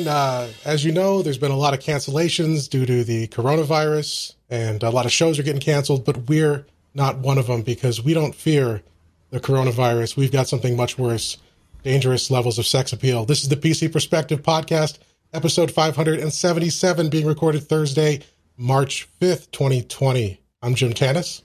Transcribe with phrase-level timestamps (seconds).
[0.00, 0.16] everyone.
[0.16, 4.82] Uh, as you know, there's been a lot of cancellations due to the coronavirus, and
[4.82, 8.14] a lot of shows are getting canceled, but we're not one of them because we
[8.14, 8.82] don't fear
[9.30, 10.16] the coronavirus.
[10.16, 11.38] We've got something much worse
[11.82, 13.24] dangerous levels of sex appeal.
[13.24, 14.98] This is the PC Perspective Podcast,
[15.32, 18.20] episode 577, being recorded Thursday,
[18.56, 20.40] March 5th, 2020.
[20.62, 21.42] I'm Jim Tanous.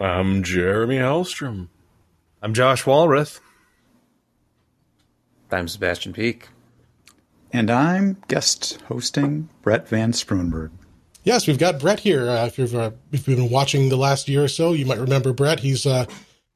[0.00, 1.68] I'm Jeremy Hellstrom.
[2.42, 3.40] I'm Josh Walrath.
[5.50, 6.48] I'm Sebastian Peak.
[7.52, 10.70] And I'm guest hosting Brett Van Sproonberg.
[11.24, 12.28] Yes, we've got Brett here.
[12.28, 14.98] Uh, if, you've, uh, if you've been watching the last year or so, you might
[14.98, 15.60] remember Brett.
[15.60, 16.06] He's uh,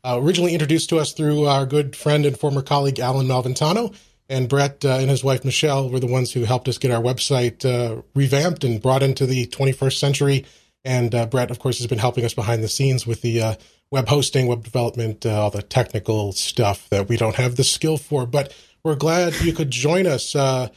[0.05, 3.94] uh originally introduced to us through our good friend and former colleague Allyn Malventano.
[4.28, 7.03] And Brett uh, and his wife Michelle were the ones who helped us get our
[7.03, 10.47] website uh, revamped and brought into the 21st century.
[10.84, 13.56] And Brett, of course, has been helping us behind the scenes with the
[13.92, 18.27] web hosting, web development, all the technical stuff that we don't have the skill for.
[18.27, 20.34] But we're glad you could join us.
[20.34, 20.69] Uh,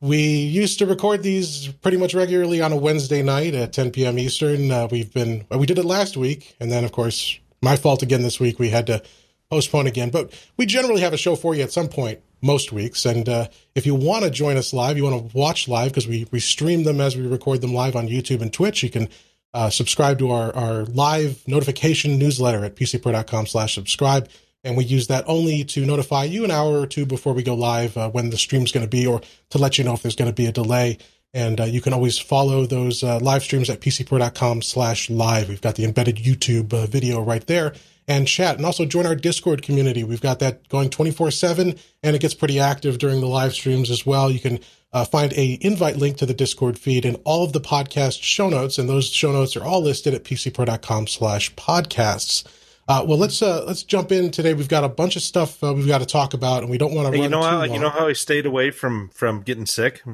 [0.00, 4.18] we used to record these pretty much regularly on a Wednesday night at 10 p.m.
[4.18, 4.70] Eastern.
[4.70, 8.22] Uh, we've been we did it last week, and then of course my fault again
[8.22, 8.58] this week.
[8.58, 9.02] We had to
[9.50, 13.06] postpone again, but we generally have a show for you at some point most weeks.
[13.06, 16.06] And uh, if you want to join us live, you want to watch live because
[16.06, 18.82] we we stream them as we record them live on YouTube and Twitch.
[18.82, 19.08] You can
[19.54, 24.28] uh, subscribe to our our live notification newsletter at pcper.com/subscribe
[24.66, 27.54] and we use that only to notify you an hour or two before we go
[27.54, 30.16] live uh, when the stream's going to be, or to let you know if there's
[30.16, 30.98] going to be a delay.
[31.32, 35.60] And uh, you can always follow those uh, live streams at pcper.com slash live We've
[35.60, 37.74] got the embedded YouTube uh, video right there
[38.08, 38.56] and chat.
[38.56, 40.02] And also join our Discord community.
[40.02, 43.90] We've got that going 24 7 and it gets pretty active during the live streams
[43.90, 44.30] as well.
[44.30, 44.60] You can
[44.92, 48.48] uh, find a invite link to the Discord feed in all of the podcast show
[48.48, 48.78] notes.
[48.78, 52.44] And those show notes are all listed at pcper.com slash podcasts.
[52.88, 54.54] Uh, well, let's uh, let's jump in today.
[54.54, 56.94] We've got a bunch of stuff uh, we've got to talk about, and we don't
[56.94, 57.16] want to.
[57.16, 57.72] Hey, you know how long.
[57.72, 60.04] you know how I stayed away from from getting sick.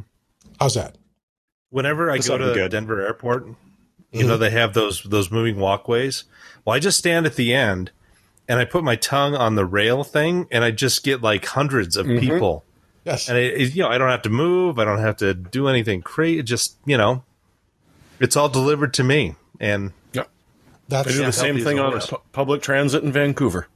[0.59, 0.97] How's that?
[1.69, 2.71] Whenever I go to good.
[2.71, 4.29] Denver Airport, you mm-hmm.
[4.29, 6.25] know they have those those moving walkways.
[6.65, 7.91] Well, I just stand at the end,
[8.49, 11.99] and I put my tongue on the rail thing, and I just get like hundreds
[11.99, 12.21] of mm-hmm.
[12.21, 12.65] people.
[13.05, 14.79] Yes, and it, it, you know I don't have to move.
[14.79, 16.43] I don't have to do anything crazy.
[16.43, 17.23] Just you know,
[18.19, 19.93] it's all delivered to me, and
[20.89, 23.69] that's they do the same thing on pu- public transit in Vancouver.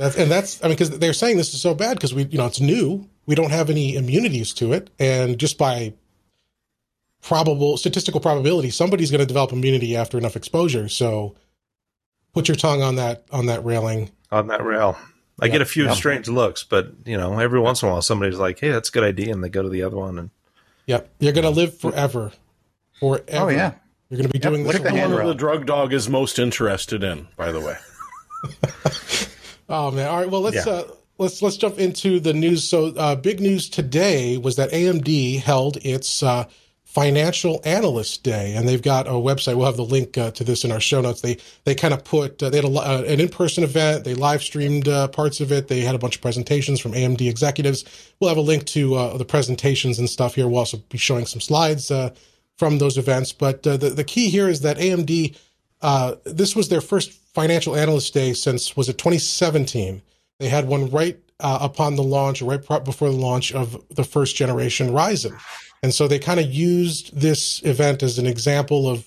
[0.00, 2.38] That's, and that's I mean because they're saying this is so bad because we you
[2.38, 3.06] know it's new.
[3.26, 4.88] We don't have any immunities to it.
[4.98, 5.92] And just by
[7.20, 10.88] probable statistical probability somebody's going to develop immunity after enough exposure.
[10.88, 11.36] So
[12.32, 14.10] put your tongue on that on that railing.
[14.30, 14.96] On that rail.
[15.38, 18.38] I get a few strange looks but you know every once in a while somebody's
[18.38, 20.30] like hey that's a good idea and they go to the other one and
[20.86, 21.10] yep.
[21.18, 22.32] You're going to live forever.
[23.00, 23.74] Forever oh yeah
[24.10, 24.82] you're going to be doing yep, this.
[24.82, 27.76] Pick the one the drug dog is most interested in, by the way.
[29.68, 30.08] oh man!
[30.08, 30.28] All right.
[30.28, 30.72] Well, let's yeah.
[30.72, 30.84] uh,
[31.18, 32.68] let's let's jump into the news.
[32.68, 36.46] So, uh, big news today was that AMD held its uh,
[36.90, 39.56] Financial Analyst Day, and they've got a website.
[39.56, 41.20] We'll have the link uh, to this in our show notes.
[41.20, 44.02] They they kind of put uh, they had a, uh, an in person event.
[44.02, 45.68] They live streamed uh, parts of it.
[45.68, 47.84] They had a bunch of presentations from AMD executives.
[48.18, 50.48] We'll have a link to uh, the presentations and stuff here.
[50.48, 52.12] We'll also be showing some slides uh,
[52.60, 53.32] from those events.
[53.32, 55.34] But uh, the, the key here is that AMD,
[55.80, 60.02] uh, this was their first financial analyst day since, was it 2017?
[60.38, 64.36] They had one right uh, upon the launch, right before the launch of the first
[64.36, 65.40] generation Ryzen.
[65.82, 69.06] And so they kind of used this event as an example of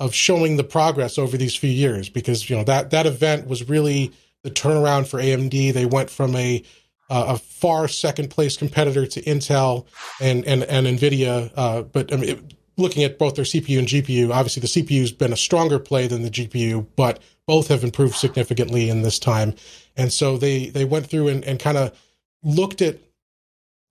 [0.00, 3.68] of showing the progress over these few years because you know that that event was
[3.68, 4.12] really
[4.42, 5.72] the turnaround for AMD.
[5.72, 6.62] They went from a
[7.10, 9.86] uh, a far second place competitor to Intel
[10.20, 13.88] and and and Nvidia, uh, but I mean, it, looking at both their CPU and
[13.88, 18.16] GPU, obviously the CPU's been a stronger play than the GPU, but both have improved
[18.16, 19.54] significantly in this time.
[19.96, 21.96] And so they they went through and, and kind of
[22.42, 22.98] looked at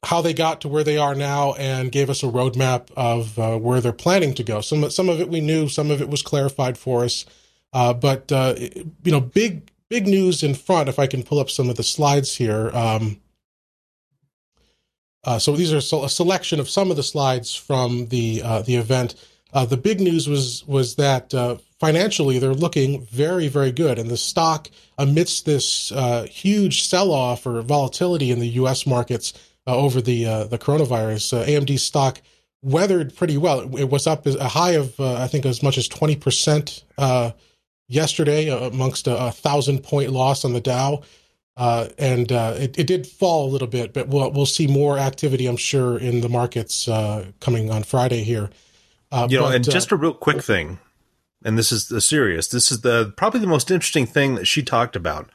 [0.05, 3.57] how they got to where they are now and gave us a roadmap of uh,
[3.57, 4.61] where they're planning to go.
[4.61, 7.25] Some some of it we knew, some of it was clarified for us.
[7.71, 10.89] Uh, but uh, you know, big big news in front.
[10.89, 12.69] If I can pull up some of the slides here.
[12.73, 13.19] Um,
[15.25, 18.75] uh, so these are a selection of some of the slides from the uh, the
[18.75, 19.15] event.
[19.53, 24.09] Uh, the big news was was that uh, financially they're looking very very good, and
[24.09, 28.85] the stock amidst this uh, huge sell off or volatility in the U.S.
[28.85, 29.33] markets
[29.65, 32.21] over the the coronavirus, AMD stock
[32.61, 33.61] weathered pretty well.
[33.77, 36.83] It, was up a high of I think as much as twenty percent
[37.87, 41.01] yesterday, amongst a, a thousand point loss on the Dow.
[41.55, 44.97] Uh, and uh, it, it did fall a little bit, but we'll we'll see more
[44.97, 48.49] activity, I'm sure, in the markets uh, coming on Friday here.
[49.11, 50.79] Uh, you know, but, and just a real quick thing,
[51.45, 52.47] and this is the serious.
[52.47, 55.29] This is the probably the most interesting thing that she talked about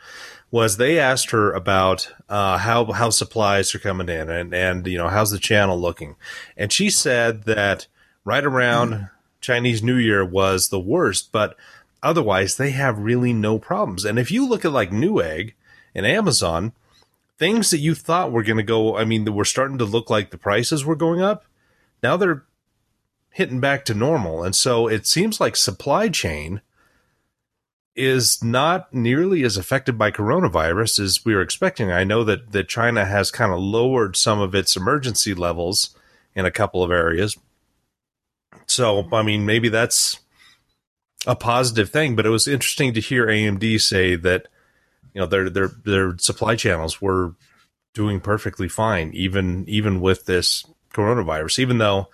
[0.50, 4.98] was they asked her about uh, how how supplies are coming in and and you
[4.98, 6.16] know how's the channel looking,
[6.56, 7.86] and she said that
[8.24, 9.10] right around mm.
[9.40, 11.56] Chinese New Year was the worst, but
[12.02, 14.04] otherwise they have really no problems.
[14.04, 15.52] And if you look at like Newegg
[15.94, 16.72] and Amazon,
[17.38, 20.10] things that you thought were going to go, I mean, that were starting to look
[20.10, 21.44] like the prices were going up,
[22.02, 22.44] now they're
[23.30, 24.42] hitting back to normal.
[24.42, 26.60] And so it seems like supply chain
[27.94, 31.90] is not nearly as affected by coronavirus as we were expecting.
[31.90, 35.96] I know that, that China has kind of lowered some of its emergency levels
[36.34, 37.36] in a couple of areas.
[38.66, 40.20] So, I mean, maybe that's
[41.26, 44.46] a positive thing, but it was interesting to hear AMD say that,
[45.14, 47.34] you know, their, their, their supply channels were
[47.94, 52.08] doing perfectly fine, even, even with this coronavirus, even though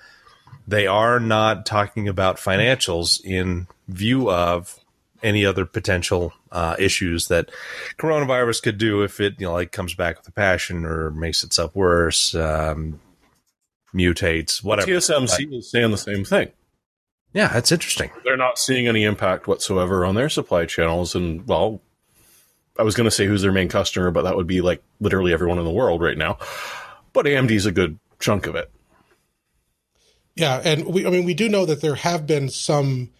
[0.66, 4.78] they are not talking about financials in view of
[5.22, 7.50] any other potential uh, issues that
[7.98, 11.42] coronavirus could do if it you know like comes back with a passion or makes
[11.42, 13.00] itself worse, um,
[13.94, 14.90] mutates, whatever.
[14.90, 16.50] TSMC is saying the same thing.
[17.32, 18.10] Yeah, that's interesting.
[18.22, 21.80] They're not seeing any impact whatsoever on their supply channels, and well,
[22.78, 25.32] I was going to say who's their main customer, but that would be like literally
[25.32, 26.38] everyone in the world right now.
[27.12, 28.70] But AMD is a good chunk of it.
[30.36, 33.10] Yeah, and we I mean we do know that there have been some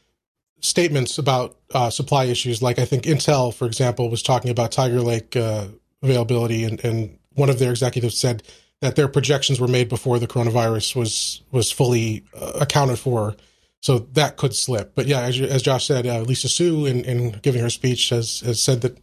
[0.61, 2.63] statements about uh, supply issues.
[2.63, 5.67] Like I think Intel, for example, was talking about Tiger Lake uh,
[6.03, 8.43] availability, and, and one of their executives said
[8.81, 13.37] that their projections were made before the coronavirus was was fully uh, accounted for.
[13.81, 14.95] So that could slip.
[14.95, 18.41] But yeah, as, as Josh said, uh, Lisa Su, in, in giving her speech, has,
[18.41, 18.99] has said that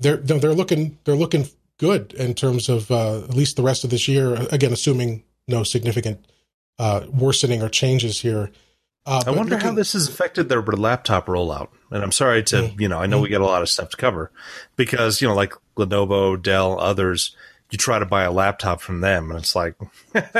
[0.00, 1.46] they're they're looking they're looking
[1.78, 4.34] good in terms of uh, at least the rest of this year.
[4.50, 6.24] Again, assuming no significant
[6.78, 8.50] uh, worsening or changes here.
[9.06, 11.68] Uh, I wonder looking, how this has affected their laptop rollout.
[11.90, 13.22] And I'm sorry to, mm, you know, I know mm.
[13.22, 14.30] we get a lot of stuff to cover
[14.76, 17.34] because, you know, like Lenovo, Dell, others,
[17.70, 19.76] you try to buy a laptop from them and it's like,
[20.14, 20.32] yeah,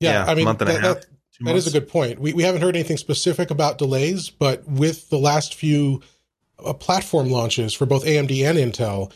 [0.00, 0.96] yeah, I mean, month and that, a half.
[0.96, 1.06] That,
[1.40, 2.18] that is a good point.
[2.18, 6.02] We, we haven't heard anything specific about delays, but with the last few
[6.64, 9.12] uh, platform launches for both AMD and Intel,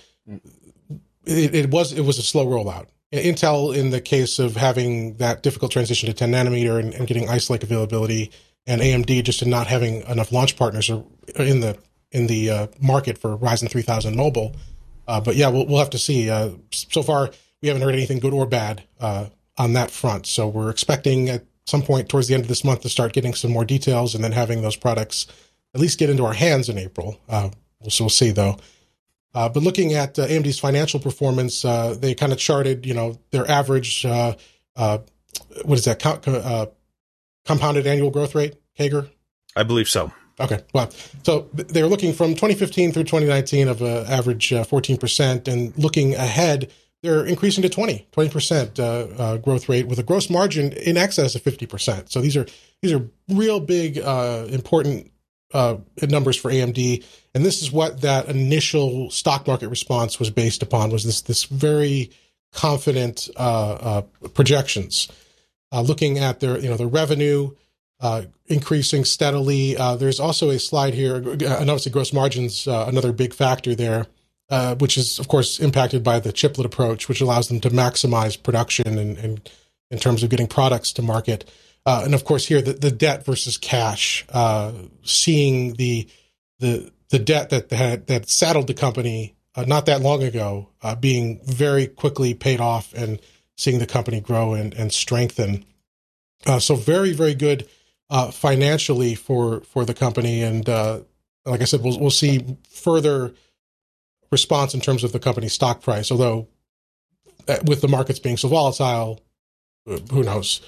[1.25, 2.87] it, it was it was a slow rollout.
[3.13, 7.29] Intel, in the case of having that difficult transition to 10 nanometer and, and getting
[7.29, 8.31] Ice Lake availability,
[8.67, 11.77] and AMD just in not having enough launch partners in the
[12.13, 14.55] in the uh, market for Ryzen 3000 mobile.
[15.07, 16.31] Uh, but yeah, we'll, we'll have to see.
[16.31, 17.31] Uh, so far,
[17.63, 19.27] we haven't heard anything good or bad uh,
[19.59, 20.27] on that front.
[20.27, 23.35] So we're expecting at some point towards the end of this month to start getting
[23.35, 25.27] some more details and then having those products
[25.75, 27.19] at least get into our hands in April.
[27.29, 27.51] Uh,
[27.89, 28.57] so we'll see though.
[29.35, 33.19] Uh, but looking at uh, AMD's financial performance, uh, they kind of charted, you know,
[33.31, 34.35] their average, uh,
[34.77, 34.99] uh,
[35.65, 36.73] what is that, co-
[37.45, 39.09] compounded annual growth rate, CAGR?
[39.55, 40.13] I believe so.
[40.41, 40.61] Okay.
[40.73, 40.91] Well,
[41.23, 47.25] so they're looking from 2015 through 2019 of an average 14%, and looking ahead, they're
[47.25, 52.11] increasing to 20, 20% growth rate with a gross margin in excess of 50%.
[52.11, 52.47] So these are
[52.81, 55.11] these are real big, important
[55.53, 57.05] uh, numbers for AMD,
[57.35, 60.91] and this is what that initial stock market response was based upon.
[60.91, 62.11] Was this this very
[62.53, 65.09] confident uh, uh, projections,
[65.73, 67.51] uh, looking at their you know their revenue
[68.01, 69.77] uh, increasing steadily.
[69.77, 74.07] Uh, there's also a slide here, and obviously gross margins another big factor there.
[74.79, 78.99] which is, of course, impacted by the chiplet approach, which allows them to maximize production
[78.99, 79.51] and, and
[79.91, 81.49] in terms of getting products to market.
[81.91, 84.71] Uh, and of course, here the, the debt versus cash, uh,
[85.03, 86.09] seeing the
[86.61, 90.95] the the debt that had that saddled the company uh, not that long ago uh,
[90.95, 93.21] being very quickly paid off, and
[93.57, 95.65] seeing the company grow and, and strengthen.
[96.47, 97.69] Uh, so very very good
[98.09, 100.69] uh, financially for for the company, and
[101.45, 103.35] like I said, we'll we'll see further
[104.31, 106.13] response in terms of the company's stock price.
[106.13, 106.47] Although
[107.65, 109.21] with the markets being so volatile,
[109.87, 110.61] who knows?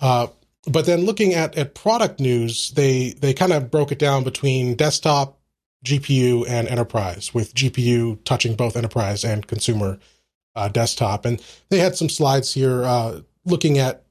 [0.00, 0.28] Uh,
[0.66, 4.74] but then looking at, at product news, they, they kind of broke it down between
[4.74, 5.38] desktop,
[5.84, 9.98] GPU, and enterprise, with GPU touching both enterprise and consumer
[10.54, 11.24] uh, desktop.
[11.24, 14.04] And they had some slides here uh, looking at,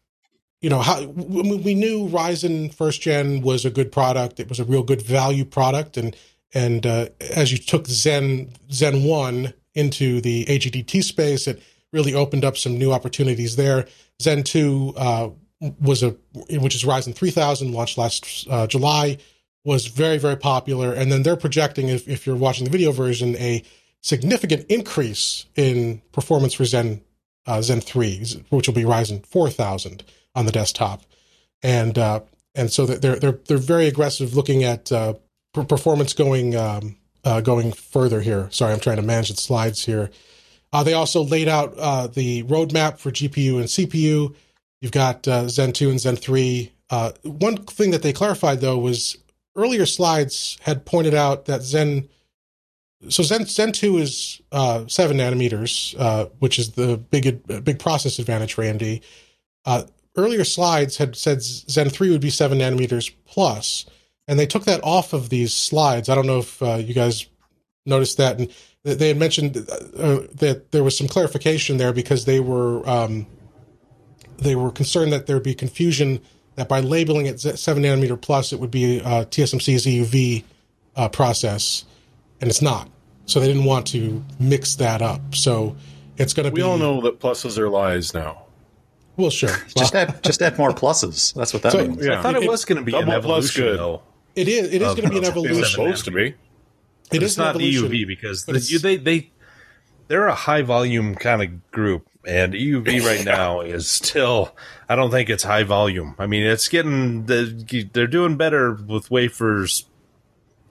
[0.62, 4.39] you know, how we knew Ryzen first gen was a good product.
[4.39, 5.98] It was a real good value product.
[5.98, 6.15] And,
[6.53, 12.45] and uh, as you took Zen, Zen 1 into the HEDT space, it really opened
[12.45, 13.88] up some new opportunities there.
[14.22, 15.29] Zen 2 uh,
[15.79, 16.15] was a
[16.50, 19.17] which is Ryzen 3000 launched last uh, July
[19.63, 23.36] was very very popular and then they're projecting if, if you're watching the video version
[23.38, 23.63] a
[24.01, 27.01] significant increase in performance for Zen
[27.46, 30.03] uh, Zen 3 which will be Ryzen 4000
[30.36, 31.03] on the desktop
[31.62, 32.20] and uh,
[32.55, 35.13] and so they're they're they're very aggressive looking at uh,
[35.53, 38.50] performance going um, uh, going further here.
[38.51, 40.12] Sorry, I'm trying to manage the slides here.
[40.74, 41.75] Uh, they also laid out
[42.13, 44.36] the roadmap for GPU and CPU.
[44.84, 46.72] You've got uh, Zen 2 and Zen 3.
[46.90, 49.18] Uh, one thing that they clarified, though, was
[49.56, 52.10] earlier slides had pointed out that Zen.
[53.08, 58.54] So Zen Zen 2 is uh, seven nanometers, which is the big big process advantage
[58.54, 59.02] for AMD.
[60.16, 63.86] earlier slides had said Zen 3 would be seven nanometers plus
[64.28, 66.10] and they took that off of these slides.
[66.10, 67.25] I don't know if uh, you guys
[67.86, 68.52] noticed that, and
[68.84, 73.25] they had mentioned uh, that there was some clarification there because they were um,
[74.38, 76.22] they were concerned that there would be confusion
[76.56, 80.44] that by labeling it seven nanometer plus, it would be uh, TSMC's EUV
[80.96, 81.86] uh, process,
[82.42, 82.90] and it's not.
[83.25, 85.34] So they didn't want to mix that up.
[85.34, 85.75] So
[86.18, 86.62] it's going to be.
[86.62, 88.44] We all know that pluses are lies now.
[89.18, 89.56] Well, sure.
[89.78, 91.34] just add just add more pluses.
[91.34, 92.06] That's what that so, means.
[92.06, 92.20] Yeah.
[92.20, 93.80] I thought it, it was going to be an evolution, good.
[93.80, 94.04] though.
[94.36, 94.74] It is.
[94.74, 95.60] It is going to be an evolution.
[95.60, 96.36] It's supposed to be.
[97.12, 99.32] It is not EUV because the, you, they they
[100.08, 104.56] they're a high volume kind of group, and EUV right now is still.
[104.89, 106.15] I don't think it's high volume.
[106.20, 109.86] I mean, it's getting they're doing better with wafers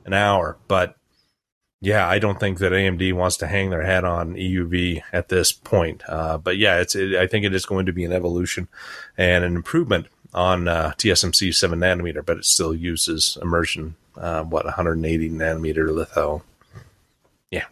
[0.04, 0.96] an hour, but
[1.82, 5.50] yeah, I don't think that AMD wants to hang their hat on EUV at this
[5.50, 6.02] point.
[6.08, 8.68] Uh, but yeah, it's it, I think it is going to be an evolution
[9.18, 14.64] and an improvement on uh, TSMC 7 nanometer, but it still uses immersion, uh, what,
[14.64, 16.44] 180 nanometer litho.
[17.50, 17.66] Yeah.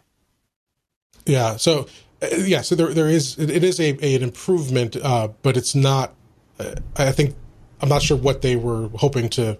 [1.25, 1.55] Yeah.
[1.55, 1.87] So,
[2.21, 6.13] yeah, so there, there is, it is a, a an improvement, uh, but it's not,
[6.59, 7.35] uh, I think,
[7.81, 9.57] I'm not sure what they were hoping to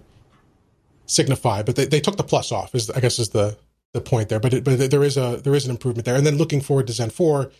[1.06, 3.58] signify, but they, they took the plus off, is I guess is the,
[3.92, 4.40] the point there.
[4.40, 6.14] But it, but there is a there is an improvement there.
[6.14, 7.50] And then looking forward to Zen 4,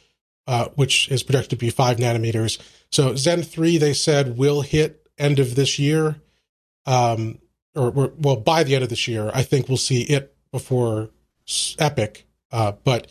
[0.47, 2.61] uh, which is projected to be five nanometers.
[2.91, 6.17] So Zen 3, they said, will hit end of this year,
[6.87, 7.39] um,
[7.75, 11.11] or, or, well, by the end of this year, I think we'll see it before
[11.47, 13.09] EPYC, uh, but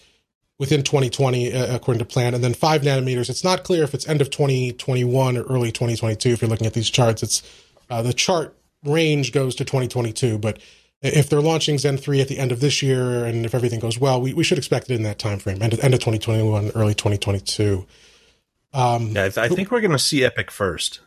[0.62, 2.36] within 2020, uh, according to plan.
[2.36, 3.32] And then five nanometers.
[3.32, 6.30] It's not clear if it's end of 2021 or early 2022.
[6.30, 7.42] If you're looking at these charts, it's
[7.90, 10.60] uh, the chart range goes to 2022, but
[11.02, 13.98] if they're launching Zen 3 at the end of this year and if everything goes
[13.98, 16.74] well, we, we should expect it in that time frame, end of, end of 2021,
[16.76, 17.88] early 2022.
[18.72, 21.00] Um, yeah, I, th- I think we're going to see EPYC first.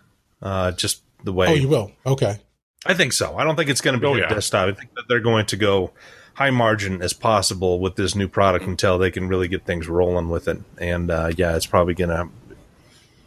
[0.42, 1.46] Uh, just the way.
[1.46, 1.92] Oh, you will.
[2.04, 2.40] Okay.
[2.84, 3.38] I think so.
[3.38, 4.28] I don't think it's going to be oh, a yeah.
[4.28, 4.68] desktop.
[4.68, 5.92] I think that they're going to go
[6.34, 10.28] high margin as possible with this new product until they can really get things rolling
[10.28, 10.58] with it.
[10.78, 12.28] And uh, yeah, it's probably to.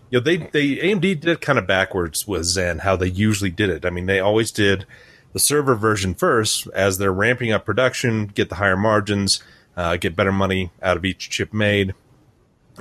[0.09, 3.69] You know, they they AMD did kind of backwards with Zen how they usually did
[3.69, 3.85] it.
[3.85, 4.85] I mean, they always did
[5.33, 9.43] the server version first as they're ramping up production, get the higher margins,
[9.75, 11.93] uh, get better money out of each chip made,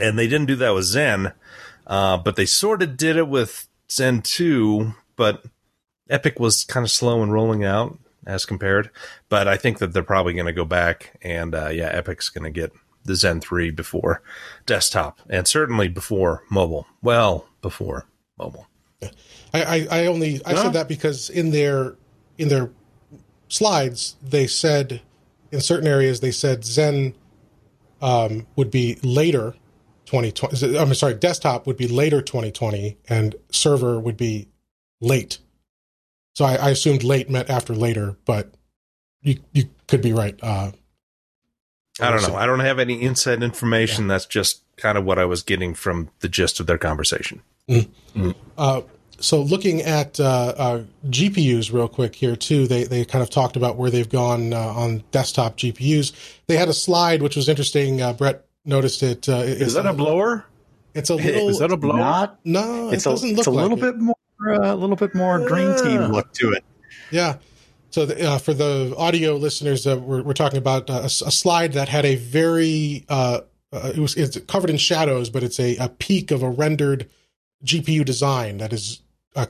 [0.01, 1.33] and they didn't do that with Zen.
[1.87, 5.45] Uh, but they sort of did it with Zen 2, but
[6.11, 8.91] EPYC was kind of slow in rolling out as compared.
[9.29, 12.45] But I think that they're probably going to go back and, uh, yeah, EPYC's going
[12.45, 12.73] to get
[13.05, 14.23] the Zen 3 before
[14.67, 16.87] desktop and certainly before mobile.
[17.03, 18.07] Well, before
[18.39, 18.67] mobile.
[19.03, 19.11] I,
[19.63, 21.97] I, I only I said that because in their
[22.39, 22.71] in their
[23.49, 25.03] slides they said
[25.53, 27.15] in certain areas they said Zen
[28.01, 29.55] um, would be later
[30.07, 30.79] 2020.
[30.79, 34.49] I'm sorry, desktop would be later 2020, and server would be
[35.01, 35.39] late.
[36.37, 38.53] So I, I assumed late meant after later, but
[39.23, 40.39] you you could be right.
[40.43, 40.73] Uh,
[41.99, 42.37] I don't know.
[42.37, 44.05] I don't have any inside information.
[44.05, 44.09] Yeah.
[44.09, 47.41] That's just kind of what I was getting from the gist of their conversation.
[47.71, 48.21] Mm-hmm.
[48.21, 48.41] Mm-hmm.
[48.59, 48.83] Uh,
[49.19, 53.57] so looking at uh, uh, GPUs real quick here too, they they kind of talked
[53.57, 56.13] about where they've gone uh, on desktop GPUs.
[56.49, 58.03] They had a slide which was interesting.
[58.03, 59.27] Uh, Brett noticed it.
[59.27, 60.45] Uh, is that a blower?
[60.93, 61.49] It's a little.
[61.49, 61.97] Is that a blower?
[61.97, 63.39] Not, no, it's it doesn't a, look.
[63.39, 63.93] It's a like little it.
[63.93, 66.65] bit more, a little bit more green team look to it.
[67.11, 67.37] Yeah.
[67.91, 71.31] So the, uh, for the audio listeners, uh, we're, we're talking about uh, a, a,
[71.31, 73.41] slide that had a very uh,
[73.73, 77.09] it was it's covered in shadows, but it's a, a peak of a rendered
[77.65, 79.01] GPU design that is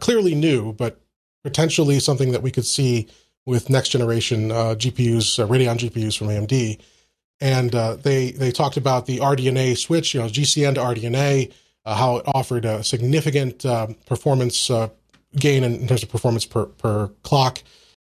[0.01, 1.01] clearly new, but
[1.45, 3.09] potentially something that we could see
[3.47, 6.81] with next generation GPUs, Radeon GPUs from AMD
[7.41, 11.55] and uh, they they talked about the RDNA switch, you know, GCN to RDNA, uh,
[11.95, 14.89] how it offered a significant uh, performance uh,
[15.37, 17.63] gain in, in, terms of performance per per clock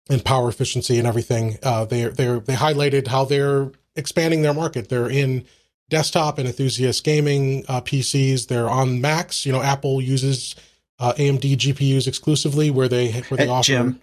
[0.09, 1.59] and power efficiency and everything.
[1.63, 4.89] Uh, they they they highlighted how they're expanding their market.
[4.89, 5.45] They're in
[5.89, 8.49] desktop and enthusiast gaming uh, PCs.
[8.49, 9.45] They're on Macs.
[9.45, 10.55] You know, Apple uses
[11.01, 13.65] AMD GPUs exclusively, where they where they offer.
[13.65, 14.01] Jim,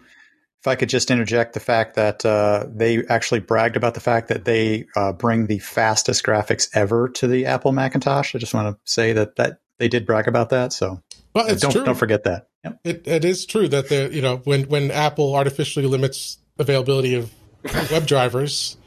[0.63, 4.29] if I could just interject the fact that uh, they actually bragged about the fact
[4.29, 8.33] that they uh, bring the fastest graphics ever to the Apple Macintosh.
[8.33, 10.71] I just want to say that that they did brag about that.
[10.71, 11.03] So
[11.35, 11.83] well, it's don't true.
[11.83, 12.47] don't forget that.
[12.63, 12.79] Yep.
[12.85, 17.29] It it is true that the you know when when Apple artificially limits availability of
[17.91, 18.77] web drivers,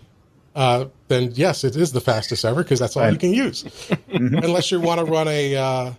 [0.54, 3.12] uh, then yes, it is the fastest ever because that's all right.
[3.12, 4.34] you can use, mm-hmm.
[4.36, 5.92] unless you want to run a uh,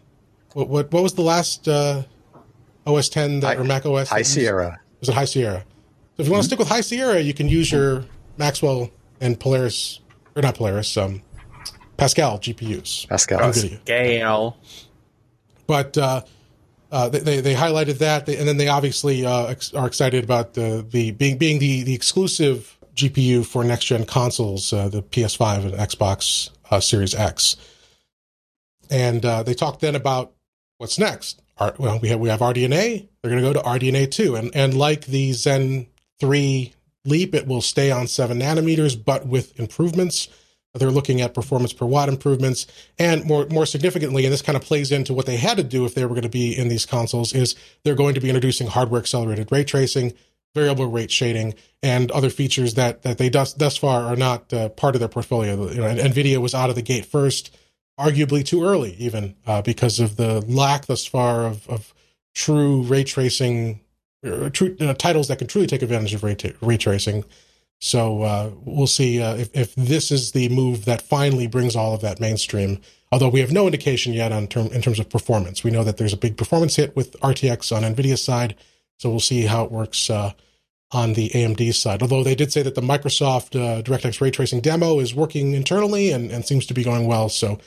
[0.53, 2.01] what, what, what was the last uh,
[2.87, 4.09] OS 10 that, or Mac OS?
[4.09, 4.79] High Sierra.
[4.99, 5.63] Was it High Sierra?
[6.15, 6.49] So if you want to mm-hmm.
[6.49, 8.05] stick with High Sierra, you can use your
[8.37, 8.89] Maxwell
[9.21, 9.99] and Polaris,
[10.35, 11.21] or not Polaris, um,
[11.97, 13.07] Pascal GPUs.
[13.07, 13.39] Pascal.
[13.39, 13.79] Pascal.
[15.65, 16.21] But uh,
[16.91, 20.85] uh, they, they highlighted that, and then they obviously uh, ex- are excited about the
[20.89, 25.73] the being being the the exclusive GPU for next gen consoles, uh, the PS5 and
[25.73, 27.57] Xbox uh, Series X.
[28.89, 30.33] And uh, they talked then about
[30.77, 31.41] what's next.
[31.59, 33.07] Well, we have we have RDNA.
[33.21, 35.87] They're going to go to RDNA two, and and like the Zen
[36.19, 36.73] three
[37.07, 40.27] Leap, it will stay on seven nanometers, but with improvements.
[40.73, 42.67] They're looking at performance per watt improvements,
[42.99, 45.85] and more more significantly, and this kind of plays into what they had to do
[45.85, 48.67] if they were going to be in these consoles, is they're going to be introducing
[48.67, 50.13] hardware accelerated ray tracing,
[50.53, 54.69] variable rate shading, and other features that that they thus thus far are not uh,
[54.69, 55.69] part of their portfolio.
[55.71, 57.55] You know, Nvidia was out of the gate first,
[57.99, 61.93] arguably too early, even uh, because of the lack thus far of, of
[62.33, 63.79] true ray tracing,
[64.25, 67.23] uh, true you know, titles that can truly take advantage of ray, t- ray tracing.
[67.79, 71.93] So uh, we'll see uh, if, if this is the move that finally brings all
[71.93, 72.81] of that mainstream.
[73.11, 75.97] Although we have no indication yet on term in terms of performance, we know that
[75.97, 78.55] there's a big performance hit with RTX on Nvidia's side.
[78.97, 80.33] So we'll see how it works uh,
[80.91, 82.01] on the AMD side.
[82.01, 86.11] Although they did say that the Microsoft uh, DirectX ray tracing demo is working internally
[86.11, 87.29] and, and seems to be going well.
[87.29, 87.59] So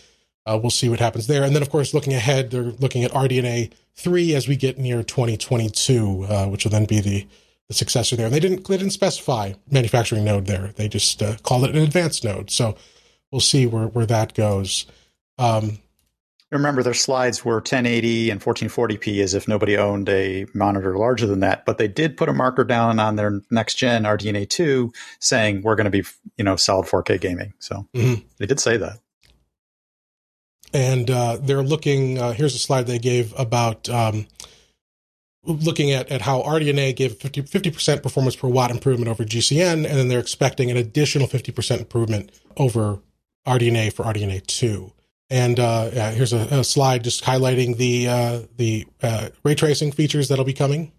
[0.46, 1.42] uh, we'll see what happens there.
[1.42, 5.02] And then, of course, looking ahead, they're looking at RDNA 3 as we get near
[5.02, 7.26] 2022, uh, which will then be the
[7.68, 8.28] the successor there.
[8.28, 10.72] They didn't they didn't specify manufacturing node there.
[10.74, 12.50] They just uh, called it an advanced node.
[12.50, 12.76] So
[13.30, 14.86] we'll see where where that goes.
[15.38, 15.78] Um,
[16.50, 21.40] Remember, their slides were 1080 and 1440p as if nobody owned a monitor larger than
[21.40, 21.64] that.
[21.64, 25.76] But they did put a marker down on their next gen RDNA 2 saying we're
[25.76, 26.02] going to be,
[26.36, 27.54] you know, solid 4K gaming.
[27.60, 28.26] So mm-hmm.
[28.38, 28.98] they did say that.
[30.72, 34.26] And uh, they're looking, uh, here's a slide they gave about um,
[35.44, 39.84] looking at, at how RDNA gave 50, 50% performance per watt improvement over GCN, and
[39.84, 43.00] then they're expecting an additional 50% improvement over
[43.46, 44.92] RDNA for RDNA 2.
[45.30, 49.92] And uh, yeah, here's a, a, slide just highlighting the uh, the uh, ray tracing
[49.92, 50.90] features that'll be coming.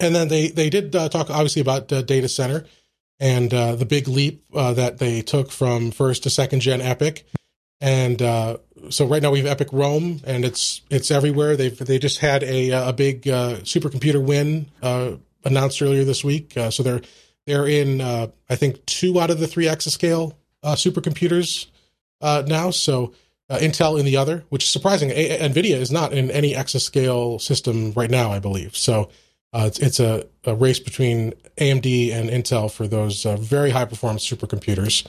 [0.00, 2.64] And then they they did uh, talk obviously about uh, data center
[3.20, 7.22] and uh, the big leap that they took from first to second gen EPYC.
[7.80, 8.20] And
[8.90, 11.56] so right now we have EPYC Rome, and it's it's everywhere.
[11.56, 14.66] They've they just had a a big supercomputer win
[15.44, 16.54] announced earlier this week.
[16.70, 17.02] so they're
[17.46, 21.66] they're in I think two out of the three exascale supercomputers
[22.20, 22.70] uh, now.
[22.70, 23.12] So
[23.50, 25.10] uh, Intel in the other, which is surprising.
[25.10, 28.76] A- NVIDIA is not in any exascale system right now, I believe.
[28.76, 29.10] So
[29.52, 33.86] uh, it's, it's a, a, race between AMD and Intel for those uh, very high
[33.86, 35.06] performance supercomputers.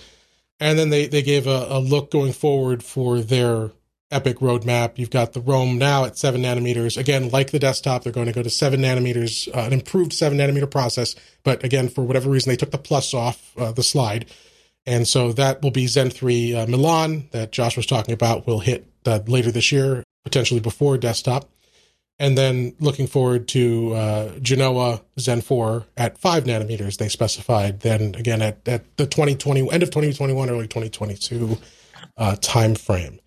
[0.59, 3.71] And then they, they gave a, a, look going forward for their
[4.11, 4.97] EPYC roadmap.
[4.97, 6.97] You've got the Rome now at seven nanometers.
[6.97, 10.37] Again, like the desktop, they're going to go to seven nanometers, uh, an improved seven
[10.37, 11.15] nanometer process.
[11.43, 14.25] But again, for whatever reason, they took the plus off uh, the slide.
[14.85, 18.59] And so that will be Zen 3 uh, Milan that Josh was talking about will
[18.59, 21.49] hit uh, later this year, potentially before desktop.
[22.19, 27.79] And then looking forward to uh, Genoa Zen 4 at 5 nanometers, they specified.
[27.79, 31.57] Then again at, at the 2020, end of 2021, early 2022
[32.17, 33.19] uh, time frame.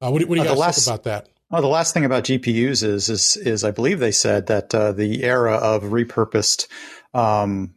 [0.00, 1.28] Uh, what, what, do you uh, guys last, think about that?
[1.50, 4.92] Well, the last thing about GPUs is, is, is I believe they said that uh,
[4.92, 6.66] the era of repurposed
[7.14, 7.74] um,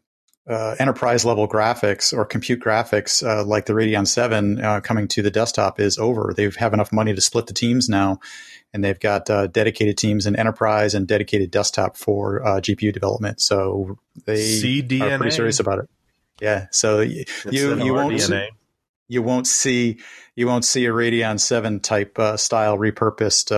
[0.50, 5.22] uh, enterprise level graphics or compute graphics uh, like the Radeon 7 uh, coming to
[5.22, 6.34] the desktop is over.
[6.36, 8.20] They have enough money to split the teams now,
[8.74, 13.42] and they've got uh, dedicated teams in enterprise and dedicated desktop for uh, GPU development.
[13.42, 15.12] So they CDNA.
[15.12, 15.90] are pretty serious about it.
[16.42, 16.68] Yeah.
[16.72, 18.50] So you you won't see,
[19.08, 20.00] you won't see
[20.36, 23.52] you won't see a Radeon 7 type uh, style repurposed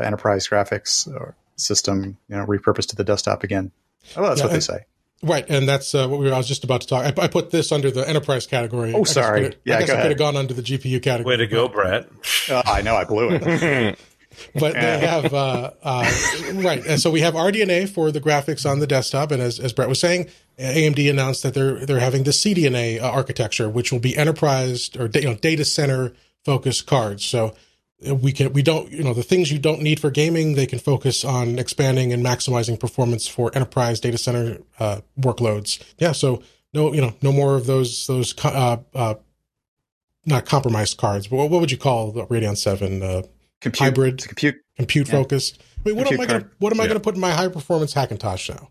[0.00, 1.08] enterprise graphics
[1.56, 3.70] system, you know, repurposed to the desktop again.
[4.16, 4.84] Oh, that's yeah, what they say.
[5.22, 7.04] Right, and that's uh, what we were, I was just about to talk.
[7.04, 8.94] I, I, put this under the enterprise category.
[8.94, 9.46] Oh, sorry.
[9.46, 11.36] I yeah, I guess I could have gone under the GPU category.
[11.36, 12.08] Way to go, Brett.
[12.48, 13.98] Uh, I know, I blew it.
[14.54, 16.10] but they have uh, uh,
[16.54, 19.72] right, and so we have RDNA for the graphics on the desktop, and as, as
[19.72, 24.00] Brett was saying, AMD announced that they're they're having the CDNA uh, architecture, which will
[24.00, 26.12] be enterprise or you know data center
[26.44, 27.24] focused cards.
[27.24, 27.54] So
[28.00, 30.78] we can we don't you know the things you don't need for gaming they can
[30.78, 35.82] focus on expanding and maximizing performance for enterprise data center uh, workloads.
[35.98, 39.14] Yeah so no you know no more of those those uh, uh,
[40.26, 43.22] not compromised cards but what, what, would you call the radeon 7 uh,
[43.60, 45.12] compute, hybrid compute compute yeah.
[45.12, 47.32] focused i mean what compute am i gonna what am i gonna put in my
[47.32, 48.68] high performance hackintosh now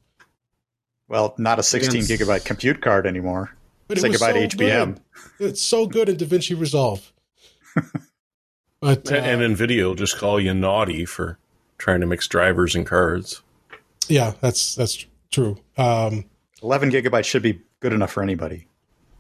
[1.08, 3.52] well not a 16 gigabyte compute card anymore
[3.88, 4.98] But Say goodbye so to HBM.
[5.38, 5.50] Good.
[5.50, 7.14] It's so good in DaVinci Resolve.
[8.82, 11.38] but uh, and, and Nvidia will just call you naughty for
[11.78, 13.42] trying to mix drivers and cards.
[14.10, 15.58] Yeah, that's that's true.
[15.78, 16.26] Um,
[16.62, 18.68] Eleven gigabytes should be good enough for anybody.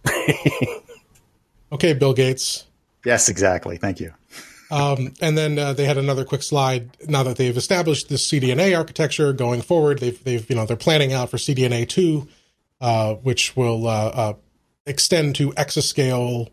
[1.71, 2.65] okay, Bill Gates.
[3.05, 3.77] Yes, exactly.
[3.77, 4.13] Thank you.
[4.69, 6.97] Um, and then uh, they had another quick slide.
[7.07, 11.13] Now that they've established this CDNA architecture going forward, they've they've you know they're planning
[11.13, 12.27] out for CDNA two,
[12.81, 14.33] uh, which will uh, uh
[14.85, 16.49] extend to exascale,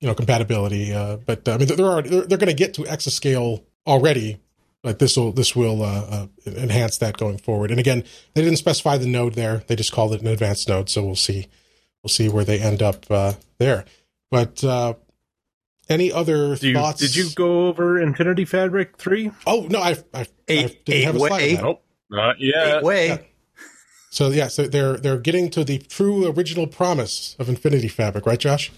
[0.00, 0.92] you know, compatibility.
[0.92, 4.40] Uh, but I mean, there are they're, they're going to get to exascale already,
[4.82, 7.70] but this will this will uh, enhance that going forward.
[7.70, 10.88] And again, they didn't specify the node there; they just called it an advanced node.
[10.88, 11.46] So we'll see
[12.02, 13.04] we'll see where they end up
[13.58, 13.84] there.
[14.30, 14.64] But
[15.88, 17.00] any other you, thoughts?
[17.00, 19.30] Did you go over Infinity Fabric three?
[19.46, 21.42] Oh no, I I, eight, I didn't have a slide.
[21.42, 22.78] Eight, nope, not yet.
[22.78, 23.08] Eight way.
[23.08, 23.18] Yeah.
[24.10, 28.38] So yeah, so they're they're getting to the true original promise of Infinity Fabric, right,
[28.38, 28.70] Josh?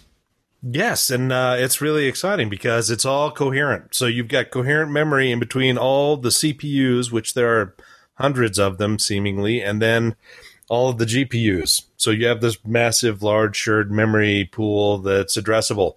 [0.63, 3.95] Yes, and uh, it's really exciting because it's all coherent.
[3.95, 7.77] So you've got coherent memory in between all the CPUs, which there are
[8.15, 10.17] hundreds of them seemingly, and then
[10.69, 11.85] all of the GPUs.
[11.97, 15.95] So you have this massive, large shared memory pool that's addressable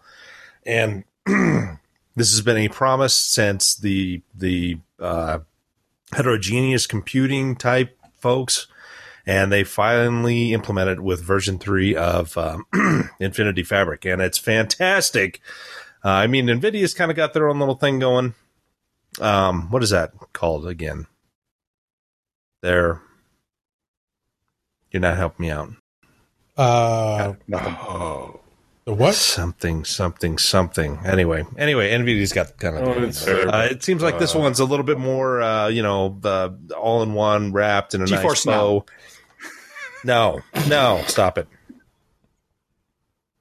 [0.65, 5.39] and this has been a promise since the the uh,
[6.12, 8.67] heterogeneous computing type folks,
[9.26, 12.65] and they finally implemented with version three of um,
[13.19, 15.39] Infinity Fabric, and it's fantastic.
[16.04, 18.34] Uh, I mean, Nvidia's kind of got their own little thing going.
[19.19, 21.08] Um, what is that called again?
[22.62, 23.02] There,
[24.91, 25.72] you're not helping me out.
[26.58, 27.76] Uh, nothing.
[27.80, 28.41] Oh.
[28.89, 29.13] The what?
[29.13, 30.97] Something, something, something.
[31.06, 32.88] Anyway, anyway, NVIDIA's got kind of.
[32.88, 36.19] Oh, uh, it seems like this uh, one's a little bit more, uh, you know,
[36.23, 38.86] uh, all in one, wrapped in a GeForce nice bow.
[40.04, 41.47] No, no, stop it.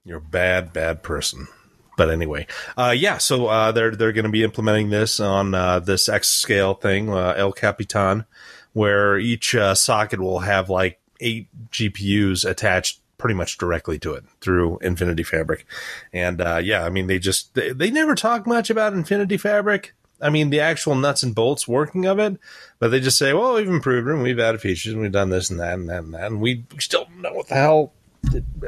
[0.04, 1.48] You're a bad, bad person.
[1.96, 3.16] But anyway, uh, yeah.
[3.16, 7.32] So uh, they're they're going to be implementing this on uh, this exascale thing, uh,
[7.38, 8.26] El Capitan,
[8.74, 14.24] where each uh, socket will have like eight GPUs attached pretty much directly to it
[14.40, 15.66] through Infinity Fabric.
[16.12, 19.94] And uh, yeah, I mean, they just they, they never talk much about Infinity Fabric.
[20.20, 22.38] I mean, the actual nuts and bolts working of it,
[22.78, 25.50] but they just say, "Well, we've improved it, we've added features, and we've done this
[25.50, 27.92] and that and that and that," and we, we still don't know what the hell.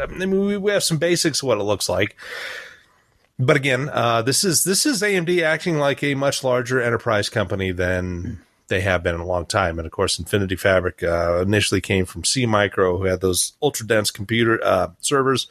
[0.01, 2.17] I mean, we have some basics of what it looks like.
[3.39, 7.73] But again, uh, this is this is AMD acting like a much larger enterprise company
[7.73, 9.79] than they have been in a long time.
[9.79, 14.11] And of course, Infinity Fabric uh, initially came from SeaMicro, who had those ultra dense
[14.11, 15.49] computer uh, servers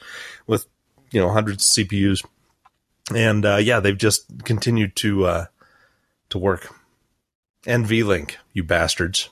[0.48, 0.66] with
[1.12, 2.26] you know hundreds of CPUs.
[3.14, 5.46] And uh, yeah, they've just continued to uh,
[6.30, 6.74] to work.
[7.66, 9.30] NVLink, you bastards.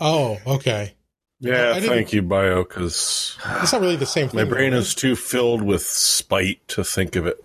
[0.00, 0.94] Oh, okay.
[1.40, 4.38] Yeah, thank you, Bio, because it's not really the same thing.
[4.38, 7.44] My brain is too filled with spite to think of it.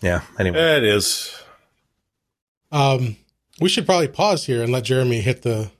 [0.00, 0.58] Yeah, anyway.
[0.58, 1.42] Yeah, it is.
[2.70, 3.16] Um,
[3.62, 5.70] we should probably pause here and let Jeremy hit the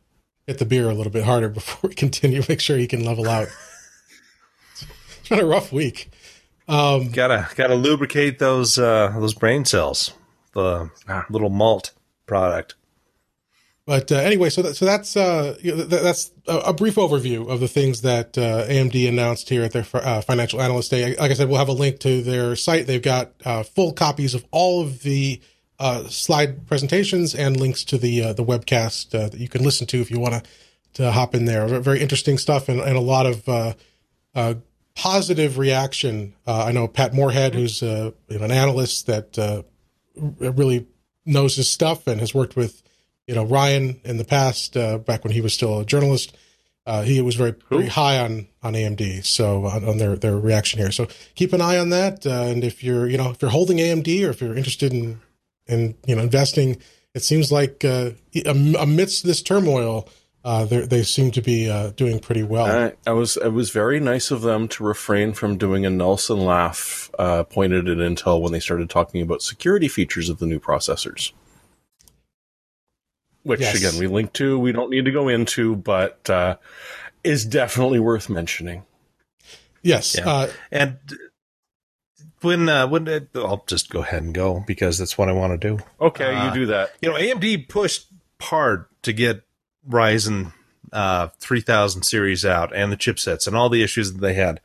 [0.46, 2.42] hit the beer a little bit harder before we continue.
[2.48, 3.48] Make sure he can level out.
[5.20, 6.10] it's been a rough week.
[6.68, 10.12] Um, gotta gotta lubricate those uh, those brain cells.
[10.54, 11.26] The ah.
[11.30, 11.92] little malt
[12.26, 12.74] product.
[13.84, 17.66] But uh, anyway, so that, so that's uh, that's a, a, brief overview of the
[17.66, 21.16] things that uh, AMD announced here at their uh, financial analyst day.
[21.16, 22.86] Like I said, we'll have a link to their site.
[22.86, 25.40] They've got uh, full copies of all of the
[25.82, 29.84] uh, slide presentations and links to the uh, the webcast uh, that you can listen
[29.88, 30.42] to if you want to
[30.94, 31.66] to hop in there.
[31.80, 33.74] Very interesting stuff and, and a lot of uh,
[34.32, 34.54] uh,
[34.94, 36.34] positive reaction.
[36.46, 39.64] Uh, I know Pat Moorhead, who's you an analyst that
[40.14, 40.86] really
[41.26, 42.84] knows his stuff and has worked with
[43.26, 46.36] you know Ryan in the past back when he was still a journalist.
[47.02, 50.92] he was very very high on on AMD, so on, on, their their reaction here.
[50.92, 54.24] So keep an eye on that, and if you're you know if you're holding AMD
[54.24, 55.20] or if you're interested in
[55.72, 56.78] and you know investing.
[57.14, 58.12] It seems like uh,
[58.44, 60.08] amidst this turmoil,
[60.44, 62.66] uh, they seem to be uh, doing pretty well.
[62.66, 66.40] I, I, was it was very nice of them to refrain from doing a Nelson
[66.40, 70.58] laugh uh, pointed at Intel when they started talking about security features of the new
[70.58, 71.32] processors.
[73.44, 73.76] Which yes.
[73.76, 74.58] again we link to.
[74.58, 76.56] We don't need to go into, but uh,
[77.22, 78.84] is definitely worth mentioning.
[79.82, 80.28] Yes, yeah.
[80.28, 80.98] Uh, and
[82.44, 85.60] when uh, when it, I'll just go ahead and go because that's what I want
[85.60, 85.82] to do.
[86.00, 86.92] Okay, uh, you do that.
[87.00, 88.06] You know, AMD pushed
[88.40, 89.42] hard to get
[89.88, 90.52] Ryzen
[90.92, 94.60] uh, 3000 series out and the chipsets and all the issues that they had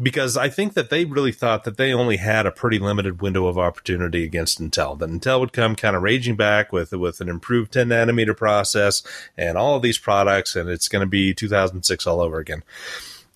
[0.00, 3.46] because I think that they really thought that they only had a pretty limited window
[3.46, 4.98] of opportunity against Intel.
[4.98, 9.02] That Intel would come kind of raging back with with an improved 10 nanometer process
[9.36, 12.62] and all of these products, and it's going to be 2006 all over again.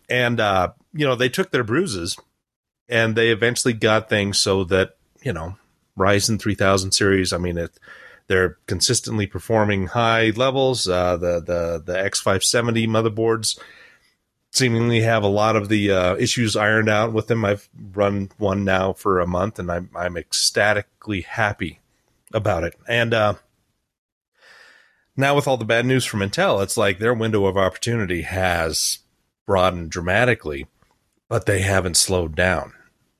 [0.08, 2.16] And uh, you know, they took their bruises
[2.92, 5.56] and they eventually got things so that, you know,
[5.98, 7.70] Ryzen 3000 series, I mean, it,
[8.26, 10.86] they're consistently performing high levels.
[10.86, 13.58] Uh, the, the, the X570 motherboards
[14.50, 17.46] seemingly have a lot of the uh, issues ironed out with them.
[17.46, 21.80] I've run one now for a month and I'm, I'm ecstatically happy
[22.34, 22.74] about it.
[22.86, 23.34] And, uh,
[25.16, 28.98] now with all the bad news from Intel, it's like their window of opportunity has
[29.46, 30.66] broadened dramatically,
[31.28, 32.72] but they haven't slowed down.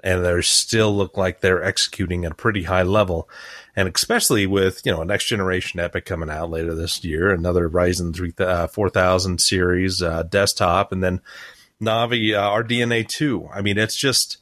[0.03, 3.29] And they still look like they're executing at a pretty high level.
[3.77, 7.69] And especially with, you know, a next generation EPYC coming out later this year, another
[7.69, 11.21] Ryzen 3, uh, 4000 series uh, desktop, and then
[11.81, 13.49] Navi uh, RDNA 2.
[13.53, 14.39] I mean, it's just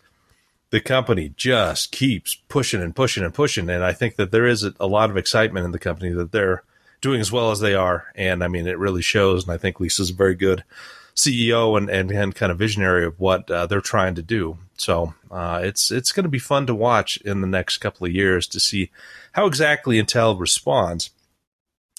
[0.70, 3.68] the company just keeps pushing and pushing and pushing.
[3.68, 6.62] And I think that there is a, lot of excitement in the company that they're
[7.00, 8.06] doing as well as they are.
[8.14, 9.44] And I mean, it really shows.
[9.44, 10.64] And I think Lisa's a very good
[11.14, 14.58] CEO and, and, and kind of visionary of what uh, they're trying to do.
[14.80, 18.14] So uh, it's it's going to be fun to watch in the next couple of
[18.14, 18.90] years to see
[19.32, 21.10] how exactly Intel responds,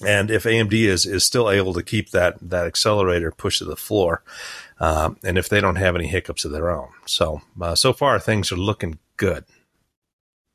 [0.05, 3.75] and if AMD is is still able to keep that that accelerator push to the
[3.75, 4.23] floor,
[4.79, 6.89] um, and if they don't have any hiccups of their own.
[7.05, 9.45] So uh, so far things are looking good.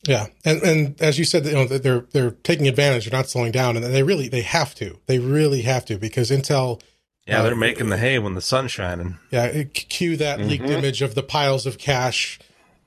[0.04, 3.08] Yeah, and and as you said, you know they're they're taking advantage.
[3.08, 4.98] They're not slowing down, and they really they have to.
[5.06, 6.82] They really have to because Intel.
[7.26, 9.18] Yeah, they're uh, making the hay when the sun's shining.
[9.30, 10.48] Yeah, cue that mm-hmm.
[10.48, 12.38] leaked image of the piles of cash.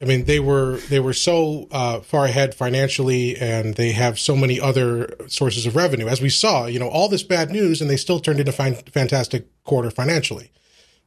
[0.02, 4.36] I mean, they were they were so uh, far ahead financially, and they have so
[4.36, 6.08] many other sources of revenue.
[6.08, 8.73] As we saw, you know, all this bad news, and they still turned into a
[8.91, 10.52] fantastic quarter financially.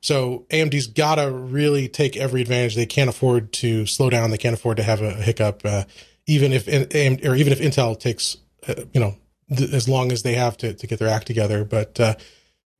[0.03, 2.75] So AMD's got to really take every advantage.
[2.75, 4.31] They can't afford to slow down.
[4.31, 5.85] They can't afford to have a hiccup, uh,
[6.27, 8.37] even if AMD, or even if Intel takes,
[8.68, 9.16] uh, you know,
[9.57, 11.64] th- as long as they have to to get their act together.
[11.64, 11.99] But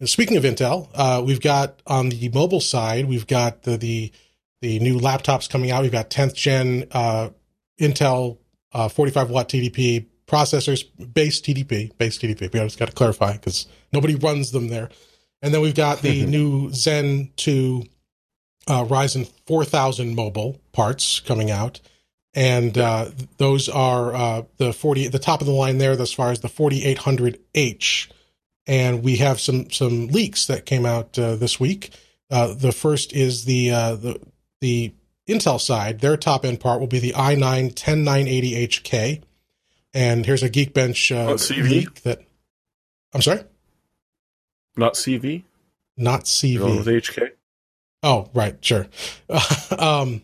[0.03, 4.12] uh, speaking of Intel, uh, we've got on the mobile side, we've got the the,
[4.61, 5.83] the new laptops coming out.
[5.83, 7.31] We've got 10th gen uh,
[7.81, 8.38] Intel
[8.73, 12.53] uh, 45 watt TDP processors, base TDP, base TDP.
[12.53, 14.88] We just got to clarify because nobody runs them there.
[15.43, 17.85] And then we've got the new Zen 2
[18.69, 21.81] uh, Ryzen 4000 mobile parts coming out.
[22.35, 26.31] And uh, those are uh, the 40, the top of the line there, as far
[26.31, 28.11] as the 4800H.
[28.66, 31.90] And we have some some leaks that came out uh, this week.
[32.31, 34.20] Uh, the first is the, uh, the
[34.61, 34.94] the
[35.29, 36.01] Intel side.
[36.01, 39.22] Their top end part will be the i9 10980HK.
[39.94, 42.22] And here's a Geekbench oh, leak that.
[43.12, 43.44] I'm sorry.
[44.77, 45.44] Not CV?
[45.96, 46.79] Not CV.
[46.79, 47.31] with HK?
[48.03, 48.87] Oh, right, sure.
[49.79, 50.22] um,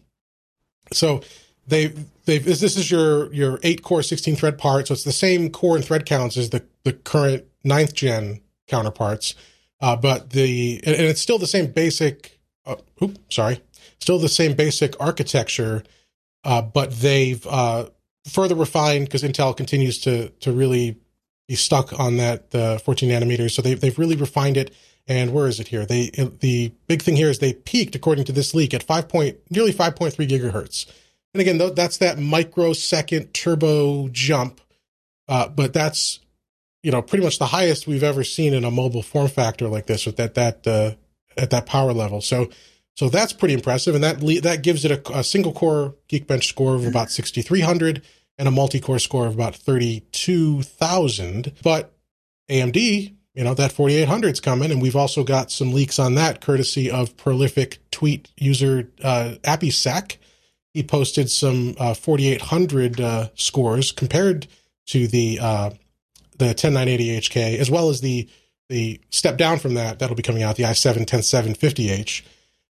[0.92, 1.20] so
[1.66, 1.88] they
[2.24, 5.51] they this, this is your your eight core 16 thread part, so it's the same
[5.51, 9.35] core and thread counts as the the current ninth gen counterparts,
[9.81, 12.38] uh, but the and, it's still the same basic.
[12.66, 13.61] Uh, oops, sorry,
[14.01, 15.83] still the same basic architecture,
[16.44, 17.88] uh, but they've uh,
[18.27, 20.97] further refined because Intel continues to to really
[21.49, 23.53] be stuck on that uh, 14 nanometers.
[23.53, 24.75] So they've they've really refined it.
[25.11, 25.87] And where is it here?
[25.87, 29.38] They the big thing here is they peaked according to this leak at five point
[29.51, 30.87] nearly 5.3 gigahertz.
[31.33, 34.61] And again, that's that microsecond turbo jump.
[35.27, 36.21] Uh, but that's
[36.83, 39.87] you know pretty much the highest we've ever seen in a mobile form factor like
[39.87, 40.93] this with that that uh,
[41.37, 42.21] at that power level.
[42.21, 42.49] So
[42.97, 46.45] so that's pretty impressive, and that le- that gives it a, a single core Geekbench
[46.45, 48.03] score of about 6300
[48.38, 51.53] and a multi-core score of about 32,000.
[51.62, 51.93] But
[52.51, 56.41] AMD, you know, that 4800 is coming, and we've also got some leaks on that
[56.41, 60.17] courtesy of prolific tweet user uh, APISAK.
[60.75, 64.47] He posted some uh, 4800 uh, scores compared
[64.87, 65.71] to the uh,
[66.38, 68.29] the 10980HK, as well as the
[68.68, 72.22] the step down from that that'll be coming out the i7 10750H.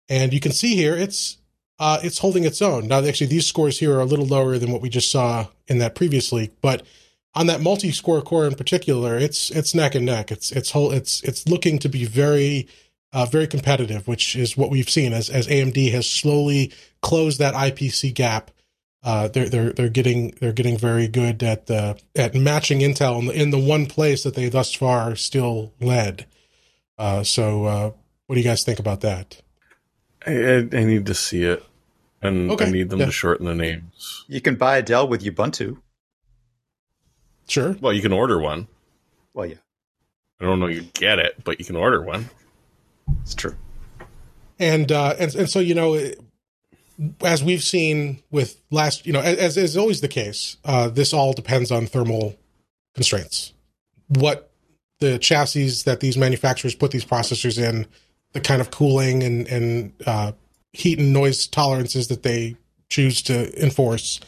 [0.09, 1.39] And you can see here it's
[1.79, 2.89] uh, it's holding its own.
[2.89, 5.79] Now, actually, these scores here are a little lower than what we just saw in
[5.79, 6.83] that previous leak, but
[7.35, 10.33] on that multi-score core in particular, it's it's neck and neck.
[10.33, 12.67] It's it's whole it's it's looking to be very
[13.13, 17.55] uh, very competitive, which is what we've seen as as AMD has slowly closed that
[17.55, 18.51] IPC gap.
[19.07, 23.27] Uh, they're they're they're getting they're getting very good at the at matching Intel in
[23.27, 26.27] the, in the one place that they thus far still led.
[26.99, 27.91] Uh, so, uh,
[28.27, 29.41] what do you guys think about that?
[30.27, 31.65] I, I need to see it,
[32.21, 32.67] and okay.
[32.67, 33.07] I need them yeah.
[33.07, 34.25] to shorten the names.
[34.27, 35.79] You can buy a Dell with Ubuntu.
[37.47, 37.77] Sure.
[37.81, 38.67] Well, you can order one.
[39.35, 39.55] Well, yeah.
[40.41, 42.29] I don't know you get it, but you can order one.
[43.23, 43.55] It's true.
[44.59, 45.95] And uh, and and so you know,
[47.23, 51.33] as we've seen with last, you know, as is always the case, uh, this all
[51.33, 52.37] depends on thermal
[52.95, 53.53] constraints.
[54.09, 54.51] What
[55.01, 57.87] the chassis that these manufacturers put these processors in
[58.33, 60.33] the kind of cooling and and uh,
[60.73, 62.57] heat and noise tolerances that they
[62.89, 64.21] choose to enforce.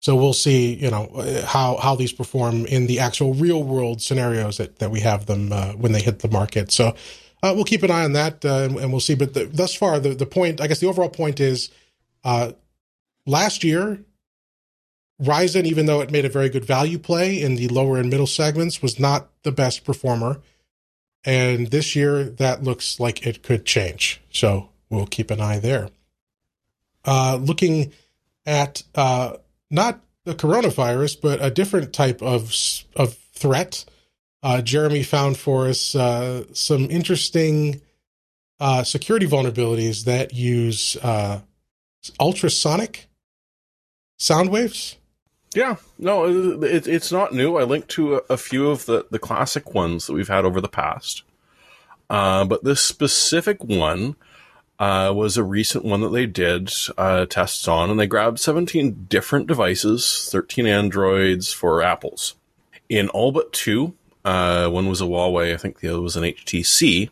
[0.00, 1.10] So we'll see, you know,
[1.46, 5.52] how how these perform in the actual real world scenarios that that we have them
[5.52, 6.70] uh, when they hit the market.
[6.72, 6.94] So
[7.42, 9.14] uh, we'll keep an eye on that, uh, and, and, we'll see.
[9.14, 11.70] But the, thus far, the the point, I guess, the overall point is,
[12.24, 12.52] uh,
[13.26, 14.04] last year,
[15.22, 18.26] Ryzen, even though it made a very good value play in the lower and middle
[18.26, 20.40] segments, was not the best performer.
[21.24, 24.20] And this year, that looks like it could change.
[24.30, 25.90] So we'll keep an eye there.
[27.04, 27.92] Uh, looking
[28.44, 29.36] at uh,
[29.70, 32.54] not the coronavirus, but a different type of
[32.94, 33.84] of threat.
[34.42, 37.80] Uh, Jeremy found for us uh, some interesting
[38.60, 41.40] uh, security vulnerabilities that use uh,
[42.18, 43.08] ultrasonic
[44.18, 44.96] sound waves.
[45.54, 47.56] Yeah, no, it, it's not new.
[47.56, 50.60] I linked to a, a, few of the, the classic ones that we've had over
[50.60, 51.22] the past.
[52.10, 54.16] Uh, but this specific one
[54.78, 59.06] uh, was a recent one that they did uh, tests on, and they grabbed 17
[59.08, 62.34] different devices, 13 Androids four Apples.
[62.88, 66.24] In all but two, uh, one was a Huawei, I think the other was an
[66.24, 67.10] HTC.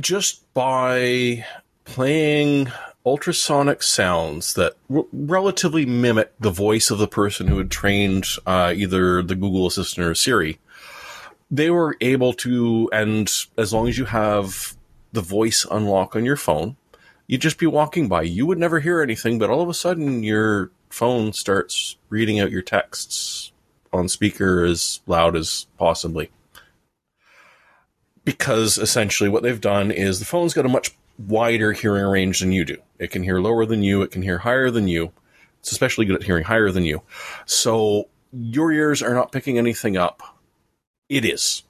[0.00, 1.44] Just by
[1.84, 2.72] playing
[3.06, 8.74] ultrasonic sounds that r- relatively mimic the voice of the person who had trained uh,
[8.76, 10.58] either the Google Assistant or Siri,
[11.50, 14.76] they were able to, and as long as you have
[15.12, 16.76] the voice unlock on your phone,
[17.28, 18.22] you'd just be walking by.
[18.22, 22.50] You would never hear anything, but all of a sudden your phone starts reading out
[22.50, 23.52] your texts
[23.92, 26.30] on speaker as loud as possibly.
[28.24, 32.50] Because essentially what they've done is the phone's got a much wider hearing range than
[32.50, 32.76] you do.
[32.98, 35.12] It can hear lower than you, it can hear higher than you.
[35.60, 37.02] It's especially good at hearing higher than you.
[37.44, 40.22] So your ears are not picking anything up.
[41.08, 41.62] It is.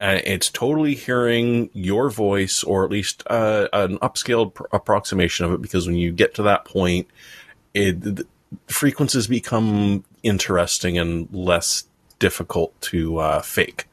[0.00, 5.52] Uh, it's totally hearing your voice, or at least uh, an upscaled pr- approximation of
[5.52, 7.08] it, because when you get to that point,
[7.74, 8.26] it, the
[8.68, 11.84] frequencies become interesting and less
[12.20, 13.86] difficult to uh, fake.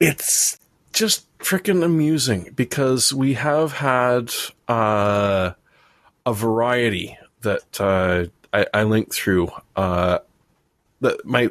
[0.00, 0.58] It's
[0.92, 4.32] just freaking amusing because we have had
[4.68, 5.52] uh,
[6.24, 9.50] a variety that uh, I, I linked through.
[9.76, 10.18] Uh,
[11.00, 11.50] that my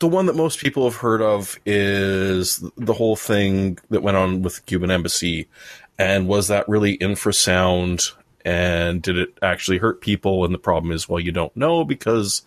[0.00, 4.42] the one that most people have heard of is the whole thing that went on
[4.42, 5.48] with the Cuban embassy,
[5.98, 8.12] and was that really infrasound?
[8.44, 10.44] And did it actually hurt people?
[10.44, 12.42] And the problem is, well, you don't know because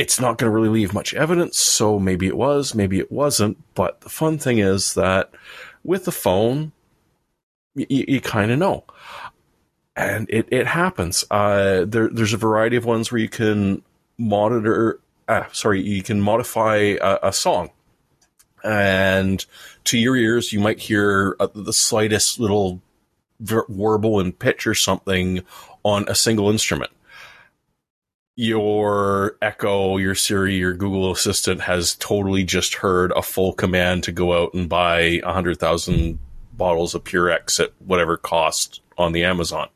[0.00, 1.58] it's not going to really leave much evidence.
[1.58, 3.58] So maybe it was, maybe it wasn't.
[3.74, 5.30] But the fun thing is that
[5.84, 6.72] with the phone,
[7.76, 8.84] y- you kind of know.
[9.94, 11.26] And it, it happens.
[11.30, 13.82] Uh, there, there's a variety of ones where you can
[14.16, 17.68] monitor, uh, sorry, you can modify a, a, song.
[18.64, 19.44] And
[19.84, 22.80] to your ears, you might hear uh, the slightest little
[23.68, 25.42] warble in pitch or something
[25.82, 26.90] on a single instrument
[28.40, 34.12] your Echo, your Siri, your Google Assistant has totally just heard a full command to
[34.12, 36.18] go out and buy 100,000
[36.54, 39.68] bottles of Purex at whatever cost on the Amazon.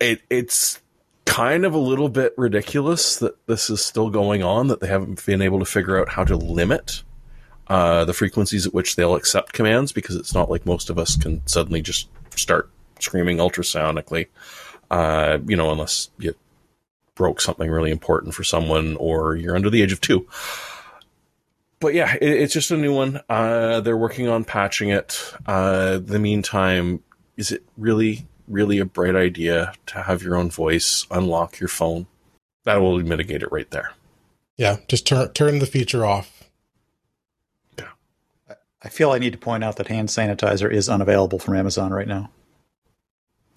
[0.00, 0.80] It, it's
[1.26, 5.26] kind of a little bit ridiculous that this is still going on, that they haven't
[5.26, 7.02] been able to figure out how to limit
[7.68, 11.16] uh, the frequencies at which they'll accept commands because it's not like most of us
[11.16, 14.28] can suddenly just start screaming ultrasonically,
[14.90, 16.34] uh, you know, unless you
[17.16, 20.28] broke something really important for someone or you're under the age of two.
[21.80, 23.20] But yeah, it, it's just a new one.
[23.28, 25.34] Uh, they're working on patching it.
[25.44, 27.02] Uh, the meantime,
[27.36, 32.06] is it really, really a bright idea to have your own voice unlock your phone?
[32.64, 33.92] That will mitigate it right there.
[34.56, 36.50] Yeah, just turn turn the feature off.
[37.78, 37.90] Yeah.
[38.82, 42.08] I feel I need to point out that hand sanitizer is unavailable from Amazon right
[42.08, 42.30] now.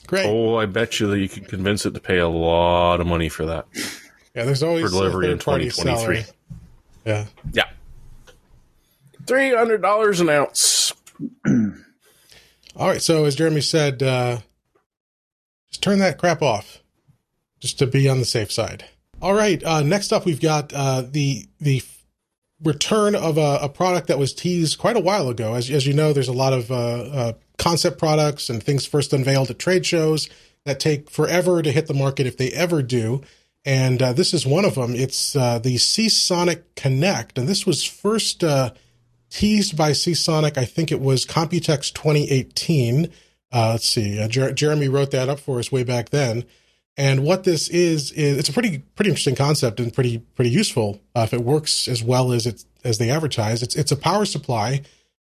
[0.10, 0.26] Great.
[0.26, 3.30] Oh, I bet you that you can convince it to pay a lot of money
[3.30, 3.68] for that.
[4.34, 6.26] Yeah, there's always for delivery in 2023.
[7.06, 7.26] Yeah.
[7.52, 7.66] Yeah.
[9.28, 10.94] Three hundred dollars an ounce.
[11.46, 13.04] All right.
[13.04, 14.40] So as Jeremy said, uh,
[15.70, 16.80] just turn that crap off,
[17.60, 18.86] just to be on the safe side.
[19.22, 19.64] All right.
[19.64, 21.84] Uh, next up, we've got uh, the the
[22.64, 25.54] return of a, a, product that was teased quite a while ago.
[25.54, 29.14] As as you know, there's a lot of uh, uh, concept products and things first
[29.14, 30.30] unveiled at trade shows
[30.66, 33.22] that take forever to hit the market if they ever do.
[33.66, 34.96] And uh, this is one of them.
[34.96, 37.38] It's uh, the Seasonic Connect.
[37.38, 38.72] And this was first uh,
[39.30, 40.58] teased by Seasonic.
[40.58, 43.12] I think it was Computex 2018.
[43.52, 44.26] Uh, let's see.
[44.28, 46.46] Jer- Jeremy wrote that up for us way back then.
[47.00, 51.00] And what this is, is it's a pretty pretty interesting concept and pretty pretty useful
[51.16, 53.64] uh, if it works as well as it as they advertise.
[53.64, 54.82] It's it's a power supply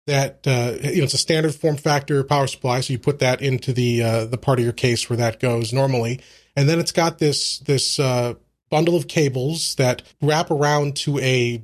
[0.07, 3.41] that uh, you know it's a standard form factor power supply, so you put that
[3.41, 6.21] into the uh, the part of your case where that goes normally,
[6.55, 8.35] and then it's got this this uh,
[8.69, 11.61] bundle of cables that wrap around to a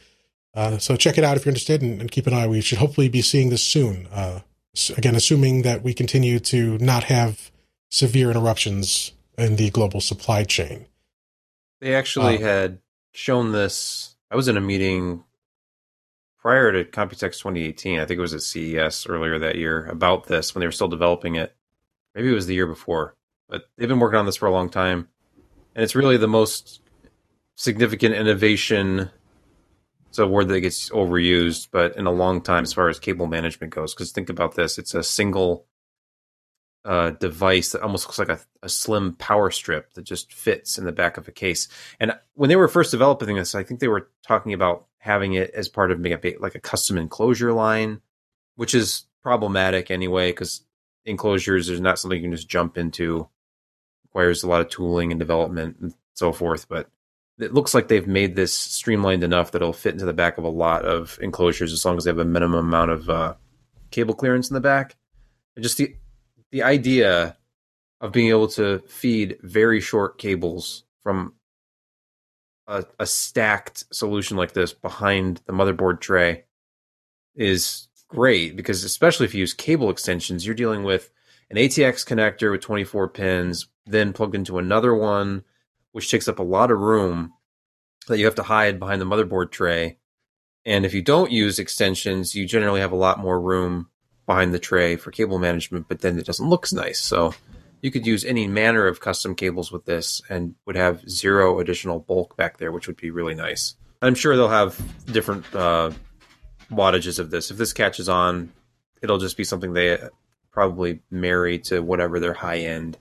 [0.54, 2.48] uh, so check it out if you're interested, and, and, keep an eye.
[2.48, 4.08] We should hopefully be seeing this soon.
[4.12, 4.42] Uh,
[4.96, 7.52] again, assuming that we continue to not have
[7.90, 10.88] severe interruptions in the global supply chain.
[11.80, 12.80] They actually uh, had
[13.14, 14.16] shown this.
[14.32, 15.24] I was in a meeting
[16.40, 18.00] prior to Computex 2018.
[18.00, 20.88] I think it was at CES earlier that year about this when they were still
[20.88, 21.56] developing it.
[22.16, 23.16] Maybe it was the year before,
[23.48, 25.08] but they've been working on this for a long time,
[25.76, 26.82] and it's really the most
[27.58, 29.12] significant innovation.
[30.08, 33.28] It's a word that gets overused, but in a long time as far as cable
[33.28, 33.94] management goes.
[33.94, 35.66] Because think about this: it's a single
[36.86, 40.86] uh, device that almost looks like a, a, slim power strip that just fits in
[40.86, 41.68] the back of a case.
[42.00, 45.52] And when they were first developing this, I think they were talking about having it
[45.54, 46.00] as part of
[46.40, 48.00] like a custom enclosure line,
[48.56, 50.64] which is problematic anyway because
[51.04, 53.28] enclosures is not something you can just jump into.
[54.06, 56.70] Requires a lot of tooling and development and so forth.
[56.70, 56.90] But
[57.40, 60.44] it looks like they've made this streamlined enough that it'll fit into the back of
[60.44, 63.34] a lot of enclosures as long as they have a minimum amount of uh,
[63.92, 64.96] cable clearance in the back.
[65.56, 65.96] And just the
[66.52, 67.38] the idea
[68.00, 71.34] of being able to feed very short cables from
[72.68, 76.46] a, a stacked solution like this behind the motherboard tray
[77.36, 81.12] is great because especially if you use cable extensions, you're dealing with
[81.50, 85.44] an ATX connector with 24 pins, then plugged into another one
[85.98, 87.34] which takes up a lot of room
[88.08, 89.98] that you have to hide behind the motherboard tray.
[90.64, 93.90] And if you don't use extensions, you generally have a lot more room
[94.28, 97.00] behind the tray for cable management, but then it doesn't look nice.
[97.00, 97.34] So
[97.82, 101.98] you could use any manner of custom cables with this and would have zero additional
[101.98, 103.74] bulk back there, which would be really nice.
[104.00, 104.80] I'm sure they'll have
[105.12, 105.90] different uh,
[106.70, 107.50] wattages of this.
[107.50, 108.52] If this catches on,
[109.02, 109.98] it'll just be something they
[110.52, 113.00] probably marry to whatever their high end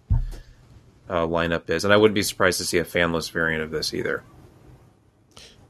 [1.09, 3.95] uh, lineup is, and I wouldn't be surprised to see a fanless variant of this
[3.95, 4.23] either.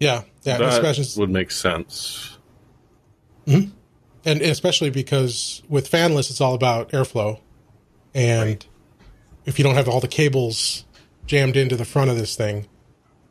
[0.00, 2.38] Yeah, yeah, that especially, would make sense.
[3.46, 3.70] Mm-hmm.
[4.24, 7.40] And especially because with fanless, it's all about airflow,
[8.14, 8.66] and right.
[9.44, 10.84] if you don't have all the cables
[11.26, 12.66] jammed into the front of this thing,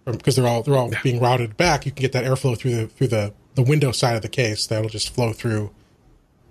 [0.05, 1.01] because they're all they're all yeah.
[1.03, 4.15] being routed back, you can get that airflow through the through the the window side
[4.15, 4.67] of the case.
[4.67, 5.71] That'll just flow through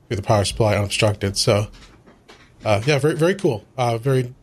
[0.09, 1.37] through the power supply unobstructed.
[1.37, 1.69] So,
[2.65, 3.65] uh, yeah, very very cool.
[3.77, 4.35] Uh, very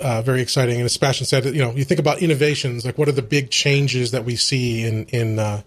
[0.00, 0.76] uh, very exciting.
[0.76, 3.50] And as Sebastian said, you know, you think about innovations, like what are the big
[3.50, 5.62] changes that we see in in uh,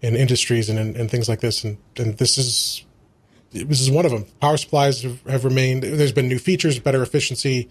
[0.00, 2.84] in industries and, and things like this, and and this is
[3.52, 4.26] this is one of them.
[4.40, 5.82] Power supplies have, have remained.
[5.82, 7.68] There's been new features, better efficiency,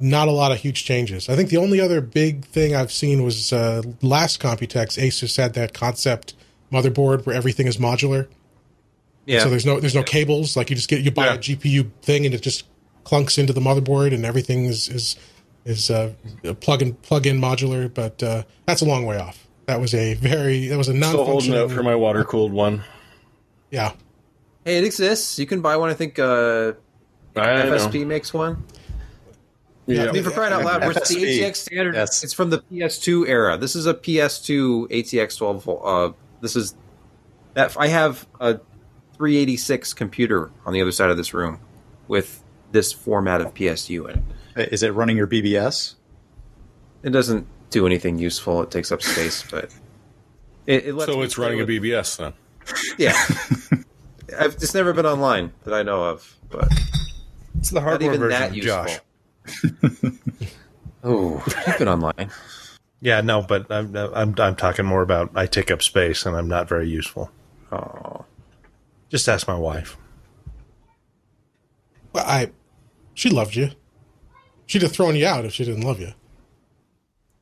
[0.00, 1.28] not a lot of huge changes.
[1.28, 4.98] I think the only other big thing I've seen was uh, last Computex.
[4.98, 6.34] Asus had that concept
[6.72, 8.28] motherboard where everything is modular.
[9.24, 9.40] Yeah.
[9.40, 10.56] So there's no there's no cables.
[10.56, 11.34] Like you just get you buy yeah.
[11.34, 12.64] a GPU thing and it just
[13.06, 15.16] clunks into the motherboard and everything is is
[15.64, 16.12] is uh,
[16.60, 17.92] plug and plug in modular.
[17.92, 19.46] But uh, that's a long way off.
[19.66, 21.10] That was a very that was a non.
[21.10, 22.82] Still holding out for my water cooled one.
[23.70, 23.92] Yeah.
[24.64, 25.38] Hey, it exists.
[25.38, 25.90] You can buy one.
[25.90, 26.72] I think uh,
[27.34, 28.06] FSP know.
[28.06, 28.64] makes one.
[29.88, 31.94] Yeah, I mean, for crying out loud, where's the ATX standard?
[31.94, 32.24] Yes.
[32.24, 33.56] It's from the PS2 era.
[33.56, 35.68] This is a PS2 ATX 12.
[35.68, 36.74] Uh, this is
[37.54, 38.54] that I have a
[39.16, 41.60] 386 computer on the other side of this room
[42.08, 42.42] with
[42.72, 44.24] this format of PSU in
[44.56, 44.72] it.
[44.72, 45.94] Is it running your BBS?
[47.02, 48.62] It doesn't do anything useful.
[48.62, 49.70] It takes up space, but
[50.66, 52.32] it, it so it's running with, a BBS then.
[52.98, 53.12] Yeah,
[54.38, 56.68] I've, it's never been online that I know of, but
[57.58, 58.98] it's the hardware version of Josh.
[61.04, 62.30] oh, you've been online.
[63.00, 66.48] Yeah, no, but I'm, I'm I'm talking more about I take up space and I'm
[66.48, 67.30] not very useful.
[67.70, 68.24] Oh,
[69.10, 69.96] just ask my wife.
[72.16, 72.50] Well, I,
[73.12, 73.72] she loved you.
[74.64, 76.14] She'd have thrown you out if she didn't love you.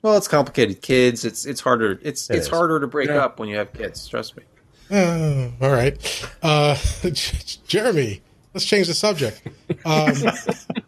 [0.02, 0.82] Well, it's complicated.
[0.82, 2.00] Kids, it's it's harder.
[2.02, 2.52] It's it it's is.
[2.52, 3.24] harder to break yeah.
[3.24, 4.08] up when you have kids.
[4.08, 4.42] Trust me.
[4.90, 6.76] Uh, all right, uh,
[7.68, 8.20] Jeremy.
[8.52, 9.42] Let's change the subject.
[9.84, 10.12] Um,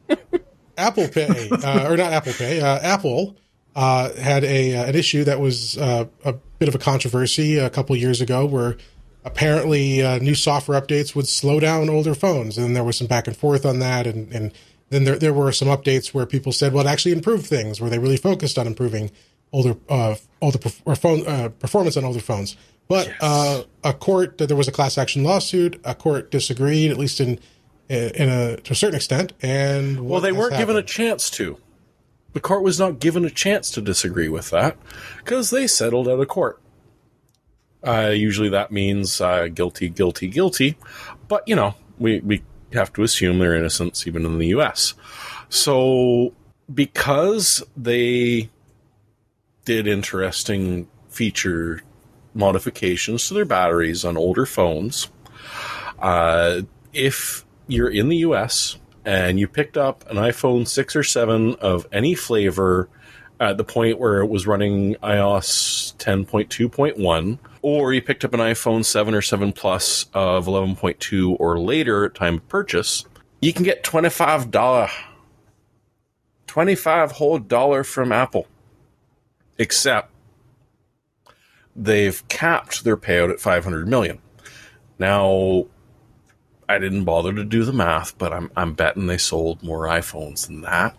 [0.76, 3.37] Apple Pay, uh, or not Apple Pay, uh, Apple
[3.76, 7.70] uh, had a uh, an issue that was uh, a bit of a controversy a
[7.70, 8.76] couple years ago, where
[9.27, 13.27] apparently uh, new software updates would slow down older phones, and there was some back
[13.27, 14.53] and forth on that, and, and
[14.89, 17.91] then there there were some updates where people said, well, it actually improved things, where
[17.91, 19.11] they really focused on improving
[19.53, 22.57] older uh, older or phone uh, performance on older phones.
[22.89, 23.16] But yes.
[23.20, 25.81] Uh, a court, there was a class action lawsuit.
[25.85, 27.41] A court disagreed, at least in
[27.89, 29.33] in a to a certain extent.
[29.43, 30.68] And well, they weren't happened?
[30.68, 31.59] given a chance to.
[32.33, 34.77] The court was not given a chance to disagree with that
[35.18, 36.61] because they settled out of court.
[37.87, 40.76] Uh, usually that means uh, guilty, guilty, guilty.
[41.28, 44.95] But, you know, we, we have to assume their innocence even in the US.
[45.49, 46.34] So,
[46.72, 48.51] because they
[49.64, 51.82] did interesting feature
[52.34, 55.09] modifications to their batteries on older phones,
[56.01, 56.62] uh,
[56.93, 61.87] if you're in the US and you picked up an iPhone 6 or 7 of
[61.93, 62.89] any flavor
[63.41, 68.84] at the point where it was running iOS 10.2.1, or you picked up an iPhone
[68.84, 73.05] 7 or 7 Plus of 11.2 or later at time of purchase,
[73.41, 74.91] you can get $25
[76.47, 78.47] 25 whole dollar from Apple.
[79.59, 80.11] Except
[81.74, 84.20] they've capped their payout at 500 million.
[84.99, 85.66] Now,
[86.68, 90.47] I didn't bother to do the math, but I'm I'm betting they sold more iPhones
[90.47, 90.97] than that.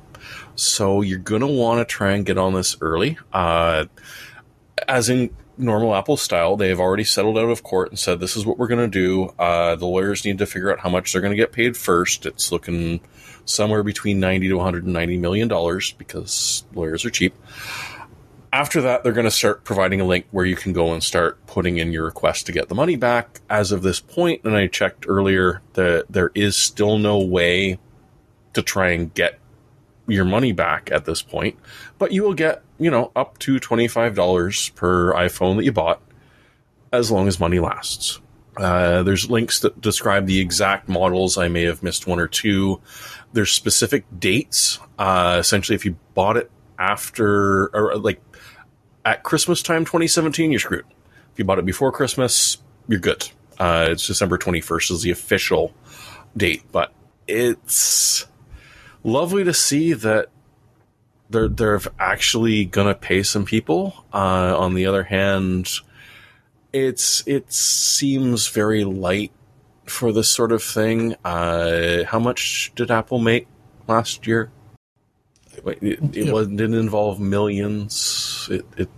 [0.57, 3.17] So you're gonna want to try and get on this early.
[3.31, 3.85] Uh,
[4.87, 8.45] as in normal Apple style, they've already settled out of court and said this is
[8.45, 9.33] what we're going to do.
[9.39, 12.27] Uh, the lawyers need to figure out how much they're going to get paid first.
[12.27, 12.99] It's looking
[13.45, 17.33] somewhere between 90 to 190 million dollars because lawyers are cheap
[18.53, 21.45] after that, they're going to start providing a link where you can go and start
[21.45, 23.41] putting in your request to get the money back.
[23.49, 27.77] As of this point, and I checked earlier, that there is still no way
[28.53, 29.39] to try and get
[30.07, 31.57] your money back at this point,
[31.97, 36.01] but you will get, you know, up to $25 per iPhone that you bought
[36.91, 38.19] as long as money lasts.
[38.57, 41.37] Uh, there's links that describe the exact models.
[41.37, 42.81] I may have missed one or two.
[43.33, 44.79] There's specific dates.
[44.97, 46.49] Uh, essentially, if you bought it
[46.79, 48.19] after, or like
[49.05, 50.85] at Christmas time 2017, you're screwed.
[51.31, 53.29] If you bought it before Christmas, you're good.
[53.59, 55.73] Uh, it's December 21st is the official
[56.35, 56.93] date, but
[57.27, 58.25] it's
[59.07, 60.29] lovely to see that
[61.29, 64.05] they're they're actually gonna pay some people.
[64.13, 65.69] Uh, on the other hand,
[66.71, 69.31] it's it seems very light
[69.85, 71.15] for this sort of thing.
[71.23, 73.47] Uh, how much did Apple make
[73.87, 74.51] last year?
[75.65, 76.31] It, it yeah.
[76.31, 78.47] was, didn't involve millions.
[78.51, 78.89] It, it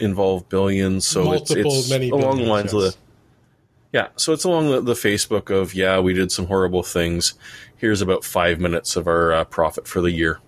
[0.00, 1.06] involved billions.
[1.06, 2.74] So Multiple, it's, it's many along the lines yes.
[2.74, 2.96] of the
[3.92, 4.08] yeah.
[4.16, 7.34] So it's along the, the, Facebook of yeah, we did some horrible things.
[7.76, 10.40] Here's about five minutes of our uh, profit for the year.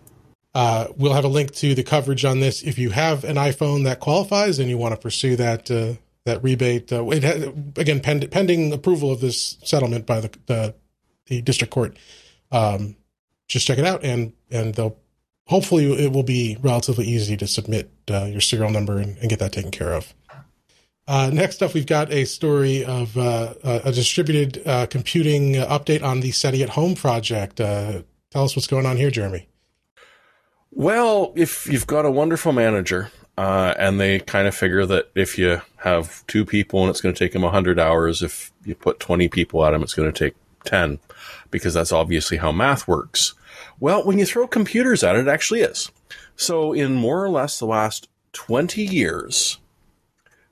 [0.54, 2.62] Uh, we'll have a link to the coverage on this.
[2.62, 6.42] If you have an iPhone that qualifies and you want to pursue that uh, that
[6.42, 7.42] rebate, uh, it has,
[7.76, 10.74] again pend- pending approval of this settlement by the the,
[11.26, 11.98] the district court.
[12.50, 12.96] Um,
[13.48, 14.96] just check it out, and and they'll
[15.46, 19.38] hopefully it will be relatively easy to submit uh, your serial number and, and, get
[19.38, 20.14] that taken care of.
[21.08, 26.20] Uh, next up, we've got a story of uh, a distributed uh, computing update on
[26.20, 27.60] the SETI at Home project.
[27.60, 29.48] Uh, tell us what's going on here, Jeremy.
[30.72, 35.38] Well, if you've got a wonderful manager uh, and they kind of figure that if
[35.38, 38.98] you have two people and it's going to take them 100 hours, if you put
[38.98, 40.34] 20 people at them, it's going to take
[40.64, 40.98] 10
[41.50, 43.34] because that's obviously how math works.
[43.78, 45.90] Well, when you throw computers at it, it actually is.
[46.34, 49.58] So, in more or less the last 20 years,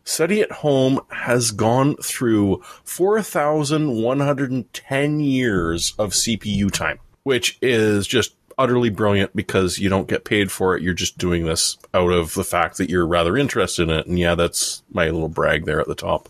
[0.05, 8.91] SETI at Home has gone through 4,110 years of CPU time, which is just utterly
[8.91, 10.83] brilliant because you don't get paid for it.
[10.83, 14.07] You're just doing this out of the fact that you're rather interested in it.
[14.07, 16.29] And yeah, that's my little brag there at the top.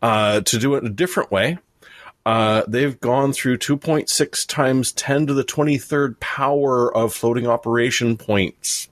[0.00, 1.58] Uh, to do it in a different way,
[2.24, 8.88] uh, they've gone through 2.6 times 10 to the 23rd power of floating operation points,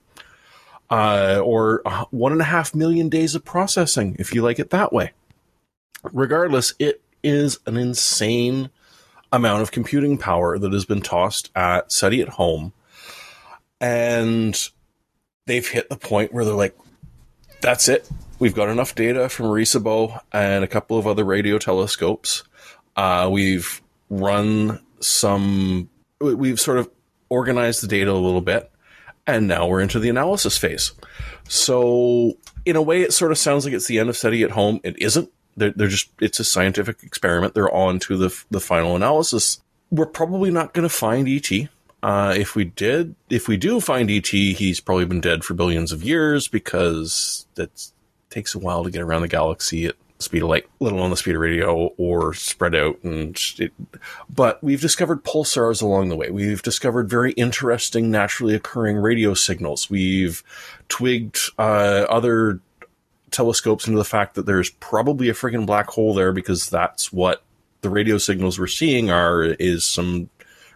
[0.89, 1.81] uh, or
[2.11, 5.11] one and a half million days of processing, if you like it that way.
[6.03, 8.69] Regardless, it is an insane
[9.31, 12.73] amount of computing power that has been tossed at SETI at home.
[13.81, 14.57] And
[15.45, 16.77] they've hit the point where they're like,
[17.61, 18.09] that's it.
[18.39, 22.43] We've got enough data from Arecibo and a couple of other radio telescopes.
[22.95, 25.89] Uh, we've run some,
[26.21, 26.89] we've sort of
[27.29, 28.71] organized the data a little bit,
[29.27, 30.93] and now we're into the analysis phase.
[31.47, 34.51] So, in a way, it sort of sounds like it's the end of SETI at
[34.51, 34.79] home.
[34.83, 37.53] It isn't they're, they're just, it's a scientific experiment.
[37.53, 39.59] They're on to the, the final analysis.
[39.89, 41.51] We're probably not going to find ET.
[42.03, 45.91] Uh, if we did, if we do find ET, he's probably been dead for billions
[45.91, 47.89] of years because that
[48.29, 51.17] takes a while to get around the galaxy the speed of light, let alone the
[51.17, 53.01] speed of radio or spread out.
[53.03, 53.71] And it,
[54.29, 56.29] but we've discovered pulsars along the way.
[56.29, 59.89] We've discovered very interesting naturally occurring radio signals.
[59.89, 60.43] We've
[60.89, 62.59] twigged uh, other
[63.31, 67.43] telescopes into the fact that there's probably a friggin' black hole there because that's what
[67.81, 70.29] the radio signals we're seeing are is some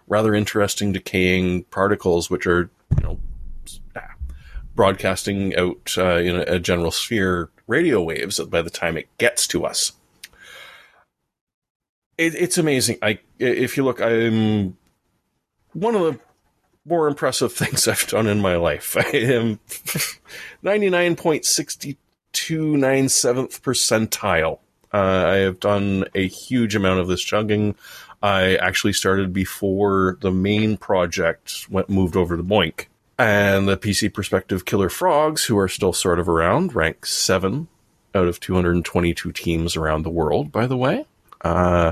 [0.07, 3.19] rather interesting decaying particles which are you know
[4.75, 9.65] broadcasting out uh, in a, general sphere radio waves by the time it gets to
[9.65, 9.93] us
[12.17, 14.77] it, it's amazing i if you look i'm
[15.73, 16.19] one of the
[16.85, 18.97] more impressive things I've done in my life.
[18.97, 19.59] I am
[20.63, 21.95] 99.62
[22.33, 24.59] 297th percentile.
[24.93, 27.75] Uh, I have done a huge amount of this chugging.
[28.21, 32.85] I actually started before the main project went moved over to BOINC.
[33.21, 37.67] And the PC Perspective Killer Frogs, who are still sort of around, rank seven
[38.15, 41.05] out of 222 teams around the world, by the way.
[41.41, 41.91] Uh,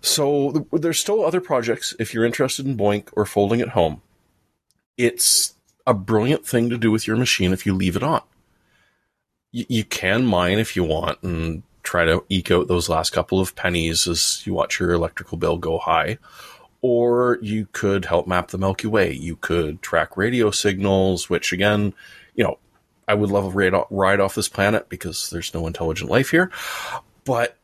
[0.00, 4.02] so there's still other projects if you're interested in BOINC or folding at home.
[4.96, 5.54] It's
[5.86, 8.22] a brilliant thing to do with your machine if you leave it on
[9.52, 13.40] you, you can mine if you want and try to eke out those last couple
[13.40, 16.18] of pennies as you watch your electrical bill go high.
[16.80, 19.12] Or you could help map the Milky Way.
[19.12, 21.92] You could track radio signals, which again,
[22.34, 22.58] you know,
[23.08, 26.52] I would love a ride off this planet because there's no intelligent life here.
[27.24, 27.56] But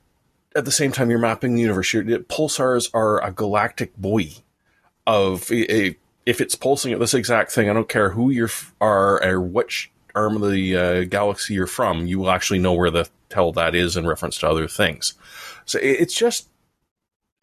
[0.57, 1.93] at the same time, you're mapping the universe.
[1.93, 4.39] Your, pulsars are a galactic buoy
[5.07, 5.97] of a,
[6.27, 7.69] if it's pulsing at this exact thing.
[7.69, 8.49] I don't care who you
[8.81, 12.91] are or which arm of the uh, galaxy you're from, you will actually know where
[12.91, 15.15] the hell that is in reference to other things.
[15.65, 16.49] So it's just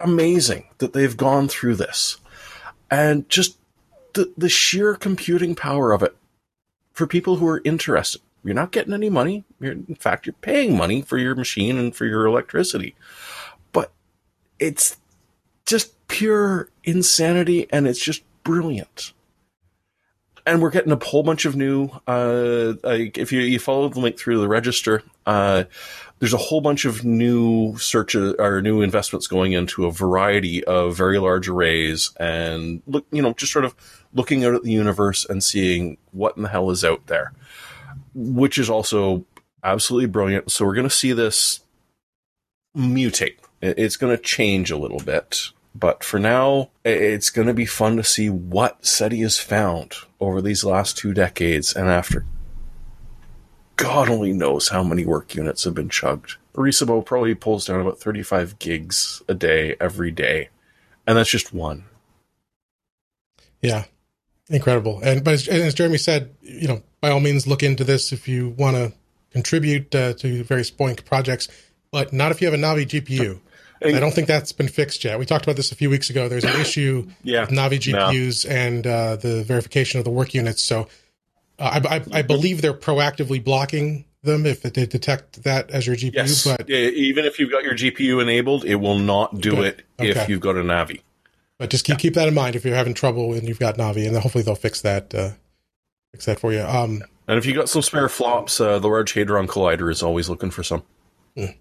[0.03, 2.17] amazing that they've gone through this
[2.89, 3.57] and just
[4.13, 6.15] the, the sheer computing power of it
[6.93, 8.21] for people who are interested.
[8.43, 9.43] You're not getting any money.
[9.59, 12.95] You're, in fact, you're paying money for your machine and for your electricity.
[13.71, 13.91] But
[14.59, 14.97] it's
[15.65, 19.13] just pure insanity and it's just brilliant
[20.45, 21.89] and we're getting a whole bunch of new.
[22.07, 25.65] Uh, like if you, you follow the link through the register, uh,
[26.21, 30.95] there's a whole bunch of new searches or new investments going into a variety of
[30.95, 33.75] very large arrays, and look, you know, just sort of
[34.13, 37.33] looking out at the universe and seeing what in the hell is out there,
[38.13, 39.25] which is also
[39.63, 40.49] absolutely brilliant.
[40.51, 41.59] So we're going to see this
[42.77, 43.35] mutate.
[43.61, 47.95] It's going to change a little bit but for now, it's going to be fun
[47.97, 52.25] to see what SETI has found over these last two decades and after.
[53.81, 56.35] God only knows how many work units have been chugged.
[56.55, 60.49] Arecibo probably pulls down about 35 gigs a day every day.
[61.07, 61.85] And that's just one.
[63.61, 63.85] Yeah.
[64.49, 64.99] Incredible.
[65.03, 68.27] And but as, as Jeremy said, you know, by all means look into this if
[68.27, 68.93] you want to
[69.31, 71.47] contribute uh, to various BOINC projects,
[71.89, 73.39] but not if you have a Navi GPU.
[73.83, 75.17] I don't think that's been fixed yet.
[75.17, 76.29] We talked about this a few weeks ago.
[76.29, 78.55] There's an issue yeah, with Navi GPUs no.
[78.55, 80.61] and uh, the verification of the work units.
[80.61, 80.87] So
[81.61, 85.95] uh, I, I, I, believe they're proactively blocking them if they detect that as your
[85.95, 86.13] GPU.
[86.13, 86.43] Yes.
[86.45, 89.65] But even if you've got your GPU enabled, it will not do good.
[89.65, 90.09] it okay.
[90.09, 91.01] if you've got a Navi.
[91.57, 91.99] But just keep, yeah.
[91.99, 94.55] keep that in mind if you're having trouble and you've got Navi, and hopefully they'll
[94.55, 95.31] fix that uh,
[96.11, 96.61] fix that for you.
[96.61, 100.27] Um, and if you got some spare flops, uh, the Large Hadron Collider is always
[100.27, 100.83] looking for some.
[101.37, 101.55] Mm.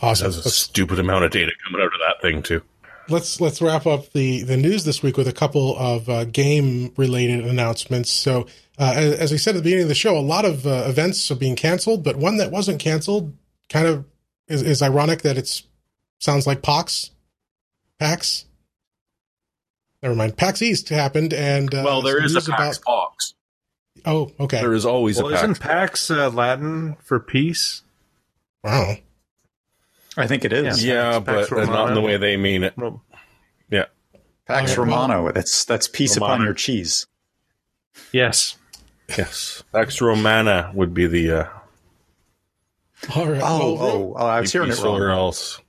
[0.00, 0.24] Awesome.
[0.30, 2.62] There's a stupid amount of data coming out of that thing too.
[3.10, 6.92] Let's let's wrap up the the news this week with a couple of uh, game
[6.96, 8.10] related announcements.
[8.10, 8.46] So,
[8.78, 10.84] uh, as, as, we said at the beginning of the show, a lot of uh,
[10.86, 13.34] events are being canceled, but one that wasn't canceled
[13.68, 14.04] kind of
[14.48, 15.64] is, is ironic that it's
[16.18, 17.10] sounds like PAX.
[17.98, 18.46] PAX.
[20.02, 20.36] Never mind.
[20.36, 23.16] PAX East happened, and uh, well, there is a PAX about...
[24.04, 24.60] Oh, okay.
[24.60, 25.42] There is always well, a PAX.
[25.42, 27.82] Isn't PAX uh, Latin for peace?
[28.62, 28.96] Wow.
[30.18, 30.84] I think it is.
[30.84, 32.74] Yeah, yeah but not in the way they mean it.
[33.70, 33.84] Yeah.
[34.46, 35.30] Pax Romano.
[35.32, 36.34] That's that's peace Romano.
[36.34, 37.06] upon your cheese.
[38.12, 38.56] Yes.
[39.16, 39.62] Yes.
[39.72, 41.30] Pax Romana would be the.
[41.30, 41.48] Uh,
[43.14, 43.40] All right.
[43.42, 45.02] Oh, well, oh, oh, I was hearing it wrong.
[45.02, 45.60] else.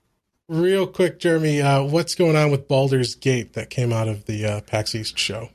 [0.47, 4.45] Real quick, Jeremy, uh, what's going on with Baldur's Gate that came out of the
[4.45, 5.49] uh, PAX East show?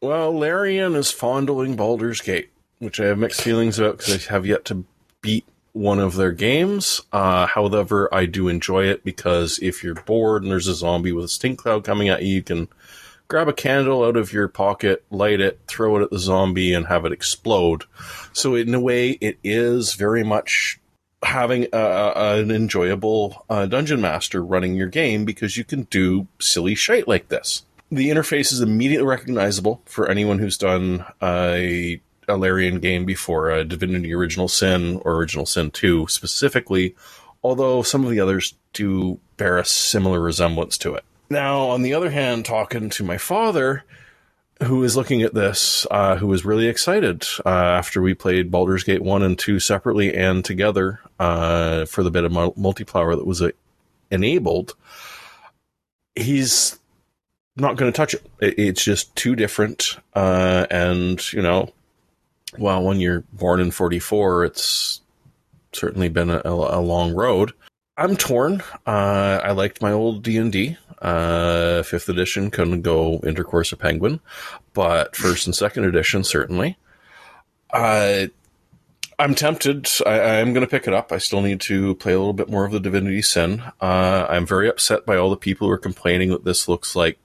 [0.00, 4.46] Well, Larian is fondling Baldur's Gate, which I have mixed feelings about because I have
[4.46, 4.84] yet to
[5.20, 5.44] beat
[5.76, 7.02] one of their games.
[7.12, 11.26] Uh, however, I do enjoy it because if you're bored and there's a zombie with
[11.26, 12.68] a stink cloud coming at you, you can
[13.28, 16.86] grab a candle out of your pocket, light it, throw it at the zombie, and
[16.86, 17.84] have it explode.
[18.32, 20.80] So, in a way, it is very much
[21.22, 26.26] having a, a, an enjoyable uh, dungeon master running your game because you can do
[26.40, 27.64] silly shit like this.
[27.90, 33.62] The interface is immediately recognizable for anyone who's done a a Larian game before, uh,
[33.62, 36.94] Divinity Original Sin or Original Sin 2 specifically,
[37.42, 41.04] although some of the others do bear a similar resemblance to it.
[41.28, 43.84] Now, on the other hand, talking to my father,
[44.62, 48.84] who is looking at this, uh, who was really excited uh, after we played Baldur's
[48.84, 53.42] Gate 1 and 2 separately and together uh, for the bit of multiplayer that was
[53.42, 53.50] uh,
[54.10, 54.74] enabled,
[56.14, 56.78] he's
[57.56, 58.22] not going to touch it.
[58.40, 59.96] It's just too different.
[60.14, 61.70] Uh, and, you know,
[62.58, 65.00] well, when you're born in 44, it's
[65.72, 67.52] certainly been a, a long road.
[67.96, 68.62] I'm torn.
[68.86, 70.76] Uh, I liked my old D&D.
[71.00, 74.20] Uh, fifth edition couldn't go Intercourse of Penguin,
[74.72, 76.76] but first and second edition, certainly.
[77.70, 78.26] Uh,
[79.18, 79.88] I'm tempted.
[80.04, 81.10] I, am going to pick it up.
[81.10, 83.62] I still need to play a little bit more of the Divinity Sin.
[83.80, 87.18] Uh, I'm very upset by all the people who are complaining that this looks like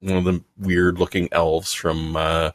[0.00, 2.50] one of the weird looking elves from uh,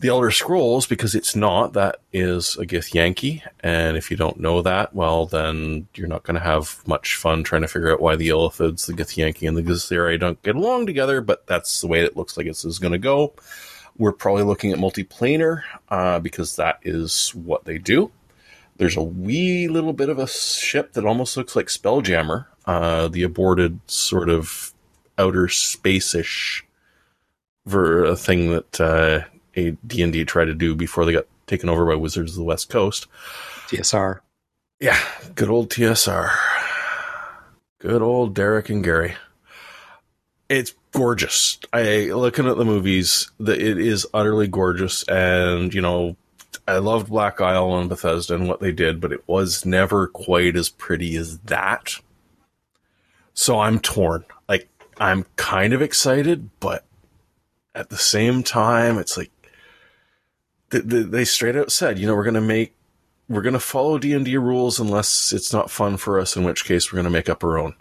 [0.00, 1.72] the Elder Scrolls because it's not.
[1.72, 6.34] That is a Githyanki, and if you don't know that, well, then you're not going
[6.34, 9.62] to have much fun trying to figure out why the Illithids, the Githyanki, and the
[9.62, 11.20] Githzerai don't get along together.
[11.20, 13.34] But that's the way it looks like this is going to go.
[13.96, 18.10] We're probably looking at multiplanar uh, because that is what they do.
[18.76, 23.22] There's a wee little bit of a ship that almost looks like Spelljammer, uh, the
[23.22, 24.74] aborted sort of
[25.16, 26.66] outer space-ish
[27.66, 29.20] ver- thing that uh,
[29.56, 32.68] a D&D tried to do before they got taken over by Wizards of the West
[32.68, 33.06] Coast.
[33.68, 34.20] TSR.
[34.80, 34.98] Yeah,
[35.34, 36.30] good old TSR.
[37.78, 39.14] Good old Derek and Gary.
[40.48, 41.58] It's gorgeous.
[41.72, 46.16] I looking at the movies, that it is utterly gorgeous and, you know,
[46.66, 50.56] I loved Black Isle and Bethesda and what they did, but it was never quite
[50.56, 51.96] as pretty as that.
[53.34, 54.24] So I'm torn.
[54.48, 56.84] Like I'm kind of excited, but
[57.74, 59.30] at the same time, it's like
[60.80, 62.74] they, they straight out said, you know, we're going to make,
[63.28, 66.44] we're going to follow D and D rules unless it's not fun for us, in
[66.44, 67.74] which case we're going to make up our own.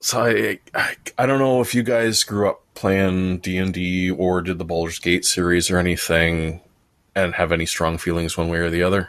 [0.00, 4.10] So I, I, I don't know if you guys grew up playing D and D
[4.10, 6.60] or did the Baldur's Gate series or anything,
[7.14, 9.08] and have any strong feelings one way or the other.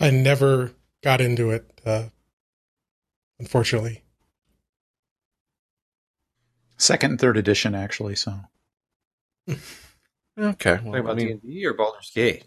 [0.00, 0.70] I never
[1.02, 2.04] got into it, uh,
[3.40, 4.04] unfortunately.
[6.76, 8.14] Second and third edition, actually.
[8.14, 8.34] So.
[10.38, 10.78] Okay.
[10.84, 12.44] Well, about D and D or Baldur's Gate?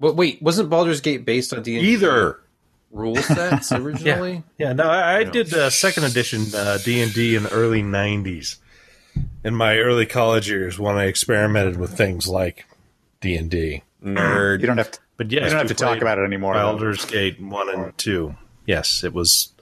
[0.00, 1.92] Well, wait, wasn't Baldur's Gate based on D and D?
[1.92, 2.40] Either
[2.90, 4.42] rule sets originally?
[4.58, 4.68] yeah.
[4.68, 7.82] yeah, no, I, I did uh, second edition uh, D and D in the early
[7.82, 8.56] '90s,
[9.44, 12.66] in my early college years when I experimented with things like
[13.20, 13.82] D and D.
[14.02, 14.60] Nerd.
[14.60, 14.98] You don't have to.
[15.16, 16.54] But yes, you don't have to talk about it anymore.
[16.54, 18.36] Baldur's Gate one and two.
[18.66, 19.52] Yes, it was.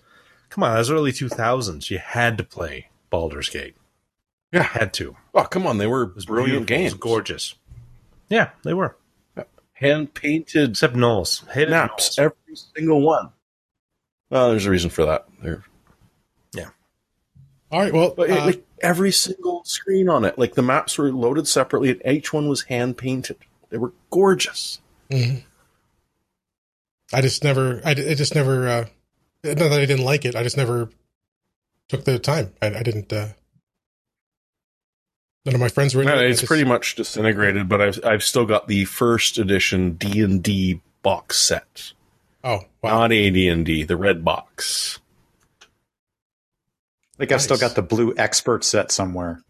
[0.51, 1.91] Come on, that was early 2000s.
[1.91, 3.77] You had to play Baldur's Gate.
[4.53, 5.17] Yeah, had to.
[5.35, 6.95] Oh, come on, they were brilliant games.
[6.95, 7.55] gorgeous.
[8.29, 8.97] Yeah, they were.
[9.75, 11.45] Hand painted except Knowles.
[11.53, 12.33] Hated maps, Knowles.
[12.33, 13.31] every single one.
[14.31, 15.27] Well, there's a reason for that.
[15.43, 15.63] There.
[16.55, 16.71] Yeah.
[17.71, 17.93] All right.
[17.93, 21.91] Well, but uh, like every single screen on it, like the maps were loaded separately,
[21.91, 23.37] and each one was hand painted.
[23.69, 24.81] They were gorgeous.
[25.11, 25.39] Mm-hmm.
[27.13, 27.81] I just never.
[27.85, 28.67] I, I just never.
[28.67, 28.85] Uh,
[29.45, 30.35] not that I didn't like it.
[30.35, 30.89] I just never
[31.89, 32.53] took the time.
[32.63, 33.13] I, I didn't.
[33.13, 33.29] Uh,
[35.47, 36.29] None of my friends were in no, it.
[36.29, 36.49] It's just...
[36.49, 41.39] pretty much disintegrated, but I've I've still got the first edition D and D box
[41.39, 41.93] set.
[42.43, 43.01] Oh, wow.
[43.01, 44.99] not AD and D, the red box.
[47.17, 49.41] think I've still got the blue expert set somewhere.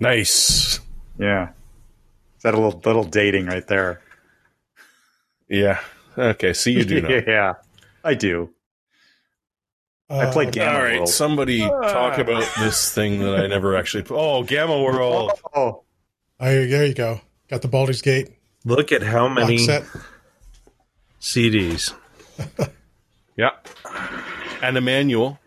[0.00, 0.80] Nice.
[1.16, 1.50] Yeah.
[2.36, 4.00] Is that a little little dating right there?
[5.48, 5.78] Yeah.
[6.18, 6.52] Okay.
[6.52, 7.08] So you do know.
[7.26, 7.54] yeah,
[8.02, 8.50] I do.
[10.08, 10.96] I played Uh, Gamma All right.
[10.98, 11.08] World.
[11.08, 14.04] Somebody talk about this thing that I never actually.
[14.10, 15.32] Oh, Gamma World.
[15.54, 15.82] Oh,
[16.38, 17.20] I, there you go.
[17.48, 18.30] Got the Baldur's Gate
[18.64, 19.84] Look at how many set.
[21.20, 21.92] CDs.
[23.38, 23.50] Yeah.
[24.62, 25.38] And a manual.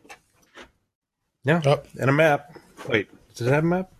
[1.43, 2.55] Yeah, Oh, and a map.
[2.87, 3.91] Wait, does it have a map?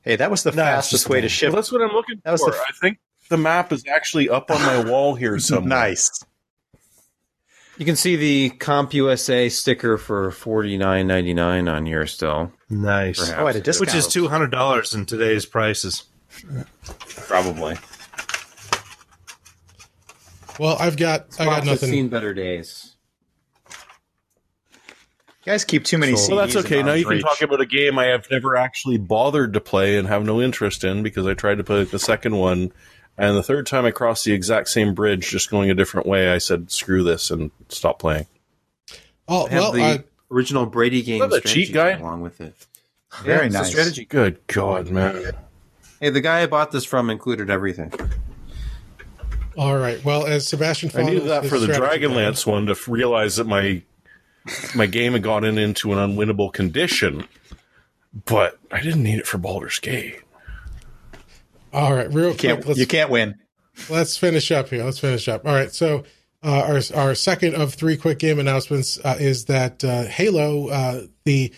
[0.00, 1.50] hey, that was the No, fastest way to ship.
[1.52, 2.52] Well, that's what I'm looking That was for.
[2.52, 5.68] the f- I think the map is actually up on my wall here somewhere.
[5.68, 6.10] nice.
[7.78, 12.52] You can see the Comp USA sticker for forty nine ninety nine on here still.
[12.68, 13.18] Nice.
[13.18, 13.38] Perhaps.
[13.40, 13.88] Oh, at a discount.
[13.88, 16.04] Which is two hundred dollars in today's prices.
[17.26, 17.76] Probably.
[20.58, 21.90] well, I've got I got Fox has nothing.
[21.90, 22.94] seen better days.
[25.44, 26.12] You guys keep too many.
[26.12, 26.82] Well, that's okay.
[26.82, 29.96] Now arm's you can talk about a game I have never actually bothered to play
[29.96, 32.72] and have no interest in because I tried to play the second one,
[33.18, 36.32] and the third time I crossed the exact same bridge, just going a different way.
[36.32, 38.26] I said, "Screw this" and stopped playing.
[39.28, 42.54] Oh well, the I, original Brady game Is that a cheat guy along with it.
[43.22, 43.70] Very it's a nice.
[43.70, 44.04] strategy.
[44.04, 45.32] Good God, man!
[46.00, 47.92] Hey, the guy I bought this from included everything.
[49.56, 50.02] all right.
[50.04, 53.82] Well, as Sebastian, I needed that for the strategy Dragonlance one to realize that my
[54.74, 57.28] my game had gotten into an unwinnable condition,
[58.24, 60.20] but I didn't need it for Baldur's Gate.
[61.72, 62.68] All right, real Can't, quick.
[62.68, 63.36] Let's, you can't win.
[63.88, 64.84] let's finish up here.
[64.84, 65.46] Let's finish up.
[65.46, 65.72] All right.
[65.72, 66.04] So
[66.42, 71.02] uh, our our second of three quick game announcements uh, is that uh, Halo uh,
[71.24, 71.52] the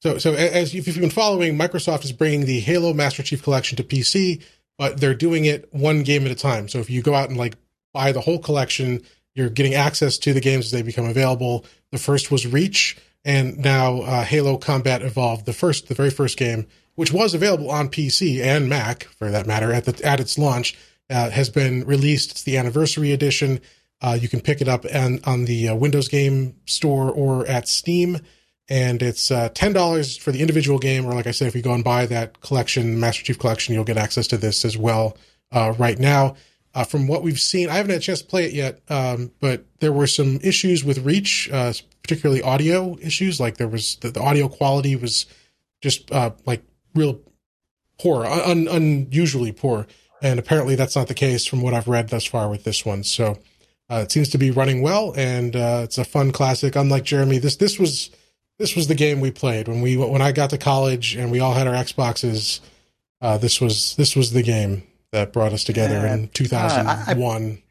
[0.00, 3.76] so so as if you've been following, Microsoft is bringing the Halo Master Chief Collection
[3.76, 4.42] to PC,
[4.78, 6.68] but they're doing it one game at a time.
[6.68, 7.56] So if you go out and like
[7.92, 9.02] buy the whole collection,
[9.34, 11.64] you're getting access to the games as they become available.
[11.92, 16.38] The first was Reach, and now uh, Halo Combat Evolved, the first, the very first
[16.38, 16.66] game,
[17.00, 20.76] which was available on PC and Mac for that matter at the at its launch,
[21.08, 22.32] uh, has been released.
[22.32, 23.62] It's the anniversary edition.
[24.02, 27.68] Uh, you can pick it up and on the uh, Windows Game Store or at
[27.68, 28.18] Steam,
[28.68, 31.06] and it's uh, ten dollars for the individual game.
[31.06, 33.84] Or like I said, if you go and buy that collection, Master Chief Collection, you'll
[33.84, 35.16] get access to this as well.
[35.50, 36.36] Uh, right now,
[36.74, 39.32] uh, from what we've seen, I haven't had a chance to play it yet, um,
[39.40, 41.48] but there were some issues with Reach,
[42.02, 43.40] particularly audio issues.
[43.40, 45.24] Like there was the, the audio quality was
[45.80, 46.10] just
[46.44, 46.62] like
[46.94, 47.20] real
[47.98, 49.86] poor, un- unusually poor,
[50.22, 53.04] and apparently that's not the case from what I've read thus far with this one.
[53.04, 53.38] So
[53.90, 56.76] uh, it seems to be running well, and uh, it's a fun classic.
[56.76, 58.10] Unlike Jeremy, this this was
[58.58, 61.40] this was the game we played when we when I got to college and we
[61.40, 62.60] all had our Xboxes.
[63.20, 67.62] Uh, this was this was the game that brought us together in 2001.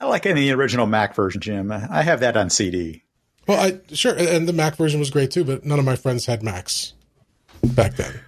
[0.00, 1.72] I like any original Mac version, Jim.
[1.72, 3.02] I have that on CD.
[3.48, 6.26] Well, I sure, and the Mac version was great too, but none of my friends
[6.26, 6.92] had Macs
[7.64, 8.20] back then.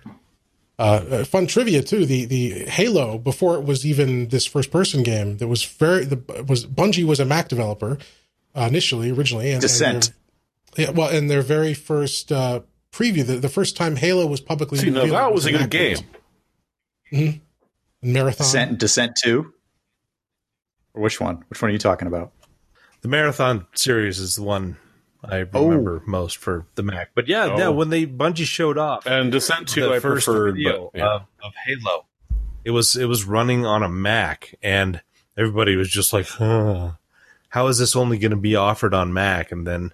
[0.81, 2.07] Uh, uh, fun trivia too.
[2.07, 5.37] The the Halo before it was even this first person game.
[5.37, 7.99] That was very the was Bungie was a Mac developer
[8.57, 9.51] uh, initially, originally.
[9.51, 10.13] And, Descent.
[10.77, 12.61] And yeah, well, and their very first uh,
[12.93, 15.71] preview, the, the first time Halo was publicly See, now that was a good Mac
[15.71, 15.97] game.
[17.13, 17.41] version.
[18.03, 18.47] Marathon.
[18.47, 19.53] Descent, Descent Two.
[20.95, 21.45] Or which one?
[21.51, 22.33] Which one are you talking about?
[23.03, 24.79] The marathon series is the one
[25.31, 25.65] I Oh.
[25.69, 27.11] remember most for the Mac.
[27.15, 27.59] But yeah, Oh.
[27.59, 30.99] yeah, when they Bungie showed off And Descent Two, the I first preferred, video but
[30.99, 31.15] yeah.
[31.15, 32.07] of, of Halo,
[32.65, 35.01] it was it was running on a Mac, and
[35.37, 36.93] everybody was just like, huh,
[37.51, 39.93] "How is this only going to be offered on Mac?" And then,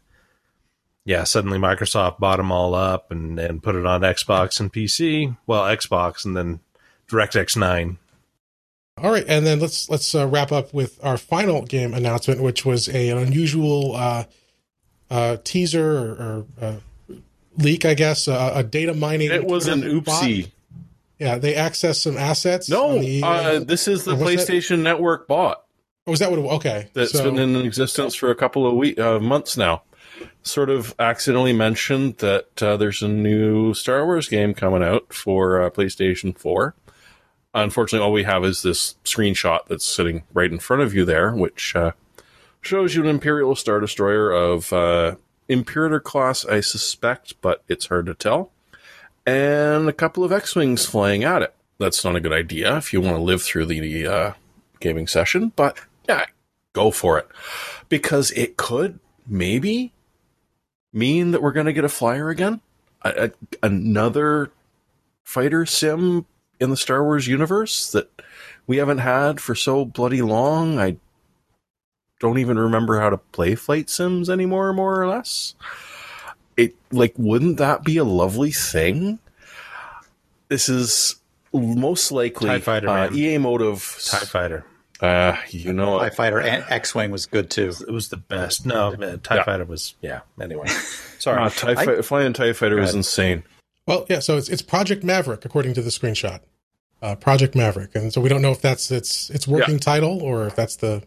[1.04, 5.36] yeah, suddenly Microsoft bought them all up and and put it on Xbox and PC.
[5.46, 6.60] Well, Xbox and then
[7.08, 7.98] DirectX Nine.
[8.98, 12.64] All right, and then let's let's uh, wrap up with our final game announcement, which
[12.64, 14.24] was a, an unusual uh,
[15.10, 16.76] uh, teaser or, or uh,
[17.58, 19.30] leak, I guess, uh, a data mining.
[19.30, 20.22] it was an Twitter bot.
[20.22, 20.50] oopsie.
[21.18, 22.68] Yeah, they accessed some assets.
[22.68, 24.52] No, the, uh, this is the what's that?
[24.52, 25.66] PlayStation Network bot
[26.06, 26.38] Oh, was that what?
[26.38, 29.82] It, okay, that's so, been in existence for a couple of week, uh, months now.
[30.42, 35.60] Sort of accidentally mentioned that uh, there's a new Star Wars game coming out for
[35.60, 36.74] uh, PlayStation 4.
[37.54, 41.34] Unfortunately, all we have is this screenshot that's sitting right in front of you there,
[41.34, 41.90] which uh,
[42.66, 45.14] shows you an Imperial Star Destroyer of uh,
[45.48, 48.50] Imperator class, I suspect, but it's hard to tell,
[49.24, 51.54] and a couple of X-wings flying at it.
[51.78, 54.32] That's not a good idea if you want to live through the uh,
[54.80, 56.24] gaming session, but yeah,
[56.72, 57.28] go for it
[57.88, 59.92] because it could maybe
[60.92, 62.60] mean that we're going to get a flyer again,
[63.02, 63.30] a, a,
[63.62, 64.50] another
[65.22, 66.26] fighter sim
[66.58, 68.10] in the Star Wars universe that
[68.66, 70.78] we haven't had for so bloody long.
[70.78, 70.96] I
[72.20, 75.54] don't even remember how to play flight sims anymore, more or less.
[76.56, 79.18] it like wouldn't that be a lovely thing?
[80.48, 81.16] This is
[81.52, 83.10] most likely TIE Fighter, uh.
[83.12, 83.80] EA Motive.
[84.04, 84.64] TIE Fighter.
[85.00, 87.72] Uh, you know, TIE Fighter and X Wing was good too.
[87.86, 88.64] It was the best.
[88.64, 89.42] No, TIE Yeah.
[89.44, 90.20] Fighter was, yeah.
[90.40, 90.66] Anyway,
[91.18, 91.42] sorry.
[91.42, 93.42] uh, TIE I- flying TIE Fighter was insane.
[93.86, 94.20] Well, yeah.
[94.20, 96.40] So it's it's Project Maverick according to the screenshot.
[97.02, 100.46] Uh, Project Maverick, and so we don't know if that's its its working title or
[100.46, 101.02] if that's the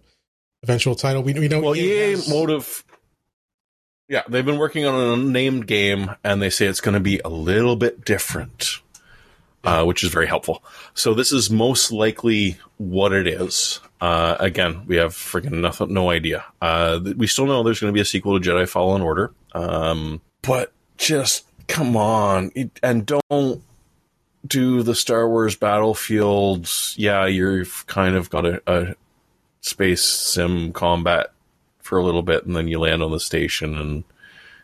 [0.63, 1.23] eventual title.
[1.23, 1.61] We we know.
[1.61, 2.83] Well, EA has- Motive.
[4.07, 7.21] Yeah, they've been working on an unnamed game, and they say it's going to be
[7.23, 8.79] a little bit different,
[9.63, 10.63] uh, which is very helpful.
[10.95, 13.79] So this is most likely what it is.
[14.01, 16.43] Uh, again, we have freaking nothing, no idea.
[16.59, 20.21] Uh, we still know there's going to be a sequel to Jedi Fallen Order, um,
[20.41, 23.61] but just come on, it, and don't
[24.47, 26.95] do the Star Wars Battlefields.
[26.97, 28.95] Yeah, you've kind of got a, a
[29.61, 31.31] space sim combat
[31.79, 34.03] for a little bit and then you land on the station and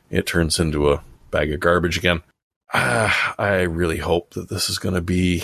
[0.09, 2.21] it turns into a bag of garbage again.
[2.73, 5.43] Ah, I really hope that this is going to be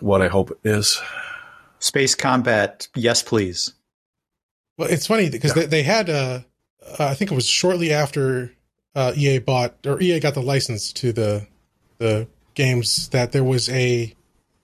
[0.00, 1.00] what I hope it is.
[1.78, 3.72] Space combat, yes, please.
[4.76, 6.40] Well, it's funny because they, they had uh,
[6.98, 8.52] uh, I think it was shortly after
[8.94, 11.46] uh, EA bought or EA got the license to the
[11.98, 14.14] the games that there was a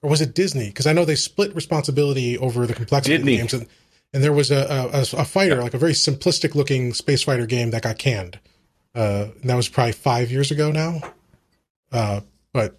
[0.03, 0.69] or was it Disney?
[0.69, 3.41] Because I know they split responsibility over the complexity Disney.
[3.41, 3.71] of the games,
[4.17, 7.71] and, there was a, a, a fighter like a very simplistic looking space fighter game
[7.71, 8.39] that got canned.
[8.95, 11.01] Uh, and that was probably five years ago now.
[11.93, 12.21] Uh,
[12.53, 12.79] but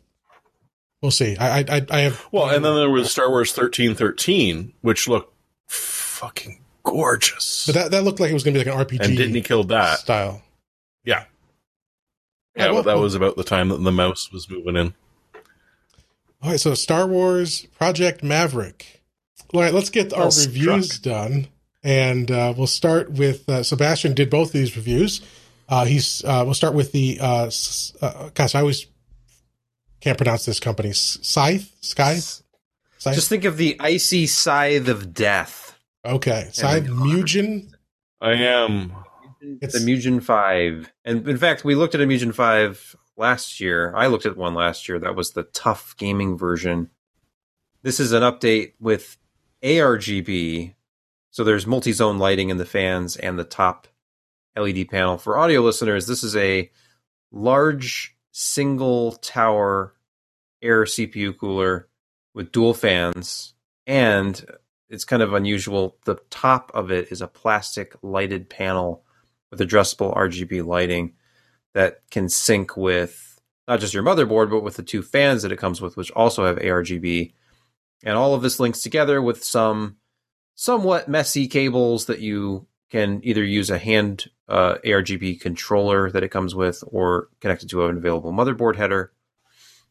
[1.01, 1.37] we'll see.
[1.37, 5.33] I I I, have Well, and then there was Star Wars 1313, which looked
[5.67, 7.65] fucking gorgeous.
[7.67, 9.35] but that that looked like it was going to be like an RPG and didn't
[9.35, 9.99] he kill that.
[9.99, 10.41] style.
[11.03, 11.25] Yeah.
[12.55, 14.93] Yeah, Yeah, well- but that was about the time that the mouse was moving in.
[16.41, 18.96] All right, so Star Wars Project Maverick.
[19.53, 20.53] All right, let's get our Well struck.
[20.53, 21.47] reviews done,
[21.83, 24.13] and uh, we'll start with uh, Sebastian.
[24.13, 25.21] Did both of these reviews?
[25.69, 26.23] Uh, he's.
[26.23, 27.17] Uh, we'll start with the.
[27.21, 27.49] Uh,
[28.01, 28.87] uh, gosh, I always
[30.01, 30.91] can't pronounce this company.
[30.93, 32.43] Scythe, Scythe,
[32.97, 33.15] Scythe.
[33.15, 35.77] Just think of the icy scythe of death.
[36.05, 37.69] okay, Scythe Mugen.
[38.21, 38.93] I am.
[39.61, 40.91] It's- the Mugen 5.
[41.05, 43.93] And in fact, we looked at a Mugen 5 last year.
[43.95, 44.97] I looked at one last year.
[44.99, 46.89] That was the TUF Gaming version.
[47.83, 49.15] This is an update with
[49.63, 50.75] ARGB.
[51.31, 53.87] So there's multi zone lighting in the fans and the top
[54.57, 55.17] LED panel.
[55.17, 56.71] For audio listeners, this is a
[57.31, 59.93] large single tower
[60.61, 61.87] air CPU cooler
[62.33, 63.53] with dual fans.
[63.85, 64.43] And
[64.89, 65.97] it's kind of unusual.
[66.05, 69.03] The top of it is a plastic lighted panel
[69.51, 71.13] with addressable RGB lighting
[71.73, 75.57] that can sync with not just your motherboard, but with the two fans that it
[75.57, 77.33] comes with, which also have ARGB.
[78.03, 79.97] And all of this links together with some
[80.55, 86.29] somewhat messy cables that you can either use a hand uh, ARGB controller that it
[86.29, 89.11] comes with or connect it to an available motherboard header.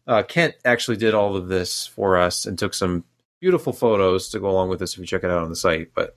[0.07, 3.05] Uh, Kent actually did all of this for us and took some
[3.41, 5.91] beautiful photos to go along with this if you check it out on the site.
[5.95, 6.17] But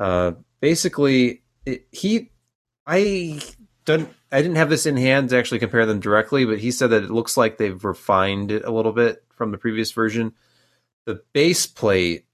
[0.00, 2.30] uh, basically, it, he,
[2.86, 3.40] I
[3.84, 6.90] don't, I didn't have this in hand to actually compare them directly, but he said
[6.90, 10.32] that it looks like they've refined it a little bit from the previous version.
[11.06, 12.26] The base plate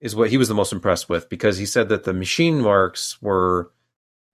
[0.00, 3.20] is what he was the most impressed with because he said that the machine marks
[3.20, 3.72] were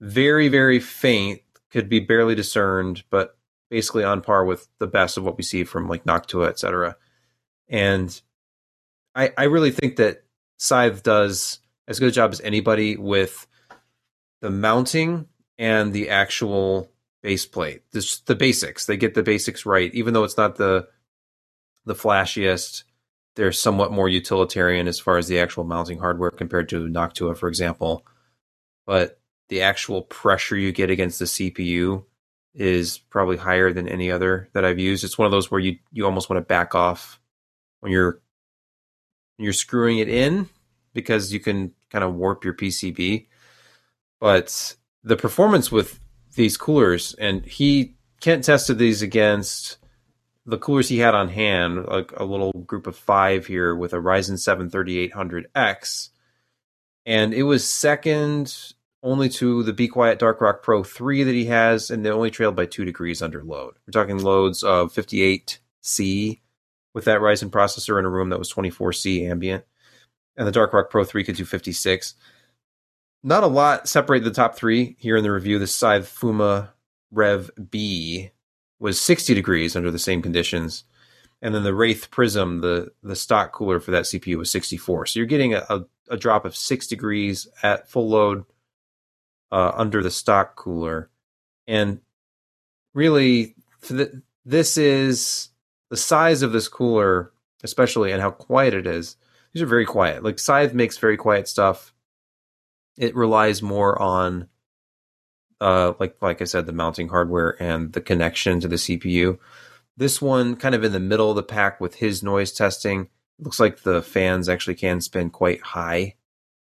[0.01, 1.41] very, very faint,
[1.71, 3.39] could be barely discerned, but
[3.71, 6.97] basically on par with the best of what we see from like Noctua, et cetera.
[7.69, 8.21] And
[9.15, 10.25] I, I really think that
[10.59, 13.47] Scythe does as good a job as anybody with
[14.41, 15.27] the mounting
[15.59, 16.91] and the actual
[17.23, 17.83] base plate.
[17.93, 18.87] This, the basics.
[18.87, 20.89] They get the basics right, even though it's not the
[21.87, 22.85] the flashiest.
[23.37, 27.49] They're somewhat more utilitarian as far as the actual mounting hardware compared to Noctua, for
[27.49, 28.07] example.
[28.87, 32.05] But the actual pressure you get against the CPU
[32.55, 35.05] is probably higher than any other that I've used.
[35.05, 37.21] It's one of those where you you almost want to back off
[37.81, 38.21] when you're
[39.39, 40.49] you're screwing it in
[40.93, 43.27] because you can kind of warp your PCB.
[44.21, 45.99] But the performance with
[46.37, 49.77] these coolers, and he Kent tested these against
[50.47, 53.99] the coolers he had on hand, like a little group of five here with a
[53.99, 56.11] Ryzen 7 3800X,
[57.07, 61.47] and it was second only to the Be Quiet Dark Rock Pro 3 that he
[61.47, 63.75] has, and they only trailed by two degrees under load.
[63.87, 66.41] We're talking loads of 58C
[66.95, 69.65] with that Ryzen processor in a room that was 24C ambient,
[70.37, 72.15] and the Dark Rock Pro 3 could do 56.
[73.23, 75.59] Not a lot separate the top three here in the review.
[75.59, 76.71] The Scythe Fuma
[77.11, 78.31] Rev B
[78.85, 80.85] was 60 degrees under the same conditions.
[81.41, 85.07] And then the Wraith Prism, the, the stock cooler for that CPU was 64.
[85.07, 88.45] So you're getting a, a, a drop of six degrees at full load
[89.51, 91.09] uh, under the stock cooler.
[91.67, 92.03] And
[92.93, 93.55] really,
[94.45, 95.49] this is
[95.89, 97.33] the size of this cooler,
[97.63, 99.17] especially, and how quiet it is.
[99.55, 100.23] These are very quiet.
[100.23, 101.95] Like Scythe makes very quiet stuff.
[102.99, 104.49] It relies more on,
[105.61, 109.39] uh, like like I said, the mounting hardware and the connection to the CPU.
[109.97, 113.61] This one, kind of in the middle of the pack with his noise testing, looks
[113.61, 116.17] like the fans actually can spin quite high.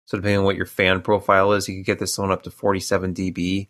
[0.06, 2.50] So depending on what your fan profile is, you could get this one up to
[2.50, 3.68] 47 dB.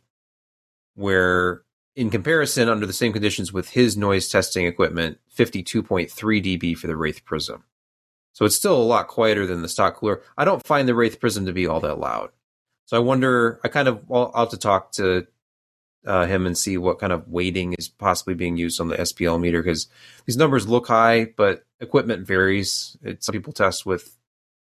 [0.95, 1.63] Where
[1.97, 6.97] in comparison, under the same conditions with his noise testing equipment, 52.3 dB for the
[6.97, 7.65] Wraith Prism.
[8.33, 10.21] So it's still a lot quieter than the stock cooler.
[10.37, 12.31] I don't find the Wraith Prism to be all that loud.
[12.87, 15.27] So I wonder, I kind of, well, I'll have to talk to
[16.07, 19.41] uh, him and see what kind of weighting is possibly being used on the SPL
[19.41, 19.89] meter because
[20.27, 22.97] these numbers look high, but equipment varies.
[23.03, 24.17] It, some people test with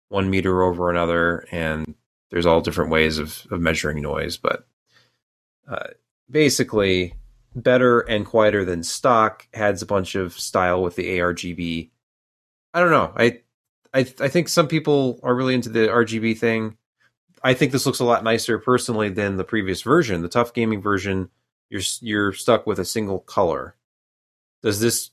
[0.09, 1.95] one meter over another, and
[2.31, 4.37] there's all different ways of, of measuring noise.
[4.37, 4.67] But
[5.67, 5.87] uh,
[6.29, 7.13] basically,
[7.55, 11.89] better and quieter than stock adds a bunch of style with the ARGB.
[12.73, 13.13] I don't know.
[13.15, 13.41] I
[13.93, 16.77] I I think some people are really into the RGB thing.
[17.43, 20.21] I think this looks a lot nicer personally than the previous version.
[20.21, 21.29] The TUF Gaming version,
[21.69, 23.75] you're you're stuck with a single color.
[24.61, 25.09] Does this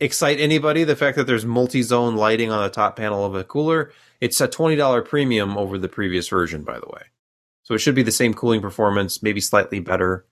[0.00, 0.84] excite anybody?
[0.84, 4.46] The fact that there's multi-zone lighting on the top panel of a cooler, it's a
[4.46, 7.02] twenty dollar premium over the previous version, by the way.
[7.64, 10.24] So it should be the same cooling performance, maybe slightly better,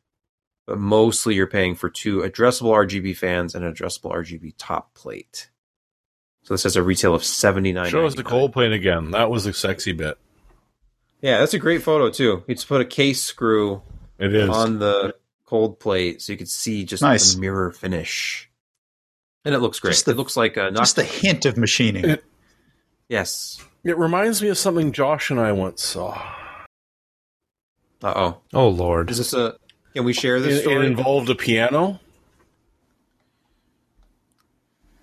[0.69, 5.51] but mostly you're paying for two addressable RGB fans and an addressable RGB top plate.
[6.45, 7.91] So this has a retail of seventy nine.
[7.91, 9.11] Show us the cold plate again.
[9.11, 10.17] That was the sexy bit.
[11.25, 12.45] Yeah, that's a great photo too.
[12.47, 13.81] You just put a case screw
[14.19, 15.15] it is on the
[15.47, 17.33] cold plate so you could see just nice.
[17.33, 18.51] the mirror finish.
[19.43, 19.97] And it looks great.
[19.97, 22.05] The, it looks like a just the hint of machining.
[22.05, 22.25] It,
[23.09, 23.65] yes.
[23.85, 26.13] It reminds me of something Josh and I once saw.
[28.03, 28.41] Uh oh.
[28.53, 29.11] Oh lord.
[29.11, 29.57] Is this a
[29.95, 30.85] can we share this it, story?
[30.85, 32.01] It involved a piano.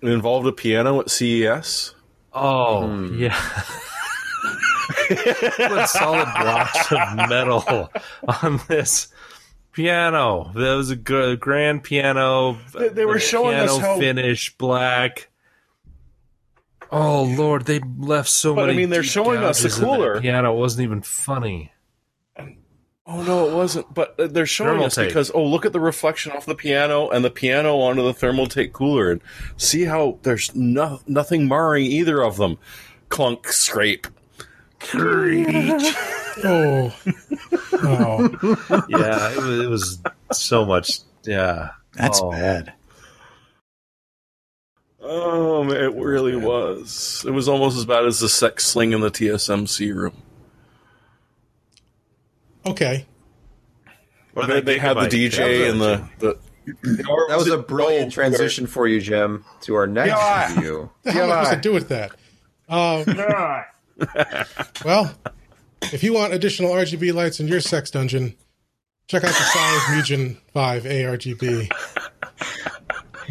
[0.00, 1.96] It involved a piano at CES.
[2.32, 3.18] Oh, hmm.
[3.18, 3.64] yeah.
[5.14, 7.90] Put solid blocks of metal
[8.42, 9.08] on this
[9.72, 10.52] piano.
[10.54, 12.58] That was a good grand piano.
[12.72, 15.28] They, they were showing piano us how finish black.
[16.90, 18.72] Oh Lord, they left so but, many.
[18.72, 20.54] I mean, they're showing us the cooler piano.
[20.54, 21.72] It wasn't even funny.
[23.04, 23.92] Oh no, it wasn't.
[23.92, 25.08] But uh, they're showing thermal us tape.
[25.08, 28.72] because oh, look at the reflection off the piano and the piano onto the Thermaltake
[28.72, 29.20] cooler, and
[29.56, 32.58] see how there's no, nothing marring either of them.
[33.08, 34.06] Clunk, scrape.
[36.44, 36.94] oh,
[37.72, 40.00] oh, yeah, it was, it was
[40.32, 41.00] so much.
[41.24, 42.30] Yeah, that's oh.
[42.30, 42.72] bad.
[45.00, 47.24] Oh man, it really was.
[47.26, 50.14] It was almost as bad as the sex sling in the TSMC room.
[52.64, 53.06] Okay.
[54.34, 58.86] Well, they, they had the DJ and the, the that was a brilliant transition for
[58.86, 60.54] you, Jim, to our next yeah.
[60.54, 60.90] review.
[61.02, 62.12] What the hell to do with that?
[62.68, 63.04] Um,
[64.84, 65.14] well,
[65.92, 68.34] if you want additional RGB lights in your sex dungeon,
[69.08, 71.70] check out the Scythe Mugen 5 ARGB.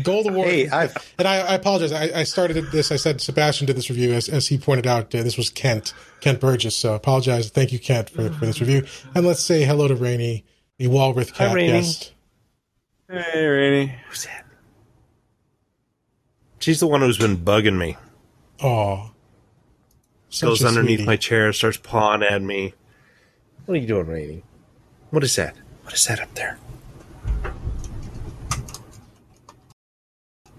[0.04, 0.48] Gold Award.
[0.48, 0.70] Hey,
[1.18, 1.92] and I, I apologize.
[1.92, 2.92] I, I, started this.
[2.92, 5.14] I said Sebastian did this review, as, as he pointed out.
[5.14, 6.76] Uh, this was Kent, Kent Burgess.
[6.76, 7.50] So I apologize.
[7.50, 8.86] Thank you, Kent, for, for this review.
[9.16, 10.46] And let's say hello to Rainy,
[10.78, 12.14] the Walworth cat Hi, guest.
[13.10, 13.96] Hey, Rainy.
[14.08, 14.46] Who's that?
[16.60, 17.98] She's the one who's been bugging me.
[18.64, 19.11] Oh.
[20.40, 21.06] Goes underneath sweetie.
[21.06, 22.74] my chair, starts pawing at me.
[23.66, 24.44] What are you doing, Rainy?
[25.10, 25.56] What is that?
[25.84, 26.58] What is that up there?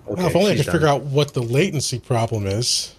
[0.07, 0.73] Okay, well, if only I could done.
[0.73, 2.95] figure out what the latency problem is.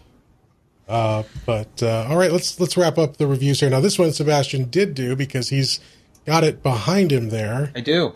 [0.88, 3.70] Uh, but uh, all right, let's let's wrap up the reviews here.
[3.70, 5.80] Now, this one Sebastian did do because he's
[6.26, 7.72] got it behind him there.
[7.76, 8.16] I do.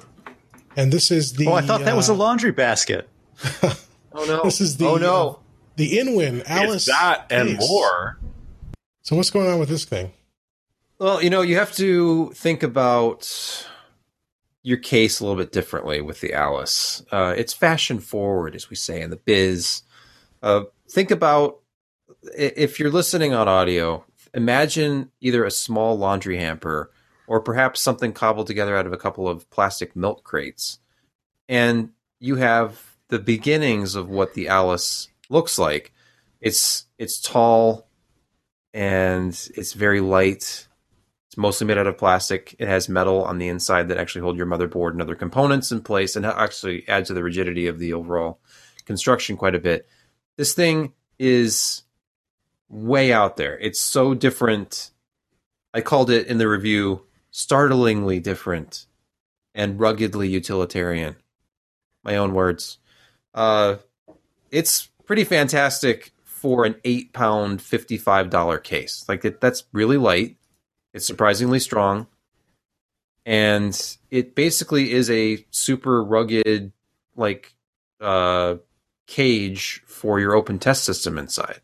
[0.76, 1.48] And this is the.
[1.48, 3.08] Oh, I thought that was a uh, laundry basket.
[3.64, 4.42] oh no!
[4.44, 4.88] This is the.
[4.88, 5.30] Oh no!
[5.30, 5.36] Uh,
[5.76, 6.88] the Inwin Alice.
[6.88, 7.70] It's that and case.
[7.70, 8.18] more.
[9.08, 10.12] So what's going on with this thing?
[11.00, 13.66] Well, you know, you have to think about
[14.64, 17.06] your case a little bit differently with the Alice.
[17.10, 19.84] Uh, it's fashion forward, as we say in the biz.
[20.44, 21.60] Uh, think about
[22.38, 24.04] if you're listening on audio,
[24.34, 26.92] imagine either a small laundry hamper
[27.28, 30.80] or perhaps something cobbled together out of a couple of plastic milk crates.
[31.48, 35.94] And you have the beginnings of what the Alice looks like.
[36.42, 37.87] It's it's tall
[38.78, 40.68] and it's very light
[41.28, 42.56] It's mostly made out of plastic.
[42.60, 45.82] It has metal on the inside that actually hold your motherboard and other components in
[45.82, 48.40] place and actually add to the rigidity of the overall
[48.86, 49.88] construction quite a bit.
[50.38, 51.82] This thing is
[52.70, 53.58] way out there.
[53.58, 54.92] It's so different.
[55.74, 57.02] I called it in the review
[57.32, 58.86] startlingly different.
[59.56, 61.16] and ruggedly utilitarian.
[62.04, 62.78] My own words.
[63.34, 63.78] Uh,
[64.52, 69.04] it's pretty fantastic for an eight pound, $55 case.
[69.10, 70.38] Like, it, that's really light.
[70.94, 72.08] It's surprisingly strong.
[73.26, 76.72] And it basically is a super rugged,
[77.16, 77.56] like,
[78.00, 78.58] uh,
[79.08, 81.62] cage for your open test system inside.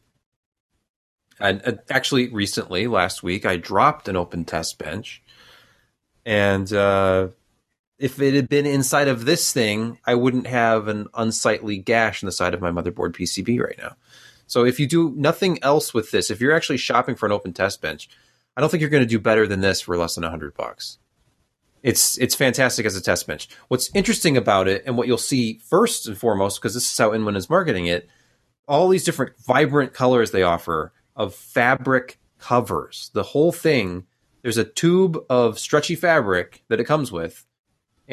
[1.40, 5.22] And uh, actually, recently, last week, I dropped an open test bench.
[6.26, 7.30] And uh,
[8.00, 12.26] if it had been inside of this thing, I wouldn't have an unsightly gash in
[12.26, 13.95] the side of my motherboard PCB right now.
[14.54, 17.54] So if you do nothing else with this, if you're actually shopping for an open
[17.54, 18.08] test bench,
[18.56, 21.00] I don't think you're going to do better than this for less than 100 bucks.
[21.82, 23.50] It's it's fantastic as a test bench.
[23.70, 27.16] What's interesting about it, and what you'll see first and foremost, because this is how
[27.16, 28.08] Inwin is marketing it,
[28.68, 33.10] all these different vibrant colors they offer of fabric covers.
[33.16, 34.06] The whole thing,
[34.44, 37.44] there's a tube of stretchy fabric that it comes with,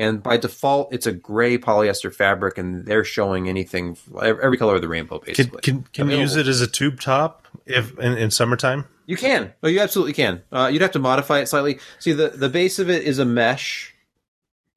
[0.00, 4.80] and by default, it's a gray polyester fabric, and they're showing anything, every color of
[4.80, 5.60] the rainbow, basically.
[5.60, 8.86] Can, can, can you use it as a tube top if in, in summertime?
[9.04, 9.52] You can.
[9.62, 10.42] Oh, you absolutely can.
[10.50, 11.80] Uh, you'd have to modify it slightly.
[11.98, 13.94] See, the, the base of it is a mesh,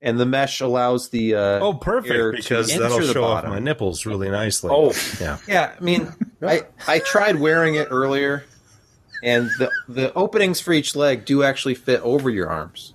[0.02, 3.52] and the mesh allows the uh, oh perfect because that'll show bottom.
[3.52, 4.72] off my nipples really nicely.
[4.74, 4.92] Oh
[5.22, 5.74] yeah, yeah.
[5.80, 8.44] I mean, I I tried wearing it earlier,
[9.24, 12.94] and the the openings for each leg do actually fit over your arms.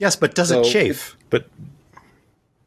[0.00, 1.12] Yes, but does so it chafe?
[1.12, 1.48] It, but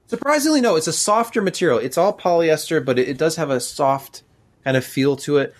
[0.05, 0.75] surprisingly, no.
[0.75, 1.79] It's a softer material.
[1.79, 4.21] It's all polyester, but it, it does have a soft
[4.63, 5.53] kind of feel to it.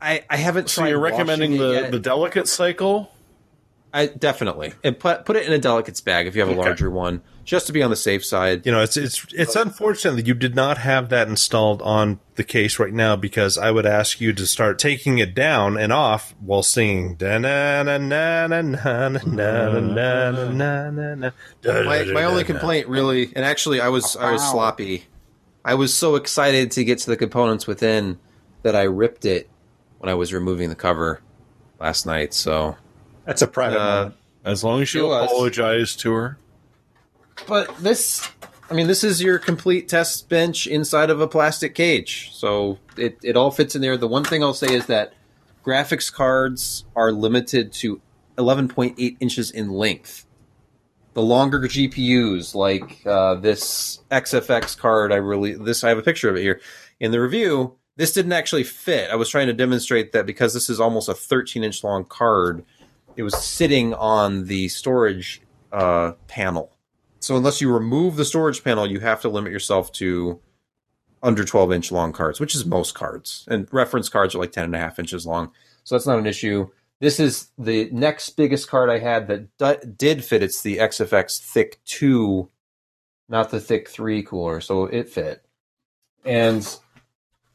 [0.00, 0.68] I, I haven't.
[0.68, 3.10] So you're recommending the, the delicate cycle?
[3.96, 6.60] I definitely and put put it in a delicates bag if you have a okay.
[6.60, 8.66] larger one, just to be on the safe side.
[8.66, 12.44] You know, it's it's it's unfortunate that you did not have that installed on the
[12.44, 16.34] case right now because I would ask you to start taking it down and off
[16.40, 17.16] while singing.
[17.18, 17.82] My
[21.64, 25.04] my only complaint really, and actually I was I was sloppy.
[25.64, 28.18] I was so excited to get to the components within
[28.62, 29.48] that I ripped it
[30.00, 31.22] when I was removing the cover
[31.80, 32.34] last night.
[32.34, 32.76] So
[33.26, 34.10] that's a private uh,
[34.44, 36.38] As long as you apologize to her.
[37.46, 38.26] But this,
[38.70, 42.30] I mean, this is your complete test bench inside of a plastic cage.
[42.32, 43.96] So it, it all fits in there.
[43.96, 45.12] The one thing I'll say is that
[45.64, 48.00] graphics cards are limited to
[48.38, 50.24] 11.8 inches in length.
[51.14, 56.28] The longer GPUs, like uh, this XFX card, I really this I have a picture
[56.28, 56.60] of it here
[57.00, 59.10] in the review this didn't actually fit.
[59.10, 62.64] I was trying to demonstrate that because this is almost a 13 inch long card,
[63.16, 65.40] it was sitting on the storage
[65.72, 66.76] uh, panel.
[67.20, 70.40] So unless you remove the storage panel, you have to limit yourself to
[71.22, 73.44] under 12 inch long cards, which is most cards.
[73.48, 75.50] And reference cards are like 10 and a half inches long.
[75.84, 76.68] So that's not an issue.
[77.00, 80.42] This is the next biggest card I had that d- did fit.
[80.42, 82.48] It's the XFX Thick 2,
[83.28, 84.60] not the Thick 3 cooler.
[84.60, 85.44] So it fit.
[86.24, 86.66] And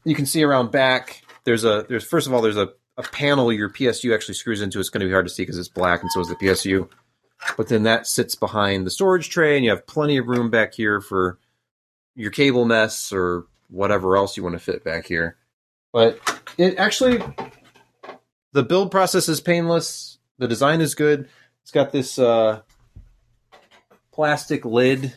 [0.04, 1.22] you can see around back.
[1.44, 2.72] There's a there's first of all there's a,
[3.06, 4.80] a panel your PSU actually screws into.
[4.80, 6.88] It's going to be hard to see because it's black, and so is the PSU.
[7.56, 10.74] But then that sits behind the storage tray, and you have plenty of room back
[10.74, 11.38] here for
[12.14, 15.36] your cable mess or whatever else you want to fit back here.
[15.92, 16.20] But
[16.56, 17.22] it actually,
[18.52, 20.18] the build process is painless.
[20.38, 21.28] The design is good.
[21.62, 22.62] It's got this uh,
[24.12, 25.16] plastic lid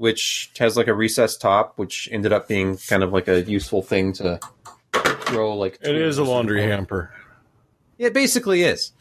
[0.00, 3.82] which has like a recessed top, which ended up being kind of like a useful
[3.82, 4.40] thing to
[5.30, 5.78] throw like.
[5.82, 7.12] It is a laundry hamper.
[7.98, 8.92] It basically is,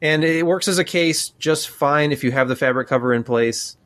[0.00, 3.24] and it works as a case just fine if you have the fabric cover in
[3.24, 3.76] place.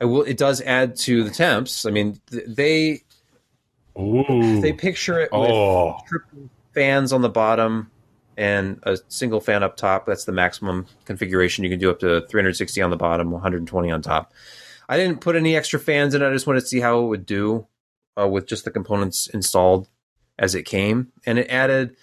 [0.00, 0.22] It will.
[0.22, 1.86] It does add to the temps.
[1.86, 3.02] I mean, they
[3.98, 4.60] Ooh.
[4.60, 5.98] they picture it with oh.
[6.06, 7.90] triple fans on the bottom
[8.36, 10.06] and a single fan up top.
[10.06, 14.02] That's the maximum configuration you can do up to 360 on the bottom, 120 on
[14.02, 14.32] top.
[14.88, 16.22] I didn't put any extra fans in.
[16.22, 17.66] I just wanted to see how it would do
[18.20, 19.88] uh, with just the components installed
[20.38, 21.96] as it came, and it added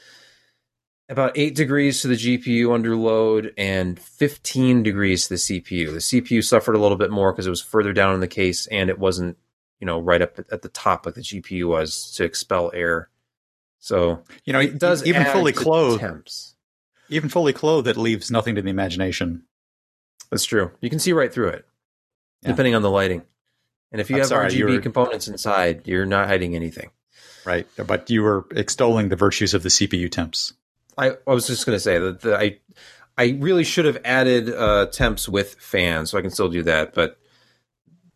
[1.10, 5.91] about eight degrees to the GPU under load and 15 degrees to the CPU.
[5.91, 8.68] The CPU suffered a little bit more because it was further down in the case
[8.68, 9.35] and it wasn't,
[9.80, 13.10] you know, right up at the top like the GPU was to expel air.
[13.80, 16.01] So you know, it does even fully clothed.
[16.01, 16.56] Temps.
[17.10, 19.43] Even fully clothed, it leaves nothing to the imagination.
[20.30, 20.72] That's true.
[20.80, 21.65] You can see right through it
[22.41, 22.49] yeah.
[22.49, 23.23] depending on the lighting.
[23.91, 26.91] And if you I'm have sorry, RGB components inside, you're not hiding anything.
[27.49, 27.67] Right.
[27.88, 30.53] But you were extolling the virtues of the CPU temps.
[30.99, 32.59] I, I was just going to say that the, I
[33.17, 36.93] I really should have added uh, temps with fans, so I can still do that.
[36.93, 37.17] But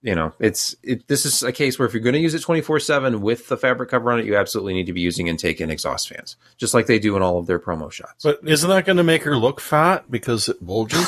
[0.04, 2.44] you know, it's it, this is a case where if you're going to use it
[2.44, 5.60] 24 seven with the fabric cover on it, you absolutely need to be using intake
[5.60, 8.24] and exhaust fans, just like they do in all of their promo shots.
[8.24, 11.08] But isn't that going to make her look fat because it bulges?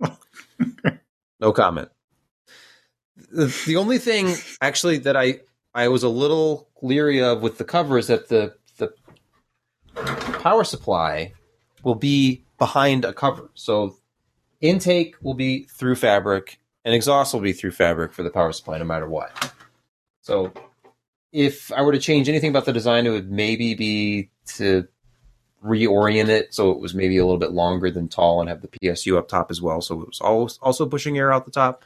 [1.40, 1.90] no comment.
[3.30, 5.42] the, the only thing actually that I
[5.74, 8.92] I was a little leery of with the cover is that the the
[10.40, 11.32] power supply
[11.82, 13.50] will be behind a cover.
[13.54, 13.96] So
[14.60, 18.78] intake will be through fabric and exhaust will be through fabric for the power supply
[18.78, 19.52] no matter what.
[20.22, 20.52] So
[21.32, 24.88] if I were to change anything about the design, it would maybe be to
[25.64, 28.68] reorient it so it was maybe a little bit longer than tall and have the
[28.68, 29.80] PSU up top as well.
[29.80, 31.84] So it was also pushing air out the top.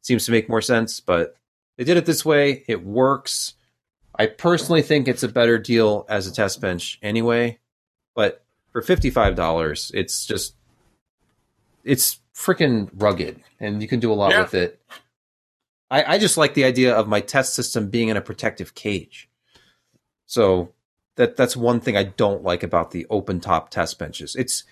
[0.00, 1.36] Seems to make more sense, but
[1.76, 2.64] they did it this way.
[2.68, 3.54] It works.
[4.18, 7.58] I personally think it's a better deal as a test bench anyway,
[8.14, 10.54] but for $55, it's just
[11.84, 14.42] it's freaking rugged and you can do a lot yeah.
[14.42, 14.80] with it.
[15.90, 19.28] I, I just like the idea of my test system being in a protective cage.
[20.26, 20.72] So
[21.16, 24.36] that that's one thing I don't like about the open top test benches.
[24.36, 24.64] It's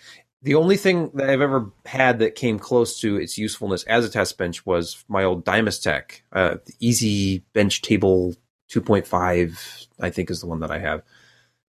[0.43, 4.11] the only thing that I've ever had that came close to its usefulness as a
[4.11, 8.35] test bench was my old DimasTech, uh, the Easy Bench Table
[8.71, 11.03] 2.5, I think is the one that I have.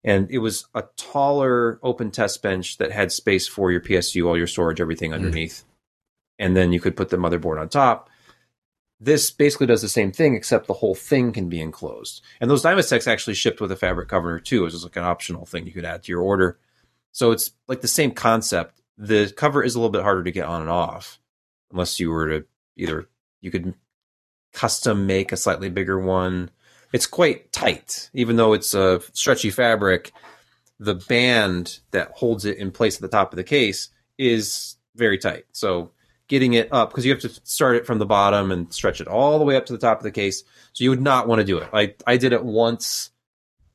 [0.04, 4.36] And it was a taller open test bench that had space for your PSU, all
[4.36, 5.14] your storage, everything mm.
[5.14, 5.64] underneath.
[5.64, 5.64] Mm.
[6.38, 8.10] And then you could put the motherboard on top.
[9.00, 12.22] This basically does the same thing, except the whole thing can be enclosed.
[12.40, 14.62] And those DimasTechs actually shipped with a fabric cover too.
[14.62, 16.58] It was just like an optional thing you could add to your order.
[17.12, 18.80] So it's like the same concept.
[18.98, 21.18] The cover is a little bit harder to get on and off,
[21.70, 22.46] unless you were to
[22.76, 23.08] either
[23.40, 23.74] you could
[24.52, 26.50] custom make a slightly bigger one.
[26.94, 30.12] It's quite tight, even though it's a stretchy fabric.
[30.78, 35.18] The band that holds it in place at the top of the case is very
[35.18, 35.46] tight.
[35.50, 35.90] So
[36.28, 39.08] getting it up because you have to start it from the bottom and stretch it
[39.08, 40.44] all the way up to the top of the case.
[40.72, 41.68] So you would not want to do it.
[41.72, 43.10] I I did it once.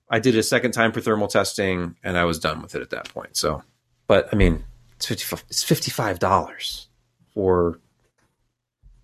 [0.10, 2.82] I did it a second time for thermal testing, and I was done with it
[2.82, 3.36] at that point.
[3.36, 3.62] So,
[4.08, 4.64] but I mean,
[4.96, 6.88] it's fifty it's fifty five dollars
[7.34, 7.82] for.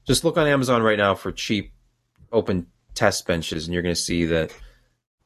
[0.08, 1.74] Just look on Amazon right now for cheap
[2.32, 4.54] open test benches, and you're going to see that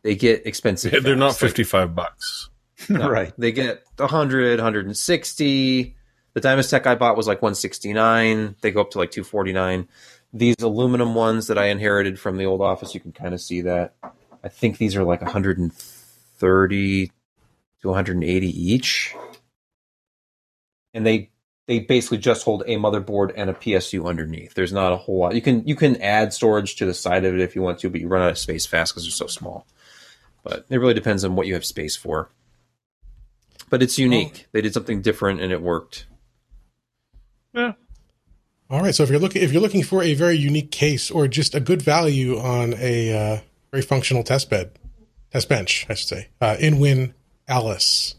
[0.01, 0.93] they get expensive.
[0.93, 2.49] Yeah, they're not fifty five bucks.
[2.89, 3.33] No, right.
[3.37, 5.95] They get 100, 160
[6.33, 8.55] the DimasTech I bought was like 169.
[8.61, 9.87] They go up to like 249.
[10.31, 13.61] These aluminum ones that I inherited from the old office, you can kind of see
[13.61, 13.95] that.
[14.43, 17.11] I think these are like 130
[17.81, 19.15] to 180 each.
[20.93, 21.31] And they
[21.69, 24.55] they basically just hold a motherboard and a PSU underneath.
[24.55, 25.35] There's not a whole lot.
[25.35, 27.91] You can you can add storage to the side of it if you want to,
[27.91, 29.67] but you run out of space fast because they're so small.
[30.43, 32.31] But it really depends on what you have space for.
[33.69, 34.47] But it's unique.
[34.51, 36.07] They did something different and it worked.
[37.53, 37.73] Yeah.
[38.71, 38.95] All right.
[38.95, 41.59] So if you're looking if you're looking for a very unique case or just a
[41.59, 43.39] good value on a uh,
[43.69, 44.71] very functional test bed,
[45.31, 47.13] test bench, I should say, uh, InWin
[47.47, 48.15] Alice,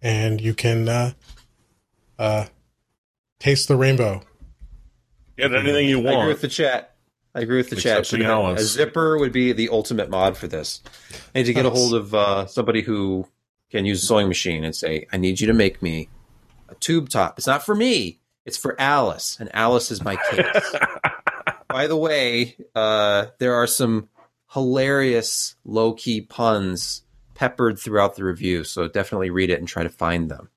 [0.00, 1.12] and you can uh,
[2.16, 2.46] uh,
[3.42, 4.22] taste the rainbow.
[5.36, 6.16] Get anything you want.
[6.16, 6.94] I agree with the chat.
[7.34, 8.20] I agree with the Except chat.
[8.20, 10.80] A zipper would be the ultimate mod for this.
[11.34, 13.26] I need to get a hold of uh, somebody who
[13.70, 16.08] can use a sewing machine and say, "I need you to make me
[16.68, 17.38] a tube top.
[17.38, 18.20] It's not for me.
[18.44, 20.74] It's for Alice, and Alice is my case.
[21.68, 24.08] By the way, uh, there are some
[24.52, 27.02] hilarious low key puns
[27.34, 30.50] peppered throughout the review, so definitely read it and try to find them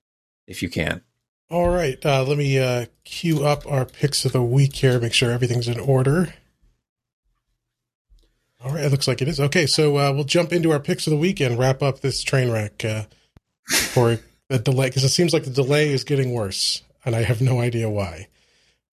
[0.45, 1.02] if you can.
[1.50, 5.14] All right, uh, let me uh, queue up our picks of the week here, make
[5.14, 6.34] sure everything's in order.
[8.64, 9.40] All right, it looks like it is.
[9.40, 12.24] Okay, so uh, we'll jump into our picks of the week and wrap up this
[12.24, 13.04] train wreck uh,
[13.68, 14.18] for
[14.50, 17.60] the delay, because it seems like the delay is getting worse and I have no
[17.62, 18.28] idea why.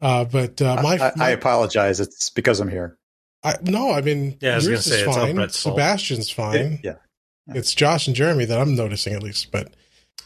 [0.00, 2.00] Uh, but uh, my, I, my, I, apologize.
[2.00, 2.98] It's because I'm here.
[3.42, 5.48] I, no, I mean, yeah, I was yours is fine.
[5.48, 6.56] Sebastian's fine.
[6.56, 6.94] It, yeah.
[7.46, 7.54] yeah.
[7.56, 9.50] it's Josh and Jeremy that I'm noticing at least.
[9.50, 9.72] But